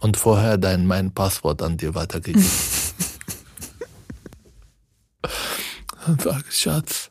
Und 0.00 0.16
vorher 0.16 0.58
dein 0.58 0.86
mein 0.86 1.12
Passwort 1.12 1.60
an 1.60 1.76
dir 1.76 1.94
weitergeben. 1.94 2.44
Dann 6.06 6.18
sag 6.18 6.44
ich, 6.48 6.56
Schatz, 6.56 7.10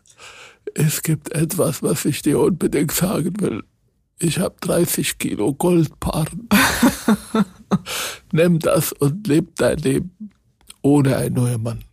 es 0.73 1.01
gibt 1.01 1.31
etwas, 1.33 1.83
was 1.83 2.05
ich 2.05 2.21
dir 2.21 2.39
unbedingt 2.39 2.93
sagen 2.93 3.33
will. 3.39 3.63
Ich 4.21 4.39
habe 4.39 4.55
30 4.61 5.17
Kilo 5.17 5.53
Goldpaaren. 5.53 6.47
Nimm 8.31 8.59
das 8.59 8.91
und 8.93 9.27
leb 9.27 9.55
dein 9.55 9.77
Leben 9.77 10.31
ohne 10.81 11.17
einen 11.17 11.35
neuen 11.35 11.63
Mann. 11.63 11.83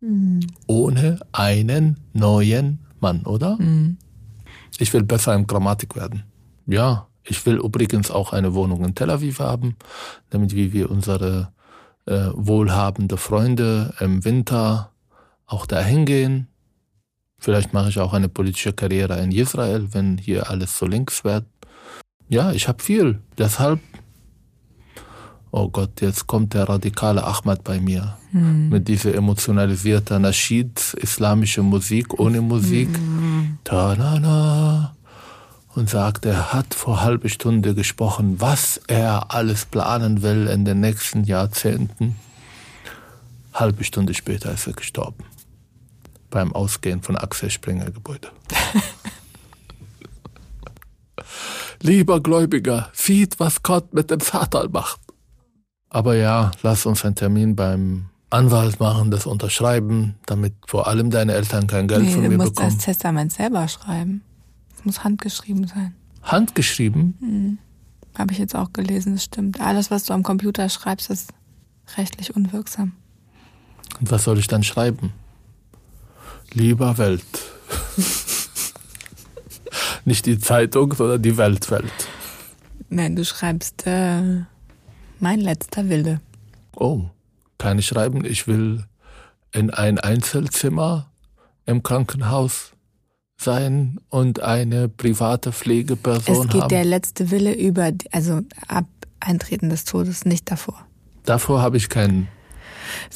Mhm. 0.00 0.40
Ohne 0.66 1.20
einen 1.32 2.00
neuen 2.12 2.80
Mann, 3.00 3.22
oder? 3.24 3.56
Mhm. 3.56 3.98
Ich 4.78 4.92
will 4.92 5.02
besser 5.02 5.34
in 5.34 5.46
Grammatik 5.46 5.96
werden. 5.96 6.24
Ja, 6.66 7.08
ich 7.22 7.44
will 7.44 7.56
übrigens 7.58 8.10
auch 8.10 8.32
eine 8.32 8.54
Wohnung 8.54 8.84
in 8.84 8.94
Tel 8.94 9.10
Aviv 9.10 9.40
haben, 9.40 9.76
damit 10.30 10.54
wir 10.54 10.90
unsere 10.90 11.52
äh, 12.06 12.28
wohlhabende 12.32 13.16
Freunde 13.16 13.94
im 14.00 14.24
Winter 14.24 14.92
auch 15.46 15.66
dahin 15.66 16.06
gehen. 16.06 16.48
Vielleicht 17.40 17.72
mache 17.72 17.88
ich 17.88 17.98
auch 17.98 18.12
eine 18.12 18.28
politische 18.28 18.74
Karriere 18.74 19.18
in 19.20 19.32
Israel, 19.32 19.88
wenn 19.92 20.18
hier 20.18 20.50
alles 20.50 20.78
so 20.78 20.86
links 20.86 21.24
wird. 21.24 21.46
Ja, 22.28 22.52
ich 22.52 22.68
habe 22.68 22.82
viel. 22.82 23.20
Deshalb, 23.38 23.80
oh 25.50 25.68
Gott, 25.68 26.00
jetzt 26.02 26.26
kommt 26.26 26.52
der 26.54 26.68
radikale 26.68 27.24
Ahmad 27.24 27.64
bei 27.64 27.80
mir 27.80 28.16
mit 28.32 28.86
dieser 28.86 29.14
emotionalisierten 29.14 30.22
Naschid, 30.22 30.94
islamische 31.00 31.62
Musik 31.62 32.20
ohne 32.20 32.40
Musik. 32.40 32.88
Ta-na-na. 33.64 34.94
Und 35.74 35.88
sagt, 35.88 36.26
er 36.26 36.52
hat 36.52 36.74
vor 36.74 37.00
halbe 37.00 37.28
Stunde 37.28 37.74
gesprochen, 37.74 38.40
was 38.40 38.80
er 38.86 39.32
alles 39.32 39.64
planen 39.64 40.22
will 40.22 40.46
in 40.46 40.64
den 40.64 40.80
nächsten 40.80 41.24
Jahrzehnten. 41.24 42.16
Halbe 43.54 43.84
Stunde 43.84 44.14
später 44.14 44.52
ist 44.52 44.66
er 44.66 44.74
gestorben. 44.74 45.24
Beim 46.30 46.52
Ausgehen 46.54 47.02
von 47.02 47.16
Axel 47.16 47.50
Springer 47.50 47.90
Gebäude. 47.90 48.28
Lieber 51.82 52.20
Gläubiger, 52.20 52.90
sieht, 52.92 53.40
was 53.40 53.62
Gott 53.62 53.94
mit 53.94 54.10
dem 54.10 54.20
Satan 54.20 54.70
macht. 54.70 55.00
Aber 55.88 56.14
ja, 56.14 56.50
lass 56.62 56.86
uns 56.86 57.04
einen 57.04 57.14
Termin 57.16 57.56
beim 57.56 58.06
Anwalt 58.28 58.78
machen, 58.78 59.10
das 59.10 59.26
unterschreiben, 59.26 60.14
damit 60.26 60.54
vor 60.66 60.86
allem 60.86 61.10
deine 61.10 61.32
Eltern 61.32 61.66
kein 61.66 61.88
Geld 61.88 62.02
Nee, 62.02 62.12
von 62.12 62.22
du 62.22 62.28
mir 62.28 62.36
musst 62.36 62.54
bekommen. 62.54 62.76
das 62.76 62.84
Testament 62.84 63.32
selber 63.32 63.66
schreiben. 63.66 64.22
Es 64.76 64.84
muss 64.84 65.02
handgeschrieben 65.02 65.66
sein. 65.66 65.94
Handgeschrieben? 66.22 67.58
Habe 68.16 68.32
ich 68.32 68.38
jetzt 68.38 68.54
auch 68.54 68.72
gelesen, 68.72 69.14
das 69.14 69.24
stimmt. 69.24 69.60
Alles, 69.60 69.90
was 69.90 70.04
du 70.04 70.12
am 70.12 70.22
Computer 70.22 70.68
schreibst, 70.68 71.10
ist 71.10 71.32
rechtlich 71.96 72.36
unwirksam. 72.36 72.92
Und 73.98 74.10
was 74.10 74.24
soll 74.24 74.38
ich 74.38 74.46
dann 74.46 74.62
schreiben? 74.62 75.12
Lieber 76.52 76.98
Welt. 76.98 77.24
Nicht 80.04 80.26
die 80.26 80.38
Zeitung, 80.38 80.92
sondern 80.94 81.22
die 81.22 81.36
Weltwelt. 81.36 81.92
Nein, 82.88 83.14
du 83.14 83.24
schreibst 83.24 83.86
äh, 83.86 84.42
mein 85.20 85.40
letzter 85.40 85.88
Wille. 85.88 86.20
Oh, 86.74 87.04
kann 87.58 87.78
ich 87.78 87.86
schreiben, 87.86 88.24
ich 88.24 88.46
will 88.46 88.84
in 89.52 89.70
ein 89.70 89.98
Einzelzimmer 89.98 91.10
im 91.66 91.82
Krankenhaus 91.82 92.72
sein 93.36 94.00
und 94.08 94.40
eine 94.40 94.88
private 94.88 95.52
Pflegeperson 95.52 96.46
es 96.46 96.52
geht 96.52 96.62
haben. 96.62 96.68
der 96.68 96.84
letzte 96.84 97.30
Wille 97.30 97.54
über, 97.54 97.92
also 98.12 98.40
ab 98.68 98.86
Eintreten 99.20 99.70
des 99.70 99.84
Todes, 99.84 100.24
nicht 100.24 100.50
davor. 100.50 100.86
Davor 101.24 101.62
habe 101.62 101.76
ich 101.76 101.88
keinen. 101.88 102.28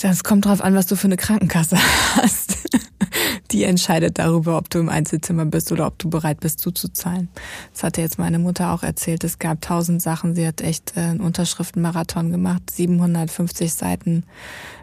Das 0.00 0.24
kommt 0.24 0.44
drauf 0.46 0.60
an, 0.62 0.74
was 0.74 0.86
du 0.86 0.96
für 0.96 1.06
eine 1.08 1.16
Krankenkasse 1.16 1.76
hast. 2.16 2.58
Die 3.50 3.62
entscheidet 3.64 4.18
darüber, 4.18 4.58
ob 4.58 4.68
du 4.70 4.80
im 4.80 4.88
Einzelzimmer 4.88 5.44
bist 5.44 5.70
oder 5.70 5.86
ob 5.86 5.98
du 5.98 6.10
bereit 6.10 6.40
bist 6.40 6.58
zuzuzahlen. 6.58 7.28
Das 7.72 7.84
hatte 7.84 8.00
jetzt 8.00 8.18
meine 8.18 8.40
Mutter 8.40 8.72
auch 8.72 8.82
erzählt. 8.82 9.22
Es 9.22 9.38
gab 9.38 9.60
tausend 9.60 10.02
Sachen. 10.02 10.34
Sie 10.34 10.44
hat 10.46 10.60
echt 10.60 10.96
äh, 10.96 11.00
einen 11.00 11.20
Unterschriftenmarathon 11.20 12.32
gemacht, 12.32 12.62
750 12.72 13.72
Seiten, 13.72 14.24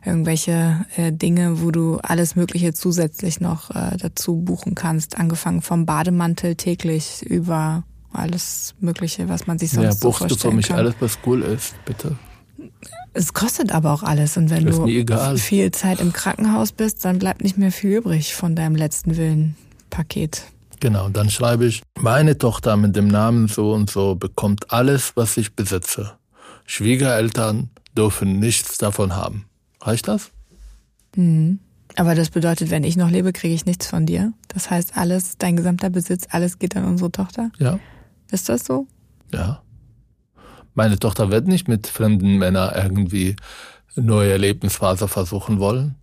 irgendwelche 0.06 0.86
äh, 0.96 1.12
Dinge, 1.12 1.62
wo 1.62 1.72
du 1.72 1.98
alles 1.98 2.36
Mögliche 2.38 2.74
zusätzlich 2.74 3.42
noch 3.42 3.72
äh, 3.72 3.98
dazu 3.98 4.38
buchen 4.38 4.74
kannst. 4.76 5.18
Angefangen 5.20 5.62
vom 5.62 5.86
Bademantel 5.86 6.56
täglich 6.56 7.24
über 7.24 7.84
alles 8.14 8.76
Mögliche, 8.80 9.28
was 9.28 9.48
man 9.48 9.60
sich 9.60 9.72
sonst 9.72 9.84
Ja, 9.84 9.92
so 9.92 10.08
buchst 10.08 10.22
du 10.22 10.28
vorstellen 10.30 10.52
für 10.52 10.56
mich 10.56 10.68
kann. 10.70 10.78
alles, 10.78 10.96
was 11.02 11.18
cool 11.26 11.42
ist, 11.42 11.74
bitte. 11.84 12.16
Es 13.14 13.34
kostet 13.34 13.72
aber 13.72 13.94
auch 13.94 14.04
alles 14.04 14.38
und 14.38 14.50
wenn 14.50 14.66
du 14.66 15.38
viel 15.38 15.72
Zeit 15.72 16.00
im 16.00 16.14
Krankenhaus 16.14 16.72
bist, 16.72 17.04
dann 17.04 17.20
bleibt 17.20 17.44
nicht 17.44 17.58
mehr 17.58 17.72
viel 17.72 17.98
übrig 17.98 18.34
von 18.34 18.56
deinem 18.56 18.76
letzten 18.76 19.18
Willen-Paket. 19.18 20.44
Genau, 20.80 21.10
dann 21.10 21.30
schreibe 21.30 21.66
ich, 21.66 21.84
meine 22.00 22.38
Tochter 22.38 22.78
mit 22.78 22.96
dem 22.96 23.08
Namen 23.08 23.48
so 23.48 23.74
und 23.74 23.90
so 23.90 24.16
bekommt 24.16 24.72
alles, 24.72 25.12
was 25.16 25.38
ich 25.38 25.56
besitze. 25.56 26.14
Schwiegereltern 26.66 27.70
dürfen 27.96 28.40
nichts 28.40 28.78
davon 28.78 29.16
haben. 29.16 29.46
Reicht 29.82 30.08
das? 30.08 30.32
Mhm. 31.16 31.60
Aber 31.98 32.16
das 32.16 32.30
bedeutet, 32.30 32.70
wenn 32.72 32.86
ich 32.86 32.96
noch 32.96 33.10
lebe, 33.12 33.34
kriege 33.34 33.54
ich 33.54 33.66
nichts 33.66 33.88
von 33.88 34.06
dir. 34.06 34.32
Das 34.48 34.72
heißt, 34.72 34.98
alles, 34.98 35.38
dein 35.38 35.58
gesamter 35.58 35.90
Besitz, 35.90 36.26
alles 36.30 36.58
geht 36.58 36.76
an 36.78 36.86
unsere 36.86 37.12
Tochter. 37.12 37.52
Ja, 37.60 37.80
Ist 38.32 38.48
das 38.50 38.66
so? 38.66 38.88
ja. 39.34 39.62
Meine 40.74 40.98
Tochter 41.00 41.32
wird 41.32 41.48
nicht 41.48 41.68
mit 41.68 41.88
fremden 41.88 42.38
Männern 42.38 42.74
irgendwie 42.76 43.36
neue 43.96 44.38
Lebensphase 44.38 45.08
versuchen 45.08 45.60
wollen. 45.60 45.96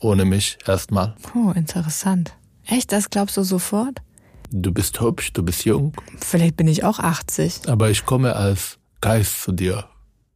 Ohne 0.00 0.24
mich 0.26 0.58
erstmal. 0.66 1.14
Oh, 1.34 1.52
interessant. 1.52 2.34
Echt, 2.66 2.92
das 2.92 3.08
glaubst 3.10 3.36
du 3.38 3.42
sofort? 3.42 4.00
Du 4.50 4.70
bist 4.72 5.00
hübsch, 5.00 5.32
du 5.32 5.42
bist 5.42 5.64
jung, 5.64 5.92
Vielleicht 6.20 6.56
bin 6.56 6.68
ich 6.68 6.84
auch 6.84 6.98
80. 7.00 7.62
aber 7.68 7.90
ich 7.90 8.04
komme 8.04 8.36
als 8.36 8.78
Geist 9.00 9.42
zu 9.42 9.52
dir 9.52 9.86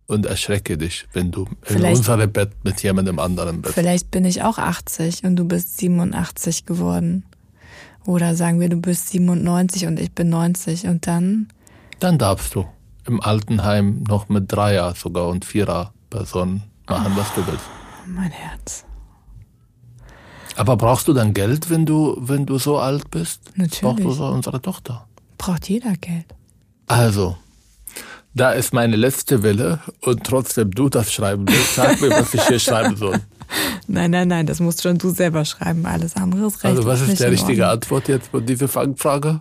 und 0.07 0.27
erschrecke 0.27 0.77
dich, 0.79 1.07
wenn 1.13 1.31
du 1.31 1.45
in 1.45 1.57
Vielleicht- 1.63 1.99
unserem 1.99 2.33
Bett 2.33 2.51
mit 2.65 2.83
jemandem 2.83 3.19
anderen 3.21 3.63
bist. 3.63 3.75
Vielleicht 3.75 4.11
bin 4.11 4.25
ich 4.25 4.43
auch 4.43 4.59
80 4.59 5.23
und 5.25 5.37
du 5.37 5.45
bist 5.45 5.79
87 5.79 6.67
geworden. 6.67 7.25
Oder 8.07 8.35
sagen 8.35 8.59
wir, 8.59 8.69
du 8.69 8.81
bist 8.81 9.11
97 9.11 9.87
und 9.87 10.01
ich 10.01 10.11
bin 10.13 10.31
90 10.31 10.87
und 10.87 11.07
dann 11.07 11.49
Dann 12.01 12.19
darfst 12.19 12.55
du 12.55 12.67
im 13.07 13.21
Altenheim 13.21 14.05
noch 14.09 14.29
mit 14.29 14.51
Dreier 14.53 14.95
sogar 14.95 15.29
und 15.29 15.45
Vierer 15.45 15.93
Personen 16.11 16.63
machen, 16.89 17.13
was 17.17 17.33
du 17.35 17.47
willst. 17.47 17.65
mein 18.07 18.31
Herz. 18.31 18.85
Aber 20.57 20.77
brauchst 20.77 21.09
du 21.09 21.13
dann 21.13 21.33
Geld, 21.33 21.71
wenn 21.71 21.87
du, 21.87 22.17
wenn 22.19 22.45
du 22.47 22.59
so 22.59 22.79
alt 22.79 23.11
bist? 23.11 23.43
Natürlich. 23.57 23.81
Brauchst 23.81 24.05
du 24.05 24.11
so 24.11 24.27
unsere 24.27 24.61
Tochter. 24.61 25.07
Braucht 25.39 25.69
jeder 25.69 25.93
Geld. 25.95 26.27
Also, 26.87 27.37
da 28.35 28.51
ist 28.51 28.75
meine 28.75 28.97
letzte 28.97 29.43
Wille 29.43 29.79
und 30.03 30.25
trotzdem 30.25 30.71
du 30.73 30.89
das 30.89 31.13
schreiben 31.13 31.49
willst, 31.49 31.77
sag 31.77 32.01
mir, 32.01 32.11
was 32.11 32.35
ich 32.35 32.43
hier 32.47 32.59
schreiben 32.59 32.97
soll. 32.97 33.21
Nein, 33.89 34.13
nein, 34.13 34.29
nein, 34.29 34.47
das 34.47 34.61
musst 34.61 34.81
schon 34.83 34.99
du 34.99 35.11
selber 35.11 35.45
schreiben. 35.45 35.85
Alles 35.85 36.15
andere 36.15 36.47
ist 36.47 36.63
recht. 36.63 36.67
Also, 36.77 36.85
was 36.87 37.01
ist 37.01 37.19
der 37.19 37.33
richtige 37.33 37.67
Antwort 37.67 38.07
jetzt 38.07 38.29
von 38.29 38.47
dieser 38.47 38.69
Fangfrage? 38.69 39.41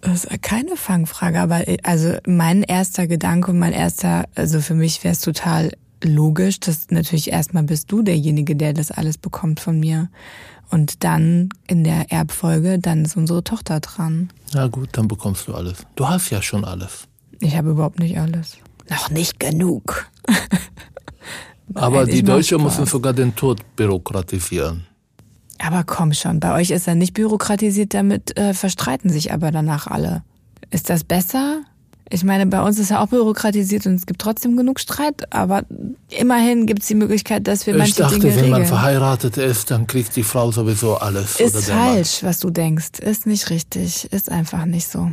Das 0.00 0.24
ist 0.24 0.42
keine 0.42 0.76
Fangfrage, 0.76 1.40
aber 1.40 1.68
äh, 1.68 1.78
also 1.82 2.14
mein 2.26 2.62
erster 2.62 3.06
Gedanke 3.06 3.50
und 3.50 3.58
mein 3.58 3.72
erster, 3.72 4.24
also 4.34 4.60
für 4.60 4.74
mich 4.74 5.02
wäre 5.04 5.12
es 5.12 5.20
total 5.20 5.72
logisch, 6.02 6.60
dass 6.60 6.90
natürlich 6.90 7.30
erstmal 7.30 7.64
bist 7.64 7.92
du 7.92 8.02
derjenige, 8.02 8.56
der 8.56 8.72
das 8.72 8.90
alles 8.90 9.18
bekommt 9.18 9.60
von 9.60 9.78
mir. 9.78 10.08
Und 10.70 11.02
dann 11.02 11.48
in 11.66 11.82
der 11.82 12.12
Erbfolge, 12.12 12.78
dann 12.78 13.04
ist 13.04 13.16
unsere 13.16 13.42
Tochter 13.42 13.80
dran. 13.80 14.30
Na 14.54 14.68
gut, 14.68 14.90
dann 14.92 15.08
bekommst 15.08 15.48
du 15.48 15.54
alles. 15.54 15.84
Du 15.96 16.08
hast 16.08 16.30
ja 16.30 16.40
schon 16.40 16.64
alles. 16.64 17.08
Ich 17.40 17.56
habe 17.56 17.70
überhaupt 17.70 17.98
nicht 17.98 18.18
alles. 18.18 18.58
Noch 18.88 19.10
nicht 19.10 19.40
genug. 19.40 20.08
Aber 21.74 22.04
Nein, 22.04 22.14
die 22.14 22.22
Deutschen 22.22 22.62
müssen 22.62 22.86
sogar 22.86 23.12
den 23.12 23.34
Tod 23.34 23.60
bürokratisieren. 23.76 24.86
Aber 25.64 25.84
komm 25.84 26.12
schon, 26.14 26.40
bei 26.40 26.54
euch 26.54 26.70
ist 26.70 26.88
er 26.88 26.94
nicht 26.94 27.14
bürokratisiert, 27.14 27.92
damit 27.94 28.36
äh, 28.38 28.54
verstreiten 28.54 29.10
sich 29.10 29.32
aber 29.32 29.50
danach 29.50 29.86
alle. 29.86 30.22
Ist 30.70 30.88
das 30.88 31.04
besser? 31.04 31.60
Ich 32.12 32.24
meine, 32.24 32.46
bei 32.46 32.60
uns 32.60 32.78
ist 32.78 32.90
er 32.90 33.02
auch 33.02 33.06
bürokratisiert 33.06 33.86
und 33.86 33.94
es 33.94 34.04
gibt 34.04 34.20
trotzdem 34.20 34.56
genug 34.56 34.80
Streit, 34.80 35.32
aber 35.32 35.62
immerhin 36.08 36.66
gibt 36.66 36.82
es 36.82 36.88
die 36.88 36.96
Möglichkeit, 36.96 37.46
dass 37.46 37.66
wir 37.66 37.74
Ich 37.74 37.78
manche 37.78 38.02
dachte, 38.02 38.18
Dinge 38.18 38.34
wenn 38.34 38.50
man 38.50 38.66
verheiratet 38.66 39.36
ist, 39.36 39.70
dann 39.70 39.86
kriegt 39.86 40.16
die 40.16 40.24
Frau 40.24 40.50
sowieso 40.50 40.96
alles. 40.96 41.36
oder 41.36 41.44
Ist 41.44 41.70
falsch, 41.70 42.22
was 42.22 42.40
du 42.40 42.50
denkst. 42.50 42.98
Ist 43.00 43.26
nicht 43.26 43.50
richtig. 43.50 44.12
Ist 44.12 44.28
einfach 44.28 44.64
nicht 44.64 44.88
so. 44.88 45.12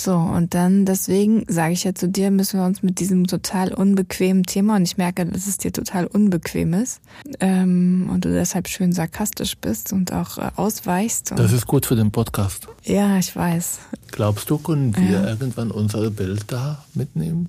So, 0.00 0.14
und 0.16 0.54
dann 0.54 0.84
deswegen 0.84 1.44
sage 1.48 1.72
ich 1.72 1.82
ja 1.84 1.94
zu 1.94 2.08
dir, 2.08 2.30
müssen 2.30 2.60
wir 2.60 2.66
uns 2.66 2.82
mit 2.82 3.00
diesem 3.00 3.26
total 3.26 3.72
unbequemen 3.74 4.44
Thema, 4.44 4.76
und 4.76 4.82
ich 4.82 4.96
merke, 4.96 5.26
dass 5.26 5.46
es 5.46 5.58
dir 5.58 5.72
total 5.72 6.06
unbequem 6.06 6.72
ist, 6.74 7.00
ähm, 7.40 8.08
und 8.12 8.24
du 8.24 8.32
deshalb 8.32 8.68
schön 8.68 8.92
sarkastisch 8.92 9.56
bist 9.58 9.92
und 9.92 10.12
auch 10.12 10.38
äh, 10.38 10.50
ausweichst. 10.56 11.32
Und, 11.32 11.40
Das 11.40 11.52
ist 11.52 11.66
gut 11.66 11.86
für 11.86 11.96
den 11.96 12.12
Podcast. 12.12 12.68
ja, 12.84 13.18
ich 13.18 13.34
weiß. 13.34 13.80
Glaubst 14.12 14.48
du, 14.50 14.58
können 14.58 14.96
wir 14.96 15.10
Ja. 15.10 15.26
irgendwann 15.28 15.70
unser 15.72 16.10
Bild 16.10 16.44
da 16.46 16.84
mitnehmen? 16.94 17.48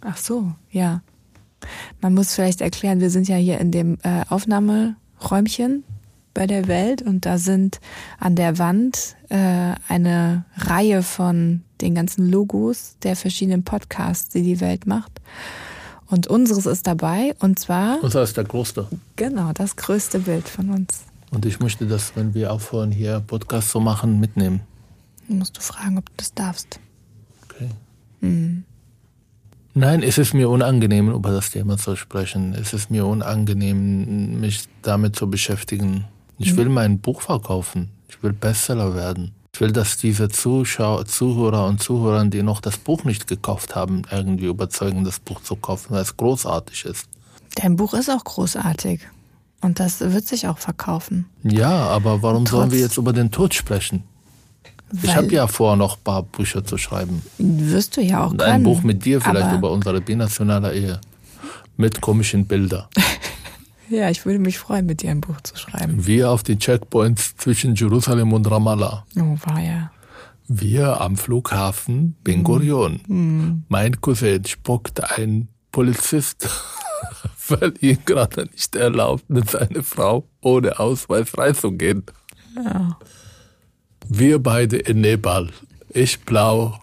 Ach 0.00 0.16
so, 0.16 0.52
ja. 0.70 1.02
Man 2.00 2.14
muss 2.14 2.34
vielleicht 2.34 2.60
erklären, 2.60 2.98
wir 2.98 3.10
sind 3.10 3.28
ja 3.28 3.36
hier 3.36 3.58
in 3.60 3.70
dem 3.70 3.96
äh, 4.02 4.22
Aufnahmeräumchen 4.28 5.84
bei 6.34 6.46
der 6.46 6.68
Welt 6.68 7.02
und 7.02 7.26
da 7.26 7.38
sind 7.38 7.80
an 8.18 8.36
der 8.36 8.58
Wand 8.58 9.16
äh, 9.28 9.74
eine 9.88 10.44
Reihe 10.56 11.02
von 11.02 11.62
den 11.80 11.94
ganzen 11.94 12.30
Logos 12.30 12.96
der 13.02 13.16
verschiedenen 13.16 13.64
Podcasts, 13.64 14.30
die 14.30 14.42
die 14.42 14.60
Welt 14.60 14.86
macht. 14.86 15.20
Und 16.06 16.26
unseres 16.26 16.66
ist 16.66 16.86
dabei 16.86 17.34
und 17.40 17.58
zwar. 17.58 18.02
Unser 18.02 18.22
ist 18.22 18.36
der 18.36 18.44
größte. 18.44 18.86
Genau, 19.16 19.52
das 19.52 19.76
größte 19.76 20.20
Bild 20.20 20.48
von 20.48 20.70
uns. 20.70 21.04
Und 21.30 21.46
ich 21.46 21.60
möchte 21.60 21.86
das, 21.86 22.14
wenn 22.14 22.34
wir 22.34 22.52
aufhören, 22.52 22.90
hier 22.90 23.20
Podcast 23.20 23.70
zu 23.70 23.80
machen, 23.80 24.20
mitnehmen. 24.20 24.60
Dann 25.28 25.38
musst 25.38 25.56
du 25.56 25.62
fragen, 25.62 25.96
ob 25.96 26.06
du 26.10 26.12
das 26.18 26.34
darfst. 26.34 26.78
Okay. 27.44 27.68
Mhm. 28.20 28.64
Nein, 29.74 30.02
es 30.02 30.18
ist 30.18 30.34
mir 30.34 30.50
unangenehm, 30.50 31.10
über 31.10 31.30
das 31.30 31.50
Thema 31.50 31.78
zu 31.78 31.96
sprechen. 31.96 32.52
Es 32.52 32.74
ist 32.74 32.90
mir 32.90 33.06
unangenehm, 33.06 34.38
mich 34.38 34.68
damit 34.82 35.16
zu 35.16 35.30
beschäftigen. 35.30 36.04
Ich 36.42 36.56
will 36.56 36.68
mein 36.68 36.98
Buch 36.98 37.22
verkaufen. 37.22 37.90
Ich 38.08 38.22
will 38.22 38.32
Bestseller 38.32 38.94
werden. 38.94 39.32
Ich 39.54 39.60
will, 39.60 39.72
dass 39.72 39.98
diese 39.98 40.28
Zuschauer, 40.28 41.04
Zuhörer 41.04 41.66
und 41.66 41.82
Zuhörer, 41.82 42.24
die 42.24 42.42
noch 42.42 42.60
das 42.60 42.78
Buch 42.78 43.04
nicht 43.04 43.26
gekauft 43.26 43.74
haben, 43.74 44.02
irgendwie 44.10 44.46
überzeugen, 44.46 45.04
das 45.04 45.20
Buch 45.20 45.42
zu 45.42 45.56
kaufen, 45.56 45.88
weil 45.90 46.02
es 46.02 46.16
großartig 46.16 46.86
ist. 46.86 47.06
Dein 47.56 47.76
Buch 47.76 47.92
ist 47.92 48.08
auch 48.08 48.24
großartig. 48.24 49.00
Und 49.60 49.78
das 49.78 50.00
wird 50.00 50.26
sich 50.26 50.48
auch 50.48 50.58
verkaufen. 50.58 51.26
Ja, 51.44 51.70
aber 51.70 52.22
warum 52.22 52.44
Trotz 52.44 52.50
sollen 52.58 52.72
wir 52.72 52.80
jetzt 52.80 52.96
über 52.96 53.12
den 53.12 53.30
Tod 53.30 53.54
sprechen? 53.54 54.02
Weil 54.90 55.10
ich 55.10 55.16
habe 55.16 55.28
ja 55.28 55.46
vor, 55.46 55.76
noch 55.76 55.96
ein 55.96 56.02
paar 56.02 56.22
Bücher 56.22 56.64
zu 56.64 56.76
schreiben. 56.78 57.22
Wirst 57.38 57.96
du 57.96 58.02
ja 58.02 58.24
auch 58.24 58.30
Und 58.32 58.42
Ein 58.42 58.62
Buch 58.62 58.82
mit 58.82 59.04
dir 59.04 59.20
vielleicht 59.20 59.52
über 59.52 59.70
unsere 59.70 60.00
binationale 60.00 60.74
Ehe. 60.74 61.00
Mit 61.76 62.00
komischen 62.00 62.46
Bildern. 62.46 62.86
ja, 63.88 64.10
ich 64.10 64.24
würde 64.24 64.38
mich 64.38 64.58
freuen, 64.58 64.86
mit 64.86 65.02
dir 65.02 65.10
ein 65.10 65.20
Buch 65.20 65.40
zu 65.42 65.56
schreiben. 65.56 66.06
Wir 66.06 66.30
auf 66.30 66.42
den 66.42 66.58
Checkpoints 66.58 67.36
zwischen 67.36 67.74
Jerusalem 67.74 68.32
und 68.32 68.50
Ramallah. 68.50 69.06
Oh, 69.16 69.36
war 69.44 69.60
ja. 69.60 69.90
Wir 70.48 71.00
am 71.00 71.16
Flughafen 71.16 72.16
Ben 72.24 72.42
Gurion. 72.42 73.00
Mhm. 73.06 73.64
Mein 73.68 74.00
Cousin 74.00 74.44
spuckt 74.44 75.18
ein 75.18 75.48
Polizist, 75.70 76.48
weil 77.48 77.74
ihn 77.80 77.98
gerade 78.04 78.48
nicht 78.52 78.76
erlaubt, 78.76 79.28
mit 79.30 79.50
seiner 79.50 79.82
Frau 79.82 80.28
ohne 80.40 80.78
Ausweis 80.78 81.36
reinzugehen. 81.36 82.04
Ja. 82.56 82.98
Wir 84.08 84.38
beide 84.42 84.76
in 84.76 85.00
Nepal. 85.00 85.50
Ich 85.88 86.20
blau 86.20 86.78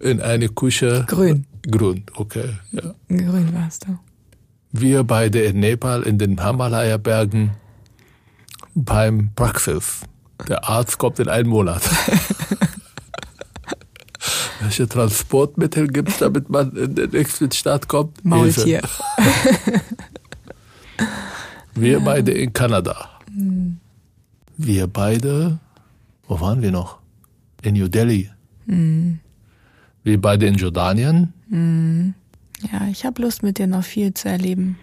in 0.00 0.20
eine 0.20 0.48
Küche. 0.48 1.04
Grün. 1.06 1.46
Grün, 1.70 2.04
okay. 2.16 2.56
Ja. 2.72 2.94
Grün 3.08 3.54
warst 3.54 3.86
du. 3.86 3.98
Wir 4.72 5.04
beide 5.04 5.40
in 5.42 5.60
Nepal 5.60 6.02
in 6.02 6.18
den 6.18 6.44
Himalaya-Bergen 6.44 7.52
beim 8.74 9.30
Praxis. 9.34 10.00
Der 10.48 10.68
Arzt 10.68 10.98
kommt 10.98 11.18
in 11.18 11.28
einen 11.28 11.48
Monat. 11.48 11.82
Welche 14.60 14.88
Transportmittel 14.88 15.88
gibt 15.88 16.08
es, 16.08 16.18
damit 16.18 16.48
man 16.48 16.74
in 16.76 16.94
den 16.94 17.10
nächsten 17.10 17.50
Staat 17.52 17.88
kommt? 17.88 18.24
Maultier. 18.24 18.82
Wir 21.74 22.00
beide 22.00 22.32
in 22.32 22.52
Kanada. 22.52 23.10
Hm. 23.34 23.78
Wir 24.56 24.86
beide 24.86 25.58
wo 26.32 26.40
waren 26.40 26.62
wir 26.62 26.70
noch? 26.70 26.98
In 27.62 27.74
New 27.74 27.88
Delhi. 27.88 28.30
Mhm. 28.64 29.20
Wir 30.02 30.18
beide 30.18 30.46
in 30.46 30.54
Jordanien. 30.54 31.34
Mhm. 31.50 32.14
Ja, 32.70 32.86
ich 32.90 33.04
habe 33.04 33.22
Lust, 33.22 33.42
mit 33.42 33.58
dir 33.58 33.66
noch 33.66 33.84
viel 33.84 34.14
zu 34.14 34.28
erleben 34.28 34.78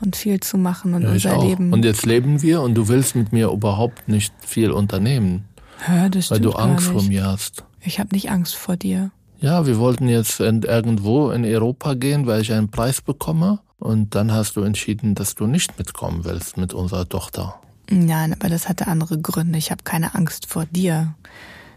und 0.00 0.16
viel 0.16 0.40
zu 0.40 0.56
machen 0.58 0.94
und 0.94 1.02
ja, 1.02 1.10
unser 1.10 1.38
Leben. 1.44 1.72
Und 1.72 1.84
jetzt 1.84 2.06
leben 2.06 2.40
wir 2.40 2.62
und 2.62 2.74
du 2.74 2.88
willst 2.88 3.14
mit 3.14 3.32
mir 3.32 3.50
überhaupt 3.50 4.08
nicht 4.08 4.32
viel 4.40 4.70
unternehmen. 4.70 5.44
Ja, 5.86 6.08
das 6.08 6.30
weil 6.30 6.40
du 6.40 6.52
Angst 6.52 6.86
vor 6.86 7.02
mir 7.02 7.24
hast. 7.24 7.64
Ich 7.80 7.98
habe 7.98 8.14
nicht 8.14 8.30
Angst 8.30 8.54
vor 8.54 8.76
dir. 8.76 9.10
Ja, 9.40 9.66
wir 9.66 9.78
wollten 9.78 10.08
jetzt 10.08 10.40
irgendwo 10.40 11.30
in 11.30 11.44
Europa 11.44 11.94
gehen, 11.94 12.26
weil 12.26 12.40
ich 12.40 12.52
einen 12.52 12.70
Preis 12.70 13.00
bekomme. 13.00 13.60
Und 13.78 14.16
dann 14.16 14.32
hast 14.32 14.56
du 14.56 14.62
entschieden, 14.62 15.14
dass 15.14 15.36
du 15.36 15.46
nicht 15.46 15.78
mitkommen 15.78 16.24
willst 16.24 16.56
mit 16.56 16.74
unserer 16.74 17.08
Tochter. 17.08 17.60
Nein, 17.88 18.32
aber 18.32 18.48
das 18.48 18.68
hatte 18.68 18.88
andere 18.88 19.18
Gründe. 19.20 19.56
Ich 19.56 19.70
habe 19.70 19.84
keine 19.84 20.16
Angst 20.16 20.46
vor 20.46 20.66
dir. 20.66 21.14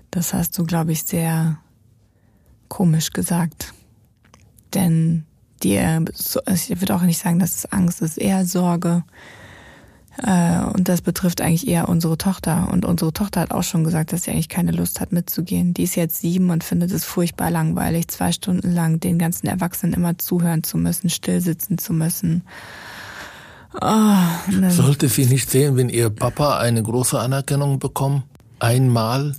Das 0.10 0.34
hast 0.34 0.58
du, 0.58 0.66
glaube 0.66 0.94
ich, 0.94 1.04
sehr 1.04 1.58
komisch 2.70 3.12
gesagt. 3.12 3.74
Denn 4.74 5.26
dir, 5.64 6.04
ich 6.48 6.82
würde 6.82 6.96
auch 6.96 7.02
nicht 7.02 7.20
sagen, 7.20 7.40
dass 7.40 7.56
es 7.56 7.72
Angst 7.72 8.02
ist, 8.02 8.18
eher 8.18 8.46
Sorge. 8.46 9.04
Äh, 10.18 10.64
und 10.74 10.90
das 10.90 11.02
betrifft 11.02 11.42
eigentlich 11.42 11.68
eher 11.68 11.90
unsere 11.90 12.18
Tochter. 12.18 12.70
Und 12.72 12.86
unsere 12.86 13.14
Tochter 13.14 13.42
hat 13.42 13.52
auch 13.52 13.64
schon 13.64 13.84
gesagt, 13.84 14.14
dass 14.14 14.24
sie 14.24 14.32
eigentlich 14.32 14.50
keine 14.50 14.72
Lust 14.72 15.00
hat 15.00 15.12
mitzugehen. 15.12 15.74
Die 15.74 15.84
ist 15.84 15.96
jetzt 15.96 16.22
sieben 16.22 16.50
und 16.50 16.64
findet 16.64 16.92
es 16.92 17.06
furchtbar 17.06 17.50
langweilig, 17.50 18.08
zwei 18.08 18.32
Stunden 18.32 18.72
lang 18.74 19.00
den 19.00 19.18
ganzen 19.20 19.48
Erwachsenen 19.48 19.94
immer 19.94 20.18
zuhören 20.18 20.64
zu 20.64 20.78
müssen, 20.78 21.10
still 21.10 21.42
sitzen 21.42 21.78
zu 21.78 21.94
müssen. 21.94 22.44
Oh, 23.80 24.70
Sollte 24.70 25.08
sie 25.08 25.26
nicht 25.26 25.50
sehen, 25.50 25.78
wenn 25.78 25.88
ihr 25.88 26.10
Papa 26.10 26.60
eine 26.60 26.84
große 26.84 27.18
Anerkennung 27.18 27.80
bekommt? 27.80 28.24
Einmal? 28.60 29.36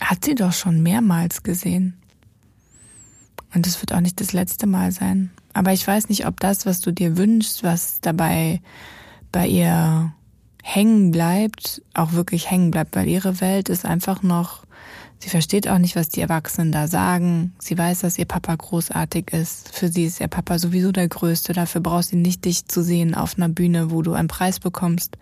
Hat 0.00 0.24
sie 0.24 0.34
doch 0.34 0.52
schon 0.52 0.82
mehrmals 0.82 1.42
gesehen. 1.42 1.99
Und 3.54 3.66
es 3.66 3.80
wird 3.80 3.92
auch 3.92 4.00
nicht 4.00 4.20
das 4.20 4.32
letzte 4.32 4.66
Mal 4.66 4.92
sein. 4.92 5.30
Aber 5.52 5.72
ich 5.72 5.86
weiß 5.86 6.08
nicht, 6.08 6.26
ob 6.26 6.38
das, 6.40 6.66
was 6.66 6.80
du 6.80 6.92
dir 6.92 7.16
wünschst, 7.16 7.64
was 7.64 8.00
dabei 8.00 8.60
bei 9.32 9.46
ihr 9.46 10.12
hängen 10.62 11.10
bleibt, 11.10 11.82
auch 11.94 12.12
wirklich 12.12 12.50
hängen 12.50 12.70
bleibt, 12.70 12.94
weil 12.94 13.08
ihre 13.08 13.40
Welt 13.40 13.68
ist 13.68 13.84
einfach 13.84 14.22
noch 14.22 14.64
Sie 15.22 15.28
versteht 15.28 15.68
auch 15.68 15.76
nicht, 15.76 15.96
was 15.96 16.08
die 16.08 16.22
Erwachsenen 16.22 16.72
da 16.72 16.88
sagen. 16.88 17.52
Sie 17.58 17.76
weiß, 17.76 18.00
dass 18.00 18.18
ihr 18.18 18.24
Papa 18.24 18.54
großartig 18.54 19.32
ist. 19.32 19.68
Für 19.74 19.88
sie 19.88 20.06
ist 20.06 20.18
ihr 20.18 20.28
Papa 20.28 20.58
sowieso 20.58 20.92
der 20.92 21.08
Größte. 21.08 21.52
Dafür 21.52 21.82
braucht 21.82 22.06
sie 22.06 22.16
nicht 22.16 22.46
dich 22.46 22.66
zu 22.66 22.82
sehen 22.82 23.14
auf 23.14 23.36
einer 23.36 23.50
Bühne, 23.50 23.90
wo 23.90 24.00
du 24.00 24.14
einen 24.14 24.28
Preis 24.28 24.60
bekommst 24.60 25.18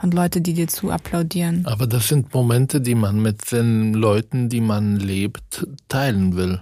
und 0.00 0.14
Leute, 0.14 0.40
die 0.40 0.54
dir 0.54 0.68
zu 0.68 0.92
applaudieren. 0.92 1.66
Aber 1.66 1.88
das 1.88 2.06
sind 2.06 2.32
Momente, 2.32 2.80
die 2.80 2.94
man 2.94 3.20
mit 3.20 3.50
den 3.50 3.92
Leuten, 3.92 4.48
die 4.50 4.60
man 4.60 4.96
lebt, 5.00 5.66
teilen 5.88 6.36
will. 6.36 6.60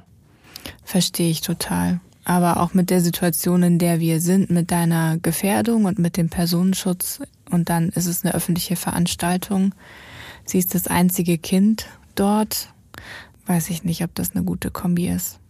Verstehe 0.88 1.30
ich 1.30 1.42
total. 1.42 2.00
Aber 2.24 2.60
auch 2.60 2.72
mit 2.72 2.88
der 2.88 3.02
Situation, 3.02 3.62
in 3.62 3.78
der 3.78 4.00
wir 4.00 4.20
sind, 4.22 4.50
mit 4.50 4.70
deiner 4.70 5.18
Gefährdung 5.18 5.84
und 5.84 5.98
mit 5.98 6.16
dem 6.16 6.30
Personenschutz. 6.30 7.20
Und 7.50 7.68
dann 7.68 7.90
ist 7.90 8.06
es 8.06 8.24
eine 8.24 8.34
öffentliche 8.34 8.76
Veranstaltung. 8.76 9.74
Sie 10.46 10.58
ist 10.58 10.74
das 10.74 10.86
einzige 10.86 11.36
Kind 11.36 11.86
dort 12.18 12.72
weiß 13.46 13.70
ich 13.70 13.84
nicht, 13.84 14.02
ob 14.02 14.14
das 14.14 14.34
eine 14.34 14.44
gute 14.44 14.70
Kombi 14.70 15.08
ist. 15.08 15.40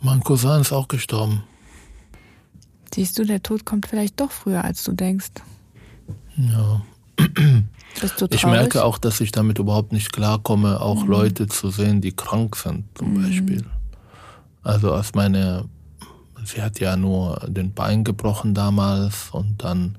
Mein 0.00 0.20
Cousin 0.20 0.60
ist 0.60 0.72
auch 0.72 0.88
gestorben. 0.88 1.44
Siehst 2.94 3.18
du, 3.18 3.24
der 3.24 3.42
Tod 3.42 3.64
kommt 3.64 3.86
vielleicht 3.86 4.20
doch 4.20 4.30
früher, 4.30 4.64
als 4.64 4.82
du 4.84 4.92
denkst. 4.92 5.30
Ja. 6.36 6.82
Du? 8.18 8.26
Ich 8.30 8.44
merke 8.44 8.84
auch, 8.84 8.98
dass 8.98 9.20
ich 9.20 9.32
damit 9.32 9.58
überhaupt 9.58 9.92
nicht 9.92 10.12
klarkomme, 10.12 10.80
auch 10.80 11.04
mhm. 11.04 11.10
Leute 11.10 11.46
zu 11.46 11.70
sehen, 11.70 12.00
die 12.00 12.12
krank 12.12 12.56
sind, 12.56 12.84
zum 12.94 13.14
mhm. 13.14 13.22
Beispiel. 13.22 13.64
Also 14.66 14.92
als 14.92 15.14
meine, 15.14 15.68
sie 16.44 16.60
hat 16.60 16.80
ja 16.80 16.96
nur 16.96 17.40
den 17.46 17.72
Bein 17.72 18.02
gebrochen 18.02 18.52
damals 18.52 19.30
und 19.30 19.62
dann 19.62 19.96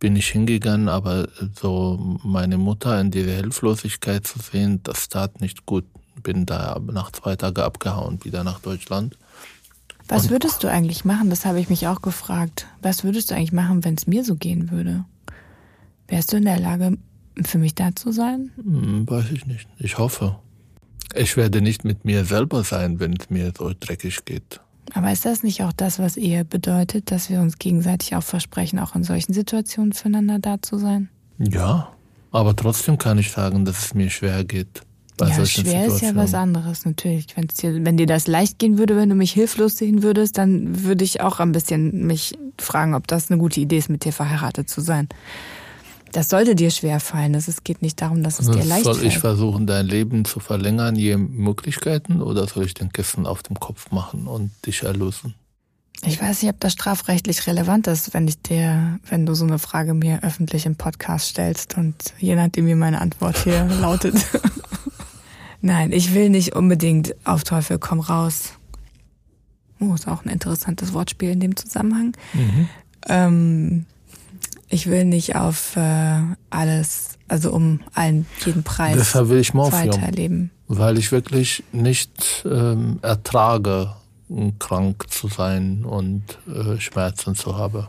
bin 0.00 0.16
ich 0.16 0.28
hingegangen, 0.28 0.88
aber 0.88 1.28
so 1.54 2.18
meine 2.22 2.56
Mutter 2.56 2.98
in 3.02 3.10
dieser 3.10 3.32
Hilflosigkeit 3.32 4.26
zu 4.26 4.38
sehen, 4.38 4.80
das 4.82 5.10
tat 5.10 5.42
nicht 5.42 5.66
gut 5.66 5.84
bin 6.22 6.46
da 6.46 6.80
nach 6.90 7.12
zwei 7.12 7.36
Tagen 7.36 7.60
abgehauen, 7.60 8.24
wieder 8.24 8.44
nach 8.44 8.60
Deutschland. 8.60 9.18
Was 10.08 10.24
Und 10.24 10.30
würdest 10.30 10.64
du 10.64 10.68
eigentlich 10.68 11.04
machen? 11.04 11.28
Das 11.28 11.44
habe 11.44 11.60
ich 11.60 11.68
mich 11.68 11.86
auch 11.86 12.00
gefragt. 12.00 12.66
Was 12.80 13.04
würdest 13.04 13.30
du 13.30 13.34
eigentlich 13.34 13.52
machen, 13.52 13.84
wenn 13.84 13.94
es 13.94 14.06
mir 14.06 14.24
so 14.24 14.36
gehen 14.36 14.70
würde? 14.70 15.04
Wärst 16.06 16.32
du 16.32 16.38
in 16.38 16.46
der 16.46 16.58
Lage, 16.58 16.96
für 17.44 17.58
mich 17.58 17.74
da 17.74 17.94
zu 17.94 18.10
sein? 18.10 18.52
Hm, 18.56 19.08
weiß 19.08 19.30
ich 19.32 19.44
nicht. 19.44 19.68
Ich 19.78 19.98
hoffe. 19.98 20.36
Ich 21.14 21.36
werde 21.36 21.60
nicht 21.60 21.84
mit 21.84 22.04
mir 22.04 22.24
selber 22.24 22.64
sein, 22.64 23.00
wenn 23.00 23.14
es 23.14 23.30
mir 23.30 23.52
so 23.56 23.72
dreckig 23.78 24.24
geht. 24.24 24.60
Aber 24.94 25.12
ist 25.12 25.24
das 25.26 25.42
nicht 25.42 25.62
auch 25.62 25.72
das, 25.72 25.98
was 25.98 26.16
Ehe 26.16 26.44
bedeutet, 26.44 27.10
dass 27.10 27.28
wir 27.28 27.40
uns 27.40 27.58
gegenseitig 27.58 28.16
auch 28.16 28.22
versprechen, 28.22 28.78
auch 28.78 28.94
in 28.94 29.04
solchen 29.04 29.32
Situationen 29.32 29.92
füreinander 29.92 30.38
da 30.38 30.62
zu 30.62 30.78
sein? 30.78 31.08
Ja, 31.38 31.92
aber 32.30 32.56
trotzdem 32.56 32.98
kann 32.98 33.18
ich 33.18 33.30
sagen, 33.30 33.64
dass 33.64 33.86
es 33.86 33.94
mir 33.94 34.10
schwer 34.10 34.44
geht 34.44 34.82
bei 35.18 35.28
ja, 35.28 35.44
schwer 35.44 35.86
ist 35.86 36.00
ja 36.00 36.14
was 36.14 36.32
anderes, 36.32 36.84
natürlich. 36.84 37.26
Wenn's 37.36 37.54
dir, 37.54 37.84
wenn 37.84 37.96
dir 37.96 38.06
das 38.06 38.28
leicht 38.28 38.58
gehen 38.58 38.78
würde, 38.78 38.96
wenn 38.96 39.08
du 39.08 39.16
mich 39.16 39.32
hilflos 39.32 39.76
sehen 39.76 40.02
würdest, 40.02 40.38
dann 40.38 40.84
würde 40.84 41.04
ich 41.04 41.20
auch 41.20 41.40
ein 41.40 41.50
bisschen 41.52 42.06
mich 42.06 42.38
fragen, 42.56 42.94
ob 42.94 43.08
das 43.08 43.28
eine 43.28 43.38
gute 43.38 43.60
Idee 43.60 43.78
ist, 43.78 43.90
mit 43.90 44.04
dir 44.04 44.12
verheiratet 44.12 44.70
zu 44.70 44.80
sein. 44.80 45.08
Das 46.12 46.28
sollte 46.28 46.54
dir 46.54 46.70
schwer 46.70 47.00
fallen. 47.00 47.34
Es 47.34 47.64
geht 47.64 47.82
nicht 47.82 48.00
darum, 48.00 48.22
dass 48.22 48.38
es 48.38 48.46
das 48.46 48.56
dir 48.56 48.64
leicht 48.64 48.84
soll 48.84 48.94
fällt. 48.94 49.04
Soll 49.04 49.12
ich 49.12 49.18
versuchen, 49.18 49.66
dein 49.66 49.86
Leben 49.86 50.24
zu 50.24 50.40
verlängern, 50.40 50.96
je 50.96 51.16
Möglichkeiten, 51.16 52.22
oder 52.22 52.46
soll 52.46 52.64
ich 52.64 52.74
den 52.74 52.92
Kissen 52.92 53.26
auf 53.26 53.42
dem 53.42 53.58
Kopf 53.60 53.90
machen 53.90 54.26
und 54.26 54.50
dich 54.66 54.82
erlösen? 54.82 55.34
Ich 56.04 56.22
weiß 56.22 56.42
nicht, 56.42 56.52
ob 56.52 56.60
das 56.60 56.74
strafrechtlich 56.74 57.46
relevant 57.46 57.88
ist, 57.88 58.14
wenn 58.14 58.28
ich 58.28 58.40
dir, 58.40 59.00
wenn 59.08 59.26
du 59.26 59.34
so 59.34 59.44
eine 59.44 59.58
Frage 59.58 59.94
mir 59.94 60.22
öffentlich 60.22 60.64
im 60.64 60.76
Podcast 60.76 61.30
stellst 61.30 61.76
und 61.76 61.96
je 62.18 62.36
nachdem, 62.36 62.66
wie 62.66 62.76
meine 62.76 63.00
Antwort 63.00 63.36
hier 63.42 63.64
lautet. 63.80 64.14
Nein, 65.60 65.90
ich 65.90 66.14
will 66.14 66.30
nicht 66.30 66.54
unbedingt 66.54 67.16
auf 67.24 67.42
Teufel 67.42 67.78
komm 67.78 67.98
raus. 67.98 68.52
Oh, 69.80 69.94
ist 69.94 70.06
auch 70.06 70.24
ein 70.24 70.30
interessantes 70.30 70.92
Wortspiel 70.92 71.30
in 71.30 71.40
dem 71.40 71.56
Zusammenhang. 71.56 72.16
Mhm. 72.32 72.68
Ähm, 73.08 73.86
ich 74.68 74.88
will 74.88 75.04
nicht 75.04 75.36
auf 75.36 75.76
äh, 75.76 76.20
alles, 76.50 77.18
also 77.26 77.52
um 77.52 77.80
allen 77.94 78.26
jeden 78.44 78.62
Preis 78.62 78.96
Deshalb 78.96 79.28
will 79.28 79.38
ich 79.38 79.54
Morphium, 79.54 79.94
weiterleben. 79.94 80.50
Weil 80.66 80.98
ich 80.98 81.12
wirklich 81.12 81.64
nicht 81.72 82.44
ähm, 82.44 82.98
ertrage, 83.02 83.94
krank 84.58 85.10
zu 85.10 85.28
sein 85.28 85.84
und 85.84 86.22
äh, 86.46 86.78
Schmerzen 86.78 87.34
zu 87.34 87.56
haben. 87.56 87.86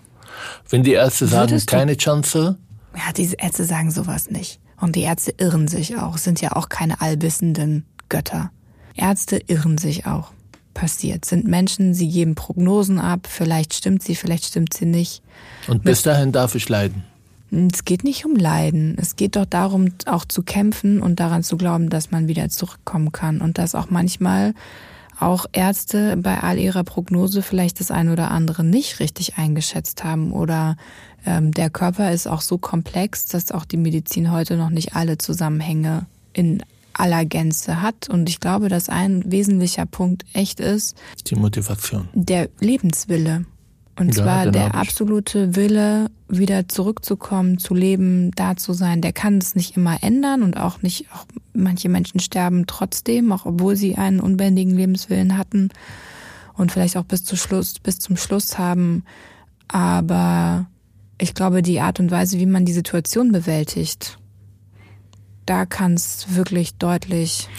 Wenn 0.69 0.83
die 0.83 0.93
Ärzte 0.93 1.27
sagen, 1.27 1.51
Würdest 1.51 1.67
keine 1.67 1.97
Chance. 1.97 2.57
Ja, 2.95 3.11
diese 3.15 3.35
Ärzte 3.37 3.65
sagen 3.65 3.91
sowas 3.91 4.29
nicht. 4.29 4.59
Und 4.79 4.95
die 4.95 5.01
Ärzte 5.01 5.33
irren 5.37 5.67
sich 5.67 5.97
auch, 5.97 6.17
sind 6.17 6.39
ja 6.39 6.55
auch 6.55 6.69
keine 6.69 7.01
allwissenden 7.01 7.85
Götter. 8.07 8.51
Ärzte 8.95 9.37
irren 9.47 9.77
sich 9.77 10.05
auch. 10.05 10.31
Passiert. 10.73 11.25
Sind 11.25 11.47
Menschen, 11.47 11.93
sie 11.93 12.09
geben 12.09 12.35
Prognosen 12.35 12.99
ab, 12.99 13.27
vielleicht 13.29 13.73
stimmt 13.73 14.03
sie, 14.03 14.15
vielleicht 14.15 14.45
stimmt 14.45 14.73
sie 14.73 14.85
nicht. 14.85 15.21
Und 15.67 15.83
bis 15.83 16.03
dahin 16.03 16.31
darf 16.31 16.55
ich 16.55 16.69
leiden. 16.69 17.03
Es 17.51 17.83
geht 17.83 18.03
nicht 18.03 18.25
um 18.25 18.35
Leiden. 18.35 18.95
Es 18.99 19.15
geht 19.15 19.35
doch 19.35 19.45
darum, 19.45 19.89
auch 20.05 20.23
zu 20.25 20.43
kämpfen 20.43 21.01
und 21.01 21.19
daran 21.19 21.43
zu 21.43 21.57
glauben, 21.57 21.89
dass 21.89 22.11
man 22.11 22.27
wieder 22.27 22.49
zurückkommen 22.49 23.11
kann. 23.11 23.41
Und 23.41 23.57
dass 23.57 23.73
auch 23.73 23.89
manchmal 23.89 24.53
auch 25.19 25.45
Ärzte 25.51 26.15
bei 26.17 26.39
all 26.41 26.57
ihrer 26.57 26.83
Prognose 26.83 27.41
vielleicht 27.41 27.79
das 27.79 27.91
eine 27.91 28.13
oder 28.13 28.31
andere 28.31 28.63
nicht 28.63 28.99
richtig 28.99 29.37
eingeschätzt 29.37 30.03
haben 30.03 30.31
oder 30.31 30.77
ähm, 31.25 31.51
der 31.51 31.69
Körper 31.69 32.11
ist 32.13 32.27
auch 32.27 32.41
so 32.41 32.57
komplex, 32.57 33.25
dass 33.25 33.51
auch 33.51 33.65
die 33.65 33.77
Medizin 33.77 34.31
heute 34.31 34.55
noch 34.55 34.69
nicht 34.69 34.95
alle 34.95 35.17
Zusammenhänge 35.17 36.05
in 36.31 36.63
aller 36.99 37.25
Gänze 37.25 37.81
hat. 37.81 38.09
Und 38.09 38.29
ich 38.29 38.39
glaube, 38.39 38.69
dass 38.69 38.89
ein 38.89 39.23
wesentlicher 39.31 39.85
Punkt 39.85 40.25
echt 40.33 40.59
ist. 40.59 40.97
Die 41.27 41.35
Motivation. 41.35 42.09
Der 42.13 42.49
Lebenswille. 42.59 43.45
Und 43.97 44.15
ja, 44.15 44.23
zwar 44.23 44.51
der 44.51 44.75
absolute 44.75 45.55
Wille, 45.57 46.09
wieder 46.29 46.67
zurückzukommen, 46.69 47.57
zu 47.57 47.73
leben, 47.73 48.31
da 48.31 48.55
zu 48.55 48.73
sein. 48.73 49.01
Der 49.01 49.11
kann 49.11 49.39
es 49.39 49.55
nicht 49.55 49.75
immer 49.75 50.01
ändern 50.03 50.43
und 50.43 50.55
auch 50.57 50.81
nicht, 50.81 51.07
auch 51.13 51.25
manche 51.53 51.89
Menschen 51.89 52.19
sterben 52.19 52.65
trotzdem, 52.65 53.31
auch 53.31 53.45
obwohl 53.45 53.75
sie 53.75 53.95
einen 53.95 54.19
unbändigen 54.19 54.75
Lebenswillen 54.75 55.37
hatten 55.37 55.69
und 56.53 56.71
vielleicht 56.71 56.97
auch 56.97 57.03
bis 57.03 57.23
zum 57.23 57.37
Schluss, 57.37 57.79
bis 57.79 57.99
zum 57.99 58.15
Schluss 58.15 58.57
haben. 58.57 59.03
Aber 59.67 60.67
ich 61.19 61.33
glaube, 61.33 61.61
die 61.61 61.81
Art 61.81 61.99
und 61.99 62.11
Weise, 62.11 62.37
wie 62.39 62.45
man 62.45 62.65
die 62.65 62.73
Situation 62.73 63.31
bewältigt, 63.31 64.18
da 65.49 65.65
kann 65.65 65.95
es 65.95 66.27
wirklich 66.35 66.75
deutlich. 66.75 67.49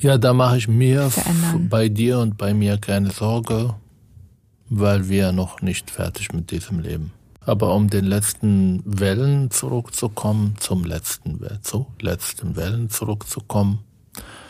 Ja, 0.00 0.18
da 0.18 0.32
mache 0.32 0.56
ich 0.58 0.66
mir 0.66 1.10
verändern. 1.10 1.68
bei 1.68 1.88
dir 1.88 2.18
und 2.18 2.36
bei 2.36 2.54
mir 2.54 2.78
keine 2.78 3.10
Sorge, 3.10 3.74
weil 4.68 5.08
wir 5.08 5.30
noch 5.30 5.62
nicht 5.62 5.90
fertig 5.90 6.32
mit 6.32 6.50
diesem 6.50 6.80
Leben. 6.80 7.12
Aber 7.42 7.74
um 7.74 7.88
den 7.88 8.04
letzten 8.04 8.82
Wellen 8.84 9.50
zurückzukommen, 9.50 10.56
zum 10.58 10.84
letzten, 10.84 11.38
zu 11.62 11.86
letzten 12.00 12.56
Wellen 12.56 12.90
zurückzukommen, 12.90 13.78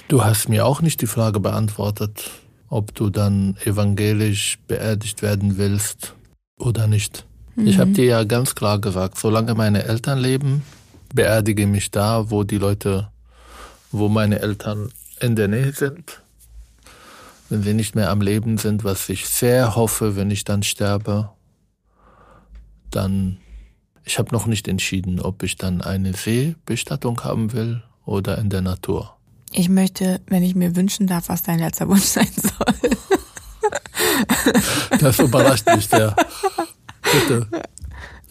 du 0.09 0.25
hast 0.25 0.49
mir 0.49 0.65
auch 0.65 0.81
nicht 0.81 1.03
die 1.03 1.07
Frage 1.07 1.39
beantwortet, 1.39 2.31
ob 2.69 2.95
du 2.95 3.11
dann 3.11 3.57
evangelisch 3.65 4.59
beerdigt 4.67 5.21
werden 5.21 5.59
willst 5.59 6.15
oder 6.59 6.87
nicht. 6.87 7.27
Mhm. 7.57 7.67
Ich 7.67 7.79
habe 7.79 7.91
dir 7.91 8.07
ja 8.07 8.25
ganz 8.25 8.55
klar 8.55 8.79
gesagt, 8.79 9.19
solange 9.19 9.55
meine 9.55 9.85
Eltern 9.85 10.19
leben, 10.19 10.63
beerdige 11.15 11.67
mich 11.67 11.91
da, 11.91 12.31
wo 12.31 12.45
die 12.45 12.59
Leute, 12.59 13.11
wo 13.93 14.09
meine 14.09 14.41
Eltern 14.41 14.91
in 15.21 15.37
der 15.37 15.49
Nähe 15.49 15.73
sind. 15.73 16.23
Wenn 17.49 17.63
sie 17.63 17.75
nicht 17.75 17.95
mehr 17.95 18.11
am 18.11 18.21
Leben 18.21 18.59
sind, 18.59 18.85
was 18.85 19.09
ich 19.09 19.29
sehr 19.29 19.75
hoffe, 19.75 20.17
wenn 20.17 20.31
ich 20.31 20.45
dann 20.45 20.63
sterbe, 20.63 21.31
dann, 22.91 23.39
ich 24.05 24.19
habe 24.19 24.33
noch 24.33 24.47
nicht 24.47 24.69
entschieden, 24.69 25.21
ob 25.21 25.43
ich 25.43 25.57
dann 25.57 25.83
eine 25.83 26.15
Seebestattung 26.15 27.23
haben 27.25 27.53
will 27.53 27.83
oder 28.05 28.39
in 28.39 28.51
der 28.51 28.63
Natur. 28.63 29.17
Ich 29.53 29.69
möchte, 29.69 30.21
wenn 30.27 30.45
ich 30.45 30.55
mir 30.55 30.77
wünschen 30.77 31.09
darf, 31.09 31.29
was 31.29 31.43
dein 31.43 31.59
letzter 31.59 31.89
Wunsch 31.89 32.05
sein 32.05 32.29
soll. 32.35 32.91
Das 35.01 35.19
überrascht 35.19 35.67
mich 35.75 35.89
sehr. 35.89 36.15
Bitte. 37.03 37.47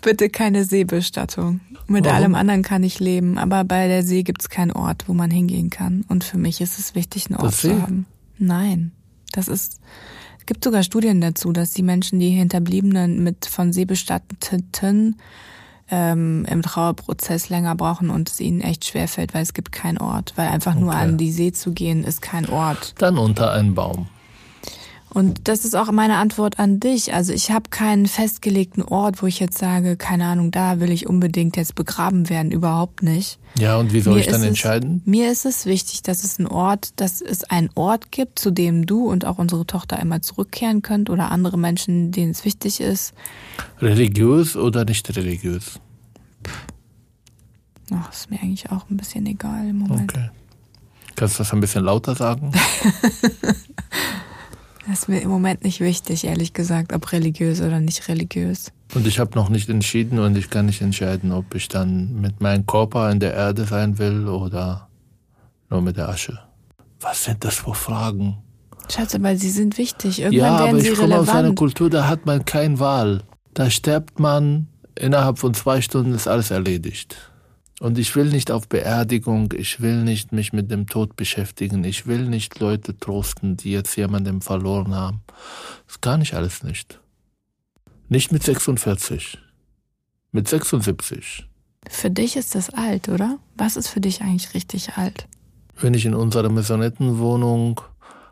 Bitte 0.02 0.30
keine 0.30 0.64
Seebestattung. 0.64 1.60
Mit 1.90 2.06
Warum? 2.06 2.18
allem 2.18 2.36
anderen 2.36 2.62
kann 2.62 2.84
ich 2.84 3.00
leben, 3.00 3.38
aber 3.38 3.64
bei 3.64 3.88
der 3.88 4.04
See 4.04 4.24
gibt 4.24 4.44
es 4.44 4.50
keinen 4.50 4.72
Ort, 4.72 5.06
wo 5.08 5.14
man 5.14 5.32
hingehen 5.32 5.70
kann. 5.70 6.06
Und 6.08 6.24
für 6.24 6.38
mich 6.38 6.62
ist 6.62 6.78
es 6.78 6.94
wichtig, 6.94 7.28
einen 7.28 7.38
Ort 7.38 7.48
das 7.48 7.62
zu 7.62 7.68
See? 7.70 7.82
haben. 7.82 8.06
Nein, 8.38 8.92
das 9.32 9.48
ist. 9.48 9.80
Es 10.38 10.46
gibt 10.46 10.64
sogar 10.64 10.84
Studien 10.84 11.20
dazu, 11.20 11.52
dass 11.52 11.72
die 11.72 11.84
Menschen, 11.84 12.20
die 12.20 12.30
Hinterbliebenen 12.30 13.24
mit 13.24 13.46
von 13.46 13.74
Seebestatteten 13.74 15.18
ähm, 15.92 16.46
im 16.50 16.62
Trauerprozess 16.62 17.50
länger 17.50 17.76
brauchen 17.76 18.10
und 18.10 18.30
es 18.30 18.40
ihnen 18.40 18.62
echt 18.62 18.86
schwerfällt, 18.86 19.34
weil 19.34 19.44
es 19.44 19.54
gibt 19.54 19.72
keinen 19.72 19.98
Ort. 19.98 20.34
Weil 20.36 20.50
einfach 20.50 20.76
okay. 20.76 20.84
nur 20.84 20.94
an 20.94 21.18
die 21.18 21.32
See 21.32 21.52
zu 21.52 21.72
gehen, 21.72 22.04
ist 22.04 22.22
kein 22.22 22.48
Ort. 22.50 22.96
Dann 23.00 23.18
unter 23.18 23.52
einen 23.52 23.74
Baum. 23.74 24.08
Und 25.12 25.48
das 25.48 25.66
ist 25.66 25.76
auch 25.76 25.92
meine 25.92 26.18
Antwort 26.18 26.60
an 26.60 26.80
dich. 26.80 27.14
Also 27.14 27.34
ich 27.34 27.50
habe 27.50 27.70
keinen 27.72 28.06
festgelegten 28.06 28.84
Ort, 28.84 29.24
wo 29.24 29.26
ich 29.26 29.40
jetzt 29.40 29.58
sage, 29.58 29.98
keine 29.98 30.26
Ahnung, 30.26 30.52
da 30.52 30.80
will 30.80 30.92
ich 30.92 31.08
unbedingt 31.08 31.58
jetzt 31.58 31.74
begraben 31.74 32.30
werden, 32.30 32.52
überhaupt 32.52 33.02
nicht. 33.02 33.40
Ja, 33.58 33.78
und 33.78 33.92
wie 33.92 34.02
soll 34.02 34.14
mir 34.16 34.20
ich 34.20 34.28
dann 34.28 34.44
entscheiden? 34.44 35.02
Es, 35.04 35.08
mir 35.08 35.32
ist 35.32 35.46
es 35.46 35.66
wichtig, 35.66 36.04
dass 36.04 36.24
es 36.24 36.38
einen 36.38 36.48
Ort, 36.48 36.92
dass 36.98 37.22
es 37.22 37.44
einen 37.44 37.72
Ort 37.74 38.12
gibt, 38.12 38.38
zu 38.38 38.52
dem 38.52 38.86
du 38.86 39.10
und 39.10 39.26
auch 39.26 39.40
unsere 39.40 39.66
Tochter 39.66 39.98
einmal 39.98 40.22
zurückkehren 40.22 40.84
könnt 40.84 41.10
oder 41.10 41.32
andere 41.32 41.58
Menschen, 41.58 42.12
denen 42.12 42.32
es 42.32 42.46
wichtig 42.46 42.80
ist. 42.80 43.14
Religiös 43.80 44.56
oder 44.56 44.86
nicht 44.86 45.16
religiös? 45.16 45.80
Ach, 47.92 48.12
ist 48.12 48.30
mir 48.30 48.40
eigentlich 48.40 48.70
auch 48.70 48.88
ein 48.92 48.98
bisschen 48.98 49.26
egal 49.26 49.68
im 49.68 49.80
Moment. 49.80 50.14
Okay. 50.14 50.30
Kannst 51.16 51.36
du 51.36 51.38
das 51.40 51.52
ein 51.52 51.60
bisschen 51.60 51.84
lauter 51.84 52.14
sagen? 52.16 52.52
Das 54.90 55.02
ist 55.02 55.08
mir 55.08 55.22
im 55.22 55.30
Moment 55.30 55.64
nicht 55.64 55.82
wichtig, 55.82 56.24
ehrlich 56.24 56.54
gesagt, 56.54 56.94
ob 56.94 57.12
religiös 57.12 57.62
oder 57.62 57.80
nicht 57.80 58.08
religiös. 58.08 58.72
Und 58.96 59.06
ich 59.06 59.20
habe 59.20 59.36
noch 59.36 59.50
nicht 59.50 59.70
entschieden 59.70 60.18
und 60.18 60.36
ich 60.36 60.50
kann 60.50 60.66
nicht 60.66 60.82
entscheiden, 60.82 61.32
ob 61.32 61.54
ich 61.54 61.68
dann 61.68 62.20
mit 62.20 62.42
meinem 62.42 62.66
Körper 62.66 63.12
in 63.12 63.20
der 63.20 63.36
Erde 63.36 63.66
sein 63.66 64.00
will 64.00 64.28
oder 64.28 64.90
nur 65.70 65.84
mit 65.84 65.98
der 65.98 66.10
Asche. 66.10 66.40
Was 67.02 67.26
sind 67.26 67.44
das 67.44 67.58
für 67.58 67.76
Fragen? 67.76 68.38
Schatz, 68.92 69.14
aber 69.14 69.36
sie 69.36 69.52
sind 69.52 69.78
wichtig. 69.78 70.22
Irgendwann 70.22 70.40
ja, 70.40 70.60
werden 70.60 70.70
aber 70.70 70.80
sie 70.80 70.90
ich 70.90 70.98
komme 70.98 71.20
aus 71.20 71.30
einer 71.30 71.54
Kultur, 71.54 71.92
da 71.92 72.08
hat 72.08 72.26
man 72.26 72.44
keine 72.44 72.80
Wahl. 72.80 73.22
Da 73.54 73.70
stirbt 73.70 74.20
man, 74.20 74.70
innerhalb 74.96 75.38
von 75.38 75.54
zwei 75.54 75.82
Stunden 75.82 76.16
ist 76.16 76.28
alles 76.28 76.50
erledigt. 76.50 77.29
Und 77.80 77.98
ich 77.98 78.16
will 78.16 78.26
nicht 78.26 78.52
auf 78.52 78.68
Beerdigung, 78.68 79.54
ich 79.56 79.80
will 79.80 80.04
nicht 80.04 80.34
mich 80.34 80.52
mit 80.52 80.70
dem 80.70 80.88
Tod 80.88 81.16
beschäftigen, 81.16 81.84
ich 81.86 82.08
will 82.08 82.28
nicht 82.28 82.60
Leute 82.60 82.98
trosten, 82.98 83.56
die 83.56 83.72
jetzt 83.72 83.96
jemanden 83.96 84.42
verloren 84.42 84.94
haben. 84.94 85.22
Das 85.88 86.02
kann 86.02 86.22
ich 86.22 86.36
alles 86.36 86.62
nicht. 86.64 87.00
Nicht 88.10 88.32
mit 88.32 88.44
46. 88.44 89.38
Mit 90.32 90.48
76. 90.48 91.48
Für 91.90 92.12
dich 92.12 92.36
ist 92.36 92.54
das 92.54 92.70
alt, 92.70 93.08
oder? 93.08 93.40
Was 93.56 93.78
ist 93.78 93.88
für 93.88 94.02
dich 94.02 94.22
eigentlich 94.22 94.54
richtig 94.54 94.98
alt? 94.98 95.28
Wenn 95.80 95.94
ich 95.94 96.06
in 96.06 96.14
unserer 96.14 96.50
Maisonettenwohnung 96.50 97.80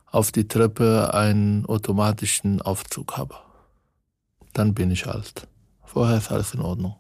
auf 0.08 0.32
die 0.34 0.48
Treppe 0.48 1.14
einen 1.14 1.66
automatischen 1.66 2.62
Aufzug 2.62 3.16
habe, 3.18 3.36
dann 4.54 4.74
bin 4.74 4.92
ich 4.92 5.08
alt. 5.08 5.48
Vorher 5.86 6.18
ist 6.18 6.32
alles 6.32 6.54
in 6.54 6.60
Ordnung. 6.60 6.96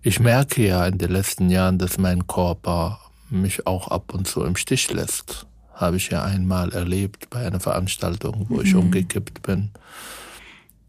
Ich 0.00 0.20
merke 0.20 0.64
ja 0.64 0.86
in 0.86 0.98
den 0.98 1.10
letzten 1.10 1.50
Jahren, 1.50 1.78
dass 1.78 1.98
mein 1.98 2.26
Körper 2.26 3.00
mich 3.30 3.66
auch 3.66 3.88
ab 3.88 4.14
und 4.14 4.28
zu 4.28 4.44
im 4.44 4.54
Stich 4.54 4.92
lässt. 4.92 5.46
Habe 5.74 5.96
ich 5.96 6.10
ja 6.10 6.22
einmal 6.22 6.72
erlebt 6.72 7.30
bei 7.30 7.44
einer 7.46 7.60
Veranstaltung, 7.60 8.46
wo 8.48 8.56
mhm. 8.56 8.60
ich 8.62 8.74
umgekippt 8.74 9.42
bin. 9.42 9.70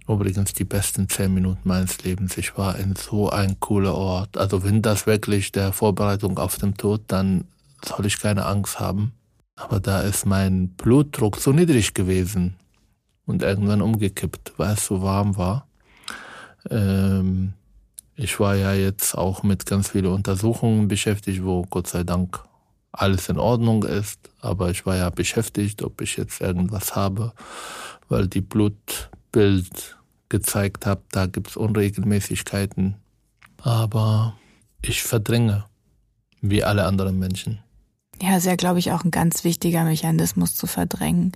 Übrigens 0.07 0.53
die 0.53 0.63
besten 0.63 1.09
zehn 1.09 1.33
Minuten 1.33 1.67
meines 1.67 2.03
Lebens. 2.03 2.37
Ich 2.37 2.57
war 2.57 2.77
in 2.77 2.95
so 2.95 3.29
ein 3.29 3.59
cooler 3.59 3.95
Ort. 3.95 4.37
Also 4.37 4.63
wenn 4.63 4.81
das 4.81 5.05
wirklich 5.05 5.51
der 5.51 5.73
Vorbereitung 5.73 6.37
auf 6.39 6.57
den 6.57 6.75
Tod, 6.75 7.01
dann 7.07 7.45
soll 7.83 8.05
ich 8.05 8.19
keine 8.19 8.45
Angst 8.45 8.79
haben. 8.79 9.13
Aber 9.55 9.79
da 9.79 10.01
ist 10.01 10.25
mein 10.25 10.69
Blutdruck 10.69 11.37
so 11.37 11.51
niedrig 11.51 11.93
gewesen 11.93 12.55
und 13.25 13.43
irgendwann 13.43 13.81
umgekippt, 13.81 14.53
weil 14.57 14.73
es 14.73 14.85
so 14.85 15.01
warm 15.01 15.37
war. 15.37 15.67
Ähm, 16.69 17.53
ich 18.21 18.37
war 18.39 18.55
ja 18.55 18.73
jetzt 18.73 19.17
auch 19.17 19.43
mit 19.43 19.65
ganz 19.65 19.89
vielen 19.89 20.07
Untersuchungen 20.07 20.89
beschäftigt, 20.89 21.43
wo 21.43 21.63
Gott 21.63 21.87
sei 21.87 22.03
Dank 22.03 22.43
alles 22.91 23.29
in 23.29 23.39
Ordnung 23.39 23.83
ist. 23.83 24.19
Aber 24.41 24.69
ich 24.71 24.85
war 24.85 24.97
ja 24.97 25.09
beschäftigt, 25.09 25.81
ob 25.83 26.01
ich 26.01 26.17
jetzt 26.17 26.41
irgendwas 26.41 26.97
habe, 26.97 27.31
weil 28.09 28.27
die 28.27 28.41
Blutbild 28.41 29.97
gezeigt 30.27 30.85
habe, 30.85 31.01
da 31.11 31.27
gibt's 31.27 31.55
Unregelmäßigkeiten. 31.55 32.95
Aber 33.61 34.35
ich 34.81 35.01
verdränge, 35.01 35.65
wie 36.41 36.63
alle 36.63 36.85
anderen 36.85 37.19
Menschen. 37.19 37.59
Ja, 38.21 38.35
ist 38.35 38.45
ja, 38.45 38.57
glaube 38.57 38.79
ich, 38.79 38.91
auch 38.91 39.05
ein 39.05 39.11
ganz 39.11 39.45
wichtiger 39.45 39.85
Mechanismus 39.85 40.55
zu 40.55 40.67
verdrängen. 40.67 41.31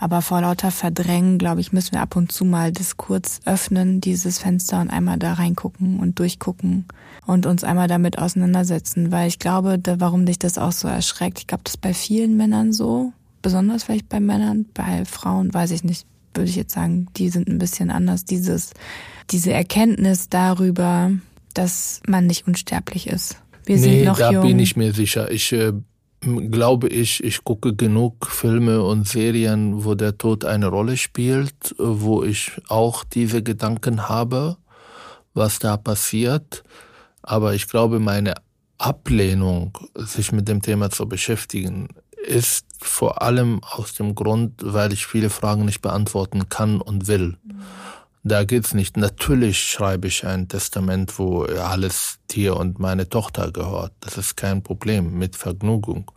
Aber 0.00 0.22
vor 0.22 0.40
lauter 0.40 0.70
Verdrängen, 0.70 1.38
glaube 1.38 1.60
ich, 1.60 1.72
müssen 1.72 1.92
wir 1.92 2.00
ab 2.00 2.14
und 2.14 2.30
zu 2.30 2.44
mal 2.44 2.72
das 2.72 2.96
kurz 2.96 3.40
öffnen, 3.44 4.00
dieses 4.00 4.38
Fenster 4.38 4.80
und 4.80 4.90
einmal 4.90 5.18
da 5.18 5.34
reingucken 5.34 5.98
und 5.98 6.18
durchgucken 6.18 6.86
und 7.26 7.46
uns 7.46 7.64
einmal 7.64 7.88
damit 7.88 8.18
auseinandersetzen. 8.18 9.10
Weil 9.10 9.28
ich 9.28 9.38
glaube, 9.38 9.78
da, 9.78 9.98
warum 9.98 10.24
dich 10.24 10.38
das 10.38 10.56
auch 10.56 10.72
so 10.72 10.86
erschreckt, 10.86 11.40
ich 11.40 11.46
glaube, 11.46 11.64
das 11.64 11.74
ist 11.74 11.80
bei 11.80 11.94
vielen 11.94 12.36
Männern 12.36 12.72
so, 12.72 13.12
besonders 13.42 13.84
vielleicht 13.84 14.08
bei 14.08 14.20
Männern, 14.20 14.66
bei 14.72 15.04
Frauen, 15.04 15.52
weiß 15.52 15.72
ich 15.72 15.82
nicht, 15.82 16.06
würde 16.34 16.50
ich 16.50 16.56
jetzt 16.56 16.74
sagen, 16.74 17.08
die 17.16 17.30
sind 17.30 17.48
ein 17.48 17.58
bisschen 17.58 17.90
anders. 17.90 18.24
Dieses, 18.24 18.72
diese 19.30 19.52
Erkenntnis 19.52 20.28
darüber, 20.28 21.10
dass 21.54 22.00
man 22.06 22.26
nicht 22.26 22.46
unsterblich 22.46 23.08
ist. 23.08 23.36
Wir 23.64 23.76
nee, 23.76 23.82
sind 23.82 24.04
noch 24.04 24.18
da 24.18 24.30
jung. 24.32 24.46
bin 24.46 24.58
ich 24.60 24.76
mir 24.76 24.92
sicher. 24.92 25.30
Ich 25.30 25.52
äh, 25.52 25.72
glaube 26.20 26.88
ich, 26.88 27.22
ich 27.22 27.44
gucke 27.44 27.74
genug 27.74 28.26
Filme 28.26 28.82
und 28.82 29.06
Serien, 29.06 29.84
wo 29.84 29.94
der 29.94 30.18
Tod 30.18 30.44
eine 30.44 30.66
Rolle 30.66 30.96
spielt, 30.96 31.74
wo 31.78 32.24
ich 32.24 32.52
auch 32.68 33.04
diese 33.04 33.42
Gedanken 33.42 34.08
habe, 34.08 34.56
was 35.34 35.58
da 35.58 35.76
passiert. 35.76 36.64
Aber 37.22 37.54
ich 37.54 37.68
glaube, 37.68 38.00
meine 38.00 38.34
Ablehnung, 38.78 39.76
sich 39.94 40.32
mit 40.32 40.48
dem 40.48 40.62
Thema 40.62 40.90
zu 40.90 41.08
beschäftigen, 41.08 41.88
ist 42.26 42.66
vor 42.80 43.22
allem 43.22 43.60
aus 43.62 43.94
dem 43.94 44.14
Grund, 44.14 44.54
weil 44.62 44.92
ich 44.92 45.06
viele 45.06 45.30
Fragen 45.30 45.64
nicht 45.64 45.82
beantworten 45.82 46.48
kann 46.48 46.80
und 46.80 47.06
will. 47.08 47.36
Mhm. 47.44 47.62
Da 48.28 48.44
geht's 48.44 48.74
nicht. 48.74 48.98
Natürlich 48.98 49.58
schreibe 49.58 50.06
ich 50.06 50.26
ein 50.26 50.48
Testament, 50.48 51.18
wo 51.18 51.44
alles 51.44 52.18
dir 52.30 52.56
und 52.58 52.78
meine 52.78 53.08
Tochter 53.08 53.50
gehört. 53.52 53.92
Das 54.00 54.18
ist 54.18 54.36
kein 54.36 54.62
Problem, 54.62 55.18
mit 55.18 55.34
Vergnügung. 55.34 56.10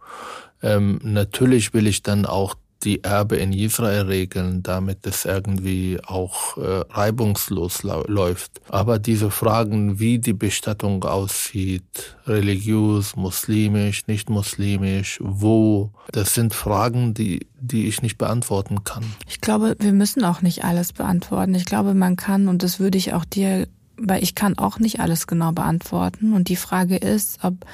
Ähm, 0.61 0.99
natürlich 1.03 1.73
will 1.73 1.87
ich 1.87 2.03
dann 2.03 2.25
auch 2.25 2.55
die 2.83 3.03
Erbe 3.03 3.37
in 3.37 3.53
Israel 3.53 4.03
regeln, 4.03 4.63
damit 4.63 5.05
es 5.05 5.25
irgendwie 5.25 5.99
auch 6.05 6.57
äh, 6.57 6.83
reibungslos 6.89 7.83
läuft. 7.83 8.61
Aber 8.69 8.99
diese 8.99 9.31
Fragen, 9.31 9.99
wie 9.99 10.19
die 10.19 10.33
Bestattung 10.33 11.03
aussieht, 11.03 12.15
religiös, 12.25 13.15
muslimisch, 13.15 14.07
nicht 14.07 14.29
muslimisch, 14.29 15.19
wo, 15.21 15.91
das 16.11 16.33
sind 16.33 16.53
Fragen, 16.53 17.13
die, 17.13 17.47
die 17.59 17.87
ich 17.87 18.01
nicht 18.01 18.17
beantworten 18.17 18.83
kann. 18.83 19.03
Ich 19.27 19.41
glaube, 19.41 19.75
wir 19.79 19.93
müssen 19.93 20.23
auch 20.23 20.41
nicht 20.41 20.63
alles 20.63 20.93
beantworten. 20.93 21.55
Ich 21.55 21.65
glaube, 21.65 21.93
man 21.93 22.15
kann, 22.15 22.47
und 22.47 22.63
das 22.63 22.79
würde 22.79 22.97
ich 22.97 23.13
auch 23.13 23.25
dir, 23.25 23.67
weil 23.97 24.23
ich 24.23 24.35
kann 24.35 24.57
auch 24.57 24.79
nicht 24.79 24.99
alles 24.99 25.27
genau 25.27 25.51
beantworten. 25.51 26.33
Und 26.33 26.49
die 26.49 26.55
Frage 26.55 26.95
ist, 26.95 27.43
ob 27.43 27.65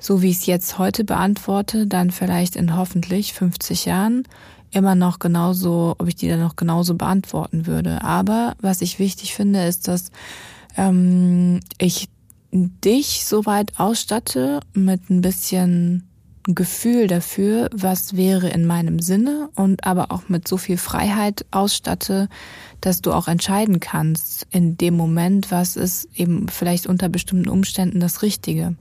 so 0.00 0.22
wie 0.22 0.30
ich 0.30 0.38
es 0.38 0.46
jetzt 0.46 0.78
heute 0.78 1.04
beantworte, 1.04 1.86
dann 1.86 2.10
vielleicht 2.10 2.56
in 2.56 2.76
hoffentlich 2.76 3.32
50 3.32 3.84
Jahren 3.84 4.24
immer 4.70 4.94
noch 4.94 5.18
genauso, 5.18 5.96
ob 5.98 6.08
ich 6.08 6.16
die 6.16 6.28
dann 6.28 6.40
noch 6.40 6.56
genauso 6.56 6.94
beantworten 6.94 7.66
würde. 7.66 8.02
Aber 8.02 8.54
was 8.60 8.82
ich 8.82 8.98
wichtig 8.98 9.34
finde, 9.34 9.64
ist, 9.66 9.88
dass 9.88 10.10
ähm, 10.76 11.60
ich 11.78 12.08
dich 12.52 13.24
soweit 13.26 13.78
ausstatte 13.78 14.60
mit 14.74 15.10
ein 15.10 15.20
bisschen 15.20 16.04
Gefühl 16.54 17.08
dafür, 17.08 17.68
was 17.74 18.16
wäre 18.16 18.48
in 18.48 18.64
meinem 18.64 19.00
Sinne 19.00 19.50
und 19.54 19.84
aber 19.84 20.10
auch 20.10 20.30
mit 20.30 20.48
so 20.48 20.56
viel 20.56 20.78
Freiheit 20.78 21.44
ausstatte, 21.50 22.28
dass 22.80 23.02
du 23.02 23.12
auch 23.12 23.28
entscheiden 23.28 23.80
kannst 23.80 24.46
in 24.50 24.78
dem 24.78 24.96
Moment, 24.96 25.50
was 25.50 25.76
ist 25.76 26.08
eben 26.14 26.48
vielleicht 26.48 26.86
unter 26.86 27.10
bestimmten 27.10 27.50
Umständen 27.50 28.00
das 28.00 28.22
Richtige. 28.22 28.76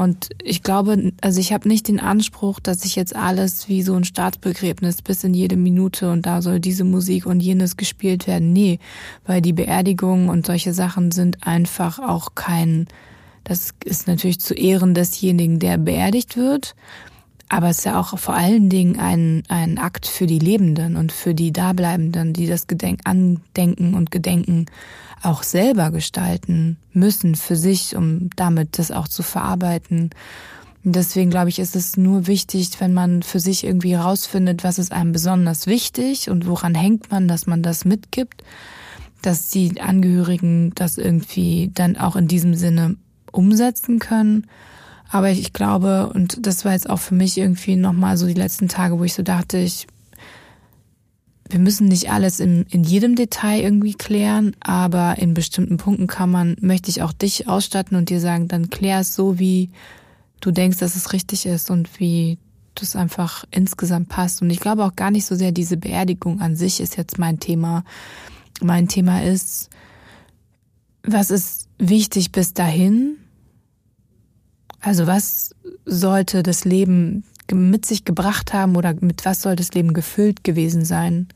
Und 0.00 0.30
ich 0.42 0.62
glaube, 0.62 1.12
also 1.20 1.40
ich 1.40 1.52
habe 1.52 1.68
nicht 1.68 1.86
den 1.86 2.00
Anspruch, 2.00 2.58
dass 2.58 2.86
ich 2.86 2.96
jetzt 2.96 3.14
alles 3.14 3.68
wie 3.68 3.82
so 3.82 3.94
ein 3.94 4.04
Staatsbegräbnis 4.04 5.02
bis 5.02 5.24
in 5.24 5.34
jede 5.34 5.58
Minute 5.58 6.10
und 6.10 6.24
da 6.24 6.40
soll 6.40 6.58
diese 6.58 6.84
Musik 6.84 7.26
und 7.26 7.40
jenes 7.40 7.76
gespielt 7.76 8.26
werden. 8.26 8.50
Nee, 8.50 8.78
weil 9.26 9.42
die 9.42 9.52
Beerdigung 9.52 10.30
und 10.30 10.46
solche 10.46 10.72
Sachen 10.72 11.10
sind 11.10 11.46
einfach 11.46 11.98
auch 11.98 12.34
kein, 12.34 12.88
das 13.44 13.74
ist 13.84 14.06
natürlich 14.06 14.40
zu 14.40 14.54
Ehren 14.54 14.94
desjenigen, 14.94 15.58
der 15.58 15.76
beerdigt 15.76 16.34
wird. 16.34 16.74
Aber 17.52 17.68
es 17.68 17.78
ist 17.78 17.84
ja 17.84 18.00
auch 18.00 18.16
vor 18.16 18.34
allen 18.34 18.68
Dingen 18.68 19.00
ein, 19.00 19.42
ein 19.48 19.78
Akt 19.78 20.06
für 20.06 20.28
die 20.28 20.38
Lebenden 20.38 20.96
und 20.96 21.10
für 21.10 21.34
die 21.34 21.52
Dableibenden, 21.52 22.32
die 22.32 22.46
das 22.46 22.68
Gedenk 22.68 23.00
Andenken 23.02 23.94
und 23.94 24.12
Gedenken 24.12 24.66
auch 25.20 25.42
selber 25.42 25.90
gestalten 25.90 26.78
müssen 26.92 27.34
für 27.34 27.56
sich, 27.56 27.96
um 27.96 28.30
damit 28.36 28.78
das 28.78 28.92
auch 28.92 29.08
zu 29.08 29.24
verarbeiten. 29.24 30.10
Deswegen 30.84 31.28
glaube 31.28 31.48
ich, 31.48 31.58
ist 31.58 31.74
es 31.74 31.96
nur 31.96 32.28
wichtig, 32.28 32.70
wenn 32.78 32.94
man 32.94 33.24
für 33.24 33.40
sich 33.40 33.64
irgendwie 33.64 33.96
herausfindet, 33.96 34.62
was 34.62 34.78
ist 34.78 34.92
einem 34.92 35.10
besonders 35.10 35.66
wichtig 35.66 36.30
und 36.30 36.46
woran 36.46 36.76
hängt 36.76 37.10
man, 37.10 37.26
dass 37.26 37.48
man 37.48 37.64
das 37.64 37.84
mitgibt, 37.84 38.44
dass 39.22 39.48
die 39.48 39.80
Angehörigen 39.80 40.70
das 40.76 40.98
irgendwie 40.98 41.72
dann 41.74 41.96
auch 41.96 42.14
in 42.14 42.28
diesem 42.28 42.54
Sinne 42.54 42.94
umsetzen 43.32 43.98
können. 43.98 44.46
Aber 45.10 45.30
ich 45.30 45.52
glaube, 45.52 46.10
und 46.14 46.46
das 46.46 46.64
war 46.64 46.72
jetzt 46.72 46.88
auch 46.88 47.00
für 47.00 47.14
mich 47.14 47.36
irgendwie 47.36 47.76
nochmal 47.76 48.16
so 48.16 48.26
die 48.26 48.34
letzten 48.34 48.68
Tage, 48.68 48.98
wo 48.98 49.04
ich 49.04 49.14
so 49.14 49.22
dachte, 49.22 49.58
ich 49.58 49.86
wir 51.50 51.58
müssen 51.58 51.88
nicht 51.88 52.10
alles 52.10 52.38
in, 52.38 52.64
in 52.70 52.84
jedem 52.84 53.16
Detail 53.16 53.60
irgendwie 53.60 53.94
klären, 53.94 54.54
aber 54.60 55.18
in 55.18 55.34
bestimmten 55.34 55.78
Punkten 55.78 56.06
kann 56.06 56.30
man, 56.30 56.56
möchte 56.60 56.90
ich 56.90 57.02
auch 57.02 57.12
dich 57.12 57.48
ausstatten 57.48 57.96
und 57.96 58.08
dir 58.08 58.20
sagen, 58.20 58.46
dann 58.46 58.70
klär 58.70 59.00
es 59.00 59.16
so, 59.16 59.40
wie 59.40 59.70
du 60.40 60.52
denkst, 60.52 60.78
dass 60.78 60.94
es 60.94 61.12
richtig 61.12 61.46
ist 61.46 61.70
und 61.70 61.98
wie 61.98 62.38
das 62.76 62.94
einfach 62.94 63.44
insgesamt 63.50 64.08
passt. 64.08 64.42
Und 64.42 64.50
ich 64.50 64.60
glaube 64.60 64.84
auch 64.84 64.94
gar 64.94 65.10
nicht 65.10 65.26
so 65.26 65.34
sehr 65.34 65.50
diese 65.50 65.76
Beerdigung 65.76 66.40
an 66.40 66.54
sich 66.54 66.80
ist 66.80 66.96
jetzt 66.96 67.18
mein 67.18 67.40
Thema. 67.40 67.84
Mein 68.62 68.86
Thema 68.86 69.24
ist, 69.24 69.70
was 71.02 71.30
ist 71.30 71.68
wichtig 71.78 72.30
bis 72.30 72.54
dahin? 72.54 73.16
Also 74.80 75.06
was 75.06 75.54
sollte 75.84 76.42
das 76.42 76.64
Leben 76.64 77.24
mit 77.52 77.84
sich 77.84 78.04
gebracht 78.04 78.52
haben 78.52 78.76
oder 78.76 78.94
mit 79.00 79.24
was 79.24 79.42
soll 79.42 79.56
das 79.56 79.72
Leben 79.72 79.92
gefüllt 79.92 80.44
gewesen 80.44 80.84
sein? 80.84 81.28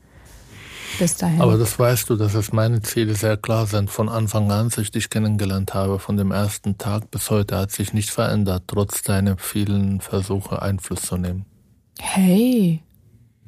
bis 0.99 1.17
dahin. 1.17 1.41
Aber 1.41 1.57
das 1.57 1.77
weißt 1.77 2.09
du, 2.09 2.15
dass 2.15 2.33
es 2.33 2.51
meine 2.51 2.81
Ziele 2.81 3.15
sehr 3.15 3.37
klar 3.37 3.65
sind. 3.65 3.89
Von 3.89 4.09
Anfang 4.09 4.51
an, 4.51 4.65
als 4.65 4.77
ich 4.77 4.91
dich 4.91 5.09
kennengelernt 5.09 5.73
habe, 5.73 5.99
von 5.99 6.17
dem 6.17 6.31
ersten 6.31 6.77
Tag 6.77 7.11
bis 7.11 7.29
heute 7.29 7.57
hat 7.57 7.71
sich 7.71 7.93
nicht 7.93 8.09
verändert, 8.09 8.63
trotz 8.67 9.01
deiner 9.01 9.37
vielen 9.37 10.01
Versuche 10.01 10.61
Einfluss 10.61 11.01
zu 11.03 11.17
nehmen. 11.17 11.45
Hey, 11.99 12.81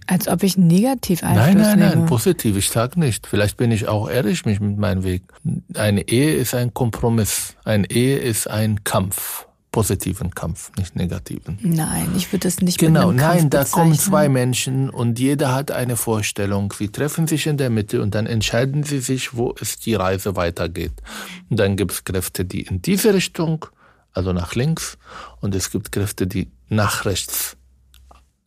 als 0.07 0.27
ob 0.27 0.43
ich 0.43 0.57
negativ 0.57 1.23
Einfluss 1.23 1.45
Nein, 1.45 1.57
nein, 1.57 1.79
nehme. 1.79 1.95
nein, 1.95 2.05
positiv, 2.05 2.57
ich 2.57 2.69
sag 2.69 2.97
nicht. 2.97 3.27
Vielleicht 3.27 3.57
bin 3.57 3.71
ich 3.71 3.87
auch 3.87 4.09
ehrlich 4.09 4.45
mit 4.45 4.61
meinem 4.61 5.03
Weg. 5.03 5.23
Eine 5.73 6.07
Ehe 6.07 6.35
ist 6.35 6.53
ein 6.53 6.73
Kompromiss. 6.73 7.55
Eine 7.65 7.89
Ehe 7.89 8.17
ist 8.17 8.49
ein 8.49 8.83
Kampf 8.83 9.46
positiven 9.77 10.31
Kampf, 10.31 10.71
nicht 10.75 10.95
negativen. 10.95 11.59
Nein, 11.61 12.11
ich 12.17 12.33
würde 12.33 12.47
es 12.47 12.61
nicht 12.61 12.79
Genau, 12.79 13.09
mit 13.09 13.17
nein, 13.17 13.41
Kampf 13.41 13.49
da 13.51 13.63
kommen 13.63 13.93
zwei 13.93 14.27
Menschen 14.27 14.89
und 14.89 15.19
jeder 15.19 15.53
hat 15.53 15.69
eine 15.69 15.97
Vorstellung. 15.97 16.73
Sie 16.75 16.87
treffen 16.87 17.27
sich 17.27 17.45
in 17.45 17.57
der 17.57 17.69
Mitte 17.69 18.01
und 18.01 18.15
dann 18.15 18.25
entscheiden 18.25 18.81
sie 18.81 18.97
sich, 18.97 19.37
wo 19.37 19.53
es 19.61 19.77
die 19.77 19.93
Reise 19.93 20.35
weitergeht. 20.35 20.93
Und 21.51 21.59
dann 21.59 21.75
gibt 21.75 21.91
es 21.91 22.03
Kräfte, 22.03 22.43
die 22.43 22.61
in 22.61 22.81
diese 22.81 23.13
Richtung, 23.13 23.67
also 24.13 24.33
nach 24.33 24.55
links, 24.55 24.97
und 25.41 25.53
es 25.53 25.69
gibt 25.69 25.91
Kräfte, 25.91 26.25
die 26.25 26.49
nach 26.69 27.05
rechts 27.05 27.55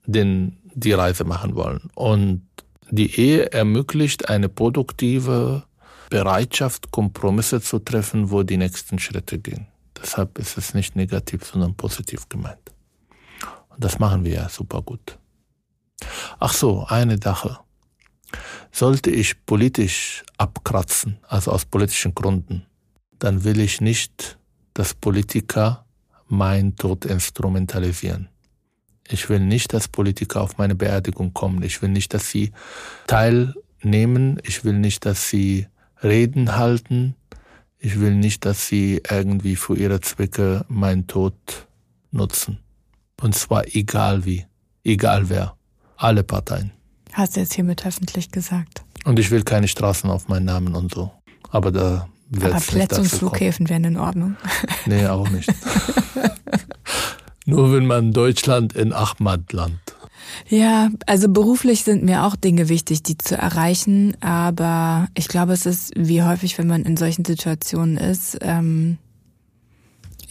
den, 0.07 0.59
die 0.74 0.95
Reise 0.95 1.22
machen 1.22 1.55
wollen. 1.55 1.91
Und 1.95 2.43
die 2.91 3.20
Ehe 3.20 3.53
ermöglicht 3.53 4.28
eine 4.28 4.49
produktive 4.49 5.62
Bereitschaft, 6.09 6.91
Kompromisse 6.91 7.61
zu 7.61 7.78
treffen, 7.78 8.33
wo 8.33 8.43
die 8.43 8.57
nächsten 8.57 8.99
Schritte 8.99 9.39
gehen. 9.39 9.68
Deshalb 10.03 10.39
ist 10.39 10.57
es 10.57 10.75
nicht 10.75 10.97
negativ, 10.97 11.45
sondern 11.45 11.75
positiv 11.75 12.29
gemeint. 12.29 12.73
Und 13.69 13.85
das 13.85 13.99
machen 13.99 14.25
wir 14.25 14.33
ja 14.33 14.49
super 14.49 14.83
gut. 14.83 15.19
Ach 16.39 16.53
so, 16.53 16.85
eine 16.87 17.19
Sache. 17.23 17.59
Sollte 18.73 19.11
ich 19.11 19.45
politisch 19.45 20.23
abkratzen, 20.39 21.19
also 21.29 21.51
aus 21.51 21.65
politischen 21.65 22.15
Gründen, 22.15 22.67
dann 23.19 23.45
will 23.45 23.61
ich 23.61 23.81
nicht, 23.81 24.39
dass 24.75 24.95
Politiker 24.95 25.85
mein 26.29 26.77
Tod 26.77 27.05
instrumentalisieren. 27.05 28.29
Ich 29.09 29.29
will 29.29 29.41
nicht, 29.41 29.73
dass 29.73 29.89
Politiker 29.89 30.41
auf 30.41 30.57
meine 30.57 30.77
Beerdigung 30.77 31.35
kommen. 31.35 31.63
Ich 31.63 31.83
will 31.83 31.89
nicht, 31.89 32.15
dass 32.15 32.31
sie 32.31 32.53
teilnehmen. 33.09 34.41
Ich 34.45 34.65
will 34.65 34.75
nicht, 34.79 35.05
dass 35.05 35.29
sie 35.29 35.67
Reden 36.03 36.57
halten. 36.57 37.17
Ich 37.83 37.99
will 37.99 38.14
nicht, 38.14 38.45
dass 38.45 38.68
sie 38.68 39.01
irgendwie 39.09 39.57
für 39.57 39.74
ihre 39.74 40.03
Zwecke 40.03 40.66
meinen 40.68 41.07
Tod 41.07 41.35
nutzen. 42.11 42.59
Und 43.18 43.35
zwar 43.35 43.64
egal 43.74 44.26
wie, 44.26 44.45
egal 44.85 45.31
wer, 45.31 45.57
alle 45.97 46.22
Parteien. 46.22 46.72
Hast 47.12 47.37
du 47.37 47.41
jetzt 47.41 47.55
hiermit 47.55 47.87
öffentlich 47.87 48.31
gesagt? 48.31 48.85
Und 49.07 49.18
ich 49.18 49.31
will 49.31 49.45
keine 49.45 49.66
Straßen 49.66 50.11
auf 50.11 50.28
meinen 50.28 50.45
Namen 50.45 50.74
und 50.74 50.93
so. 50.93 51.11
Aber 51.49 51.72
da 51.72 52.07
Aber 52.37 52.61
Plätze 52.61 53.01
und 53.01 53.09
Flughäfen 53.09 53.70
wären 53.70 53.85
in 53.85 53.97
Ordnung. 53.97 54.37
Nee, 54.85 55.07
auch 55.07 55.28
nicht. 55.31 55.51
Nur 57.47 57.72
wenn 57.72 57.87
man 57.87 58.12
Deutschland 58.12 58.74
in 58.74 58.93
Ahmadland. 58.93 59.81
Ja, 60.49 60.91
also 61.07 61.28
beruflich 61.28 61.85
sind 61.85 62.03
mir 62.03 62.24
auch 62.24 62.37
Dinge 62.37 62.68
wichtig, 62.68 63.03
die 63.03 63.18
zu 63.18 63.37
erreichen. 63.37 64.16
Aber 64.20 65.09
ich 65.14 65.28
glaube, 65.28 65.53
es 65.53 65.66
ist 65.66 65.93
wie 65.97 66.22
häufig, 66.22 66.59
wenn 66.59 66.66
man 66.66 66.85
in 66.85 66.97
solchen 66.97 67.24
Situationen 67.24 67.97
ist. 67.97 68.39
Ähm, 68.41 68.99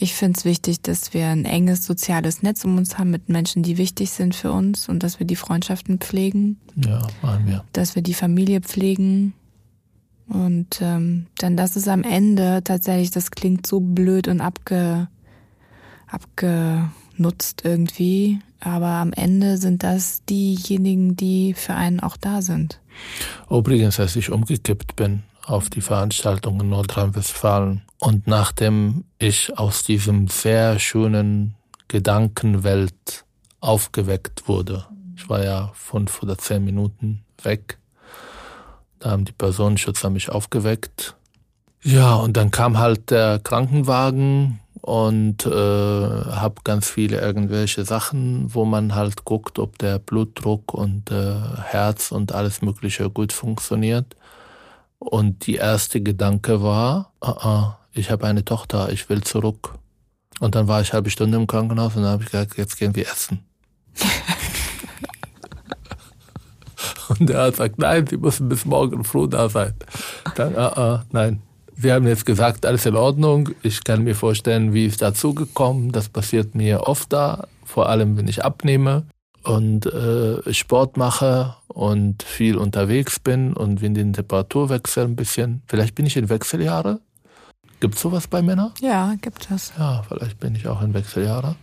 ich 0.02 0.14
finde 0.14 0.38
es 0.38 0.46
wichtig, 0.46 0.82
dass 0.82 1.14
wir 1.14 1.28
ein 1.28 1.44
enges 1.44 1.86
soziales 1.86 2.42
Netz 2.42 2.64
um 2.64 2.78
uns 2.78 2.98
haben 2.98 3.12
mit 3.12 3.28
Menschen, 3.28 3.64
die 3.64 3.78
wichtig 3.78 4.12
sind 4.12 4.34
für 4.34 4.54
uns 4.54 4.88
und 4.88 5.04
dass 5.04 5.20
wir 5.20 5.28
die 5.28 5.36
Freundschaften 5.36 6.00
pflegen. 6.00 6.58
Ja, 6.76 7.06
machen 7.22 7.48
wir. 7.48 7.66
Dass 7.74 7.96
wir 7.96 8.02
die 8.02 8.14
Familie 8.14 8.62
pflegen. 8.62 9.34
Und 10.30 10.80
ähm, 10.82 11.26
dann, 11.38 11.58
dass 11.58 11.76
es 11.76 11.88
am 11.88 12.04
Ende 12.04 12.62
tatsächlich, 12.64 13.12
das 13.12 13.32
klingt 13.32 13.68
so 13.68 13.80
blöd 13.82 14.28
und 14.30 14.40
abge, 14.40 15.10
abgenutzt 17.20 17.64
irgendwie, 17.66 18.40
aber 18.62 18.88
am 18.88 19.12
Ende 19.12 19.58
sind 19.58 19.84
das 19.84 20.24
diejenigen, 20.26 21.18
die 21.18 21.54
für 21.54 21.74
einen 21.74 22.00
auch 22.00 22.16
da 22.16 22.42
sind. 22.42 22.80
Übrigens, 23.50 24.00
als 24.00 24.16
ich 24.16 24.32
umgekippt 24.32 24.96
bin 24.96 25.24
auf 25.46 25.70
die 25.70 25.82
Veranstaltung 25.82 26.62
in 26.62 26.70
Nordrhein-Westfalen 26.70 27.82
und 28.00 28.28
nachdem 28.28 29.04
ich 29.18 29.58
aus 29.58 29.84
diesem 29.84 30.30
sehr 30.30 30.80
schönen 30.80 31.56
Gedankenwelt 31.90 33.26
aufgeweckt 33.60 34.48
wurde, 34.48 34.86
ich 35.18 35.28
war 35.28 35.44
ja 35.44 35.72
fünf 35.74 36.24
oder 36.24 36.38
zehn 36.38 36.64
Minuten 36.64 37.26
weg, 37.44 37.80
da 39.00 39.12
haben 39.12 39.26
die 39.26 39.34
Personenschützer 39.34 40.10
mich 40.10 40.30
aufgeweckt. 40.30 41.16
Ja, 41.84 42.16
und 42.16 42.38
dann 42.38 42.52
kam 42.52 42.78
halt 42.78 43.12
der 43.12 43.40
Krankenwagen 43.40 44.60
und 44.82 45.46
äh, 45.46 45.50
habe 45.50 46.62
ganz 46.64 46.90
viele 46.90 47.20
irgendwelche 47.20 47.86
Sachen, 47.86 48.54
wo 48.54 48.66
man 48.66 48.96
halt 48.96 49.26
guckt, 49.26 49.60
ob 49.60 49.78
der 49.78 50.00
Blutdruck 50.00 50.74
und 50.74 51.12
äh, 51.12 51.36
Herz 51.64 52.12
und 52.12 52.34
alles 52.34 52.62
Mögliche 52.62 53.10
gut 53.10 53.34
funktioniert. 53.34 54.16
Und 55.00 55.48
die 55.48 55.56
erste 55.56 56.02
Gedanke 56.02 56.62
war, 56.62 57.14
uh 57.24 57.30
-uh, 57.30 57.74
ich 57.94 58.12
habe 58.12 58.28
eine 58.28 58.46
Tochter, 58.46 58.92
ich 58.92 59.10
will 59.10 59.22
zurück. 59.22 59.74
Und 60.40 60.56
dann 60.56 60.68
war 60.68 60.82
ich 60.82 60.94
halbe 60.94 61.10
Stunde 61.10 61.38
im 61.38 61.48
Krankenhaus 61.48 61.96
und 61.96 62.04
dann 62.04 62.12
habe 62.14 62.24
ich 62.24 62.32
gesagt, 62.32 62.58
jetzt 62.58 62.78
gehen 62.78 62.96
wir 62.96 63.08
essen. 63.08 63.44
und 67.10 67.30
er 67.30 67.44
hat 67.44 67.52
gesagt, 67.52 67.78
nein, 67.78 68.08
Sie 68.08 68.18
müssen 68.18 68.48
bis 68.48 68.66
morgen 68.66 69.04
früh 69.04 69.28
da 69.28 69.50
sein. 69.50 69.74
Dann, 70.36 70.56
uh 70.56 71.00
nein, 71.12 71.42
wir 71.82 71.94
haben 71.94 72.08
jetzt 72.08 72.26
gesagt, 72.26 72.66
alles 72.66 72.86
in 72.86 72.96
Ordnung. 72.96 73.50
Ich 73.64 73.84
kann 73.86 74.04
mir 74.04 74.16
vorstellen, 74.16 74.74
wie 74.74 74.86
es 74.86 74.98
dazu 74.98 75.34
gekommen. 75.34 75.94
Das 75.94 76.10
passiert 76.10 76.54
mir 76.54 76.88
oft 76.88 77.14
da, 77.14 77.48
vor 77.64 77.88
allem 77.88 78.18
wenn 78.18 78.28
ich 78.28 78.44
abnehme 78.44 79.06
und 79.44 79.86
äh, 79.86 80.54
Sport 80.54 80.98
mache 80.98 81.56
und 81.70 82.24
viel 82.24 82.58
unterwegs 82.58 83.20
bin 83.20 83.54
und 83.54 83.82
wenn 83.82 83.94
den 83.94 84.12
Temperaturwechsel 84.12 85.06
ein 85.06 85.16
bisschen, 85.16 85.62
vielleicht 85.68 85.96
bin 85.96 86.06
ich 86.06 86.18
in 86.18 86.28
Wechseljahre. 86.28 87.00
Gibt 87.80 87.96
es 87.96 88.02
sowas 88.02 88.28
bei 88.28 88.42
Männern? 88.42 88.74
Ja, 88.82 89.16
gibt 89.22 89.50
es. 89.50 89.72
Ja, 89.78 90.04
vielleicht 90.06 90.38
bin 90.42 90.56
ich 90.56 90.68
auch 90.68 90.82
in 90.82 90.94
Wechseljahre. 90.94 91.56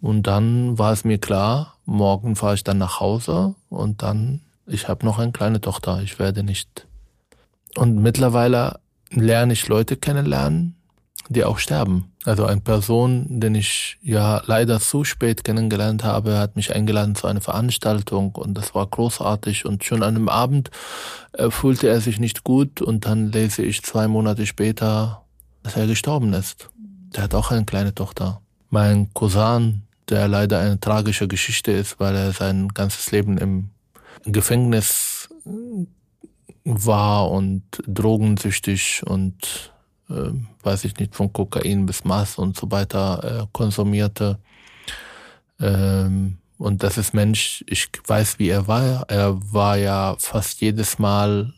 Und 0.00 0.28
dann 0.28 0.78
war 0.78 0.92
es 0.92 1.04
mir 1.04 1.18
klar, 1.18 1.74
morgen 1.84 2.36
fahre 2.36 2.54
ich 2.54 2.62
dann 2.62 2.78
nach 2.78 3.00
Hause 3.00 3.56
und 3.70 4.02
dann, 4.02 4.40
ich 4.66 4.86
habe 4.86 5.04
noch 5.04 5.18
eine 5.18 5.32
kleine 5.32 5.60
Tochter, 5.60 6.00
ich 6.00 6.20
werde 6.20 6.44
nicht. 6.44 6.86
Und 7.76 7.96
mittlerweile 8.00 8.78
lerne 9.14 9.52
ich 9.52 9.68
Leute 9.68 9.96
kennenlernen, 9.96 10.76
die 11.28 11.44
auch 11.44 11.58
sterben. 11.58 12.12
Also 12.24 12.44
eine 12.46 12.60
Person, 12.60 13.40
den 13.40 13.54
ich 13.54 13.98
ja 14.02 14.42
leider 14.46 14.80
zu 14.80 15.04
spät 15.04 15.44
kennengelernt 15.44 16.04
habe, 16.04 16.38
hat 16.38 16.56
mich 16.56 16.74
eingeladen 16.74 17.14
zu 17.14 17.26
einer 17.26 17.40
Veranstaltung 17.40 18.34
und 18.34 18.54
das 18.54 18.74
war 18.74 18.86
großartig 18.86 19.66
und 19.66 19.84
schon 19.84 20.02
an 20.02 20.16
einem 20.16 20.28
Abend 20.28 20.70
äh, 21.32 21.50
fühlte 21.50 21.88
er 21.88 22.00
sich 22.00 22.18
nicht 22.18 22.44
gut 22.44 22.80
und 22.80 23.06
dann 23.06 23.32
lese 23.32 23.62
ich 23.62 23.82
zwei 23.82 24.08
Monate 24.08 24.46
später, 24.46 25.22
dass 25.62 25.76
er 25.76 25.86
gestorben 25.86 26.32
ist. 26.32 26.70
Der 27.14 27.24
hat 27.24 27.34
auch 27.34 27.50
eine 27.50 27.64
kleine 27.64 27.94
Tochter. 27.94 28.40
Mein 28.70 29.12
Cousin, 29.14 29.82
der 30.08 30.28
leider 30.28 30.58
eine 30.58 30.80
tragische 30.80 31.28
Geschichte 31.28 31.72
ist, 31.72 32.00
weil 32.00 32.14
er 32.14 32.32
sein 32.32 32.68
ganzes 32.68 33.10
Leben 33.12 33.38
im 33.38 33.70
Gefängnis 34.24 35.28
war 36.64 37.30
und 37.30 37.62
drogensüchtig 37.86 39.02
und 39.04 39.72
äh, 40.08 40.30
weiß 40.62 40.84
ich 40.84 40.96
nicht, 40.96 41.14
von 41.14 41.32
Kokain 41.32 41.86
bis 41.86 42.04
Maß 42.04 42.38
und 42.38 42.56
so 42.56 42.70
weiter 42.70 43.42
äh, 43.42 43.46
konsumierte. 43.52 44.38
Ähm, 45.60 46.38
und 46.58 46.82
das 46.82 46.98
ist 46.98 47.14
Mensch, 47.14 47.64
ich 47.68 47.88
weiß, 48.06 48.38
wie 48.38 48.48
er 48.48 48.66
war. 48.68 49.04
Er 49.08 49.36
war 49.52 49.76
ja 49.76 50.16
fast 50.18 50.60
jedes 50.60 50.98
Mal 50.98 51.52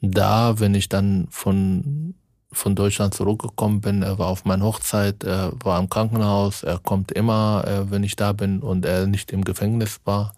da, 0.00 0.58
wenn 0.60 0.74
ich 0.74 0.88
dann 0.88 1.26
von, 1.30 2.14
von 2.52 2.74
Deutschland 2.74 3.12
zurückgekommen 3.14 3.80
bin. 3.80 4.02
Er 4.02 4.18
war 4.18 4.28
auf 4.28 4.44
meiner 4.44 4.64
Hochzeit, 4.64 5.24
er 5.24 5.52
war 5.62 5.78
im 5.78 5.90
Krankenhaus, 5.90 6.62
er 6.62 6.78
kommt 6.78 7.12
immer, 7.12 7.64
äh, 7.66 7.90
wenn 7.90 8.04
ich 8.04 8.16
da 8.16 8.32
bin 8.32 8.60
und 8.60 8.86
er 8.86 9.06
nicht 9.06 9.32
im 9.32 9.44
Gefängnis 9.44 10.00
war. 10.04 10.32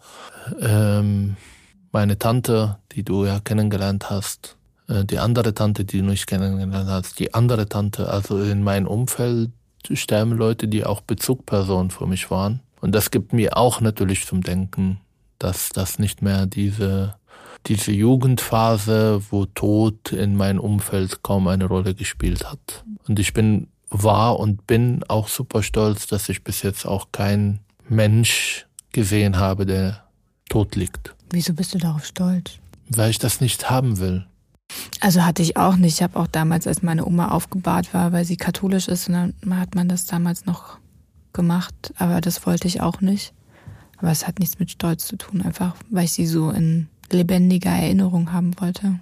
Ähm, 0.61 1.37
meine 1.93 2.19
Tante, 2.19 2.79
die 2.93 3.03
du 3.03 3.25
ja 3.25 3.41
kennengelernt 3.41 4.11
hast, 4.11 4.57
äh, 4.89 5.05
die 5.05 5.19
andere 5.19 5.55
Tante, 5.55 5.85
die 5.85 5.99
du 5.99 6.05
nicht 6.05 6.27
kennengelernt 6.27 6.89
hast, 6.89 7.19
die 7.19 7.35
andere 7.35 7.69
Tante, 7.69 8.09
also 8.09 8.41
in 8.43 8.63
meinem 8.63 8.87
Umfeld 8.87 9.51
sterben 9.91 10.33
Leute, 10.33 10.69
die 10.69 10.85
auch 10.85 11.01
Bezugpersonen 11.01 11.91
für 11.91 12.07
mich 12.07 12.31
waren. 12.31 12.61
Und 12.81 12.95
das 12.95 13.11
gibt 13.11 13.33
mir 13.33 13.57
auch 13.57 13.81
natürlich 13.81 14.27
zum 14.27 14.43
Denken, 14.43 15.01
dass 15.39 15.71
das 15.71 15.99
nicht 15.99 16.23
mehr 16.23 16.47
diese, 16.47 17.15
diese 17.67 17.93
Jugendphase, 17.93 19.23
wo 19.31 19.47
Tod 19.47 20.13
in 20.13 20.37
meinem 20.37 20.61
Umfeld 20.61 21.23
kaum 21.23 21.49
eine 21.49 21.67
Rolle 21.67 21.95
gespielt 21.95 22.51
hat. 22.51 22.85
Und 23.07 23.19
ich 23.19 23.33
bin, 23.33 23.69
war 23.91 24.39
und 24.39 24.67
bin 24.67 25.05
auch 25.09 25.29
super 25.29 25.63
stolz, 25.63 26.07
dass 26.07 26.29
ich 26.29 26.45
bis 26.45 26.63
jetzt 26.63 26.87
auch 26.87 27.09
kein 27.13 27.61
Mensch 27.89 28.67
gesehen 28.93 29.39
habe, 29.39 29.65
der 29.65 30.05
tot 30.49 30.77
liegt. 30.77 31.15
Wieso 31.31 31.53
bist 31.53 31.75
du 31.75 31.79
darauf 31.79 32.05
stolz? 32.05 32.53
Weil 32.89 33.11
ich 33.11 33.19
das 33.19 33.41
nicht 33.41 33.71
haben 33.71 33.99
will. 33.99 34.27
Also 35.01 35.25
hatte 35.25 35.43
ich 35.43 35.57
auch 35.57 35.77
nicht. 35.77 35.95
Ich 35.95 36.03
habe 36.03 36.19
auch 36.19 36.27
damals, 36.27 36.67
als 36.67 36.83
meine 36.83 37.07
Oma 37.07 37.29
aufgebahrt 37.29 37.95
war, 37.95 38.13
weil 38.13 38.25
sie 38.25 38.37
katholisch 38.37 38.89
ist, 38.89 39.09
und 39.09 39.15
dann 39.15 39.59
hat 39.59 39.75
man 39.75 39.89
das 39.89 40.07
damals 40.07 40.47
noch 40.47 40.79
gemacht. 41.33 41.95
Aber 41.99 42.21
das 42.21 42.45
wollte 42.47 42.69
ich 42.69 42.81
auch 42.81 43.01
nicht. 43.01 43.33
Aber 43.99 44.11
es 44.11 44.27
hat 44.27 44.39
nichts 44.39 44.59
mit 44.59 44.71
Stolz 44.71 45.07
zu 45.07 45.17
tun, 45.17 45.43
einfach 45.43 45.75
weil 45.91 46.05
ich 46.05 46.13
sie 46.13 46.27
so 46.27 46.51
in 46.51 46.89
lebendiger 47.11 47.71
Erinnerung 47.71 48.33
haben 48.33 48.59
wollte. 48.61 49.01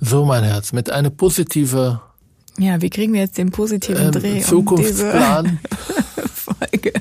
So, 0.00 0.24
mein 0.24 0.44
Herz, 0.44 0.72
mit 0.72 0.90
einer 0.90 1.10
positive 1.10 2.00
Ja, 2.58 2.80
wie 2.80 2.90
kriegen 2.90 3.12
wir 3.12 3.20
jetzt 3.20 3.38
den 3.38 3.50
positiven 3.50 4.06
ähm, 4.06 4.12
Dreh? 4.12 4.40
Zukunftsplan. 4.40 5.58
Um 6.16 6.28
Folge. 6.34 6.92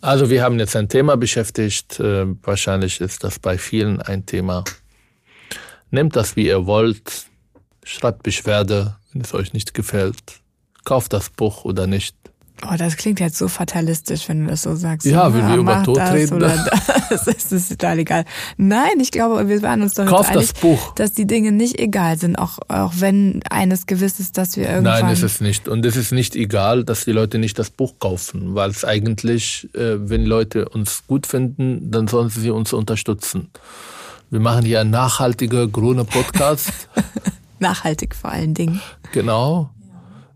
Also 0.00 0.28
wir 0.30 0.42
haben 0.42 0.58
jetzt 0.58 0.76
ein 0.76 0.88
Thema 0.88 1.16
beschäftigt. 1.16 1.98
Äh, 2.00 2.26
wahrscheinlich 2.42 3.00
ist 3.00 3.24
das 3.24 3.38
bei 3.38 3.58
vielen 3.58 4.00
ein 4.02 4.26
Thema. 4.26 4.64
Nehmt 5.90 6.16
das, 6.16 6.36
wie 6.36 6.46
ihr 6.46 6.66
wollt. 6.66 7.26
Schreibt 7.84 8.22
Beschwerde, 8.22 8.96
wenn 9.12 9.22
es 9.22 9.34
euch 9.34 9.52
nicht 9.52 9.74
gefällt. 9.74 10.40
Kauft 10.84 11.12
das 11.12 11.30
Buch 11.30 11.64
oder 11.64 11.86
nicht. 11.86 12.16
Oh, 12.68 12.74
das 12.76 12.96
klingt 12.96 13.20
jetzt 13.20 13.38
so 13.38 13.48
fatalistisch, 13.48 14.28
wenn 14.28 14.44
du 14.44 14.50
das 14.50 14.62
so 14.62 14.74
sagst. 14.74 15.06
Ja, 15.06 15.32
wenn 15.32 15.48
wir 15.48 15.56
über 15.56 15.82
Tod 15.82 15.96
das 15.96 16.12
reden, 16.12 16.34
Oder 16.34 16.48
das, 17.10 17.24
das 17.24 17.52
ist 17.52 17.70
total 17.70 18.00
egal. 18.00 18.24
Nein, 18.58 19.00
ich 19.00 19.10
glaube, 19.10 19.48
wir 19.48 19.62
waren 19.62 19.80
uns 19.80 19.94
doch 19.94 20.04
Kauft 20.04 20.30
einig, 20.30 20.52
das 20.52 20.60
Buch. 20.60 20.94
dass 20.94 21.12
die 21.12 21.26
Dinge 21.26 21.52
nicht 21.52 21.78
egal 21.78 22.18
sind, 22.18 22.36
auch, 22.36 22.58
auch 22.68 22.92
wenn 22.98 23.40
eines 23.48 23.86
gewiss 23.86 24.20
ist, 24.20 24.36
dass 24.36 24.56
wir 24.56 24.68
irgendwann... 24.68 25.04
Nein, 25.04 25.12
ist 25.12 25.22
es 25.22 25.40
nicht. 25.40 25.68
Und 25.68 25.86
es 25.86 25.96
ist 25.96 26.12
nicht 26.12 26.36
egal, 26.36 26.84
dass 26.84 27.06
die 27.06 27.12
Leute 27.12 27.38
nicht 27.38 27.58
das 27.58 27.70
Buch 27.70 27.94
kaufen, 27.98 28.54
weil 28.54 28.70
es 28.70 28.84
eigentlich, 28.84 29.68
äh, 29.74 29.96
wenn 29.98 30.26
Leute 30.26 30.68
uns 30.68 31.04
gut 31.06 31.26
finden, 31.26 31.90
dann 31.90 32.08
sollen 32.08 32.28
sie 32.28 32.50
uns 32.50 32.72
unterstützen. 32.74 33.48
Wir 34.28 34.40
machen 34.40 34.64
hier 34.64 34.80
einen 34.80 34.90
nachhaltiger, 34.90 35.66
grüner 35.66 36.04
Podcast. 36.04 36.70
Nachhaltig 37.58 38.14
vor 38.14 38.30
allen 38.30 38.54
Dingen. 38.54 38.80
genau. 39.12 39.70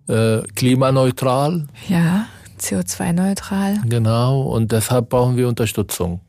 Äh, 0.08 0.42
klimaneutral. 0.54 1.66
Ja, 1.88 2.26
CO2-neutral. 2.58 3.80
Genau. 3.86 4.42
Und 4.42 4.72
deshalb 4.72 5.08
brauchen 5.08 5.36
wir 5.36 5.48
Unterstützung. 5.48 6.20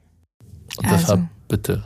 Und 0.77 0.85
Also. 0.85 0.97
deshalb 0.97 1.21
bitte 1.47 1.83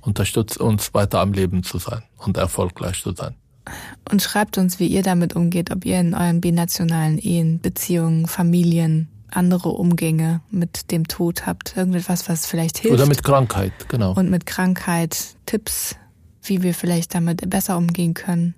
unterstützt 0.00 0.58
uns 0.58 0.92
weiter 0.92 1.20
am 1.20 1.32
Leben 1.32 1.62
zu 1.62 1.78
sein 1.78 2.02
und 2.18 2.36
erfolgreich 2.36 3.02
zu 3.02 3.12
sein. 3.14 3.34
Und 4.10 4.20
schreibt 4.20 4.58
uns, 4.58 4.78
wie 4.78 4.86
ihr 4.86 5.02
damit 5.02 5.34
umgeht, 5.34 5.70
ob 5.70 5.86
ihr 5.86 5.98
in 5.98 6.14
euren 6.14 6.40
binationalen 6.42 7.18
Ehen, 7.18 7.60
Beziehungen, 7.60 8.26
Familien, 8.26 9.08
andere 9.30 9.70
Umgänge 9.70 10.42
mit 10.50 10.90
dem 10.90 11.08
Tod 11.08 11.46
habt. 11.46 11.76
Irgendetwas, 11.76 12.28
was 12.28 12.46
vielleicht 12.46 12.78
hilft. 12.78 12.94
Oder 12.94 13.06
mit 13.06 13.24
Krankheit, 13.24 13.72
genau. 13.88 14.12
und 14.12 14.30
mit 14.30 14.44
Krankheit 14.44 15.16
Tipps 15.46 15.96
wie 16.48 16.62
wir 16.62 16.74
vielleicht 16.74 17.14
damit 17.14 17.48
besser 17.48 17.76
umgehen 17.76 18.14
können 18.14 18.54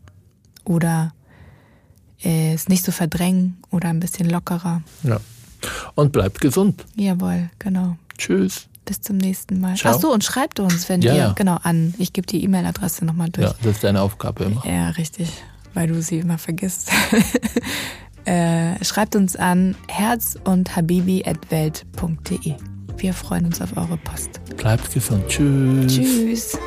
oder 0.65 1.13
es 2.23 2.69
nicht 2.69 2.85
so 2.85 2.93
verdrängen 2.93 3.57
oder 3.71 3.89
ein 3.89 4.01
bisschen 4.01 4.29
lockerer. 4.29 4.83
Ja. 5.03 5.21
Und 5.95 6.13
bleibt 6.13 6.41
gesund. 6.41 6.85
Jawohl, 6.97 7.51
genau. 7.59 7.97
Tschüss. 8.19 8.67
Bis 8.85 9.01
zum 9.01 9.17
nächsten 9.17 9.61
Mal. 9.61 9.75
Ciao. 9.77 9.95
Ach 9.97 10.01
so, 10.01 10.13
und 10.13 10.23
schreibt 10.23 10.61
uns, 10.61 10.89
wenn 10.89 11.03
Ja, 11.03 11.13
ihr, 11.13 11.19
ja. 11.19 11.33
genau, 11.33 11.59
an. 11.63 11.93
Ich 11.99 12.13
gebe 12.13 12.27
die 12.27 12.45
E-Mail-Adresse 12.45 13.05
nochmal 13.05 13.31
durch. 13.31 13.49
Ja, 13.49 13.55
das 13.63 13.73
ist 13.77 13.85
deine 13.85 14.01
Aufgabe 14.01 14.45
immer. 14.45 14.65
Ja, 14.65 14.91
richtig, 14.91 15.29
weil 15.75 15.89
du 15.89 16.01
sie 16.01 16.19
immer 16.19 16.39
vergisst. 16.39 16.91
äh, 18.27 18.83
schreibt 18.85 19.17
uns 19.17 19.35
an 19.35 19.75
herz 19.89 20.39
und 20.45 20.77
habibi.welt.de. 20.77 22.55
Wir 22.99 23.13
freuen 23.13 23.47
uns 23.47 23.61
auf 23.61 23.77
eure 23.77 23.97
Post. 23.99 24.41
Bleibt 24.57 24.93
gesund. 24.95 25.27
Tschüss. 25.29 25.93
Tschüss. 25.95 26.59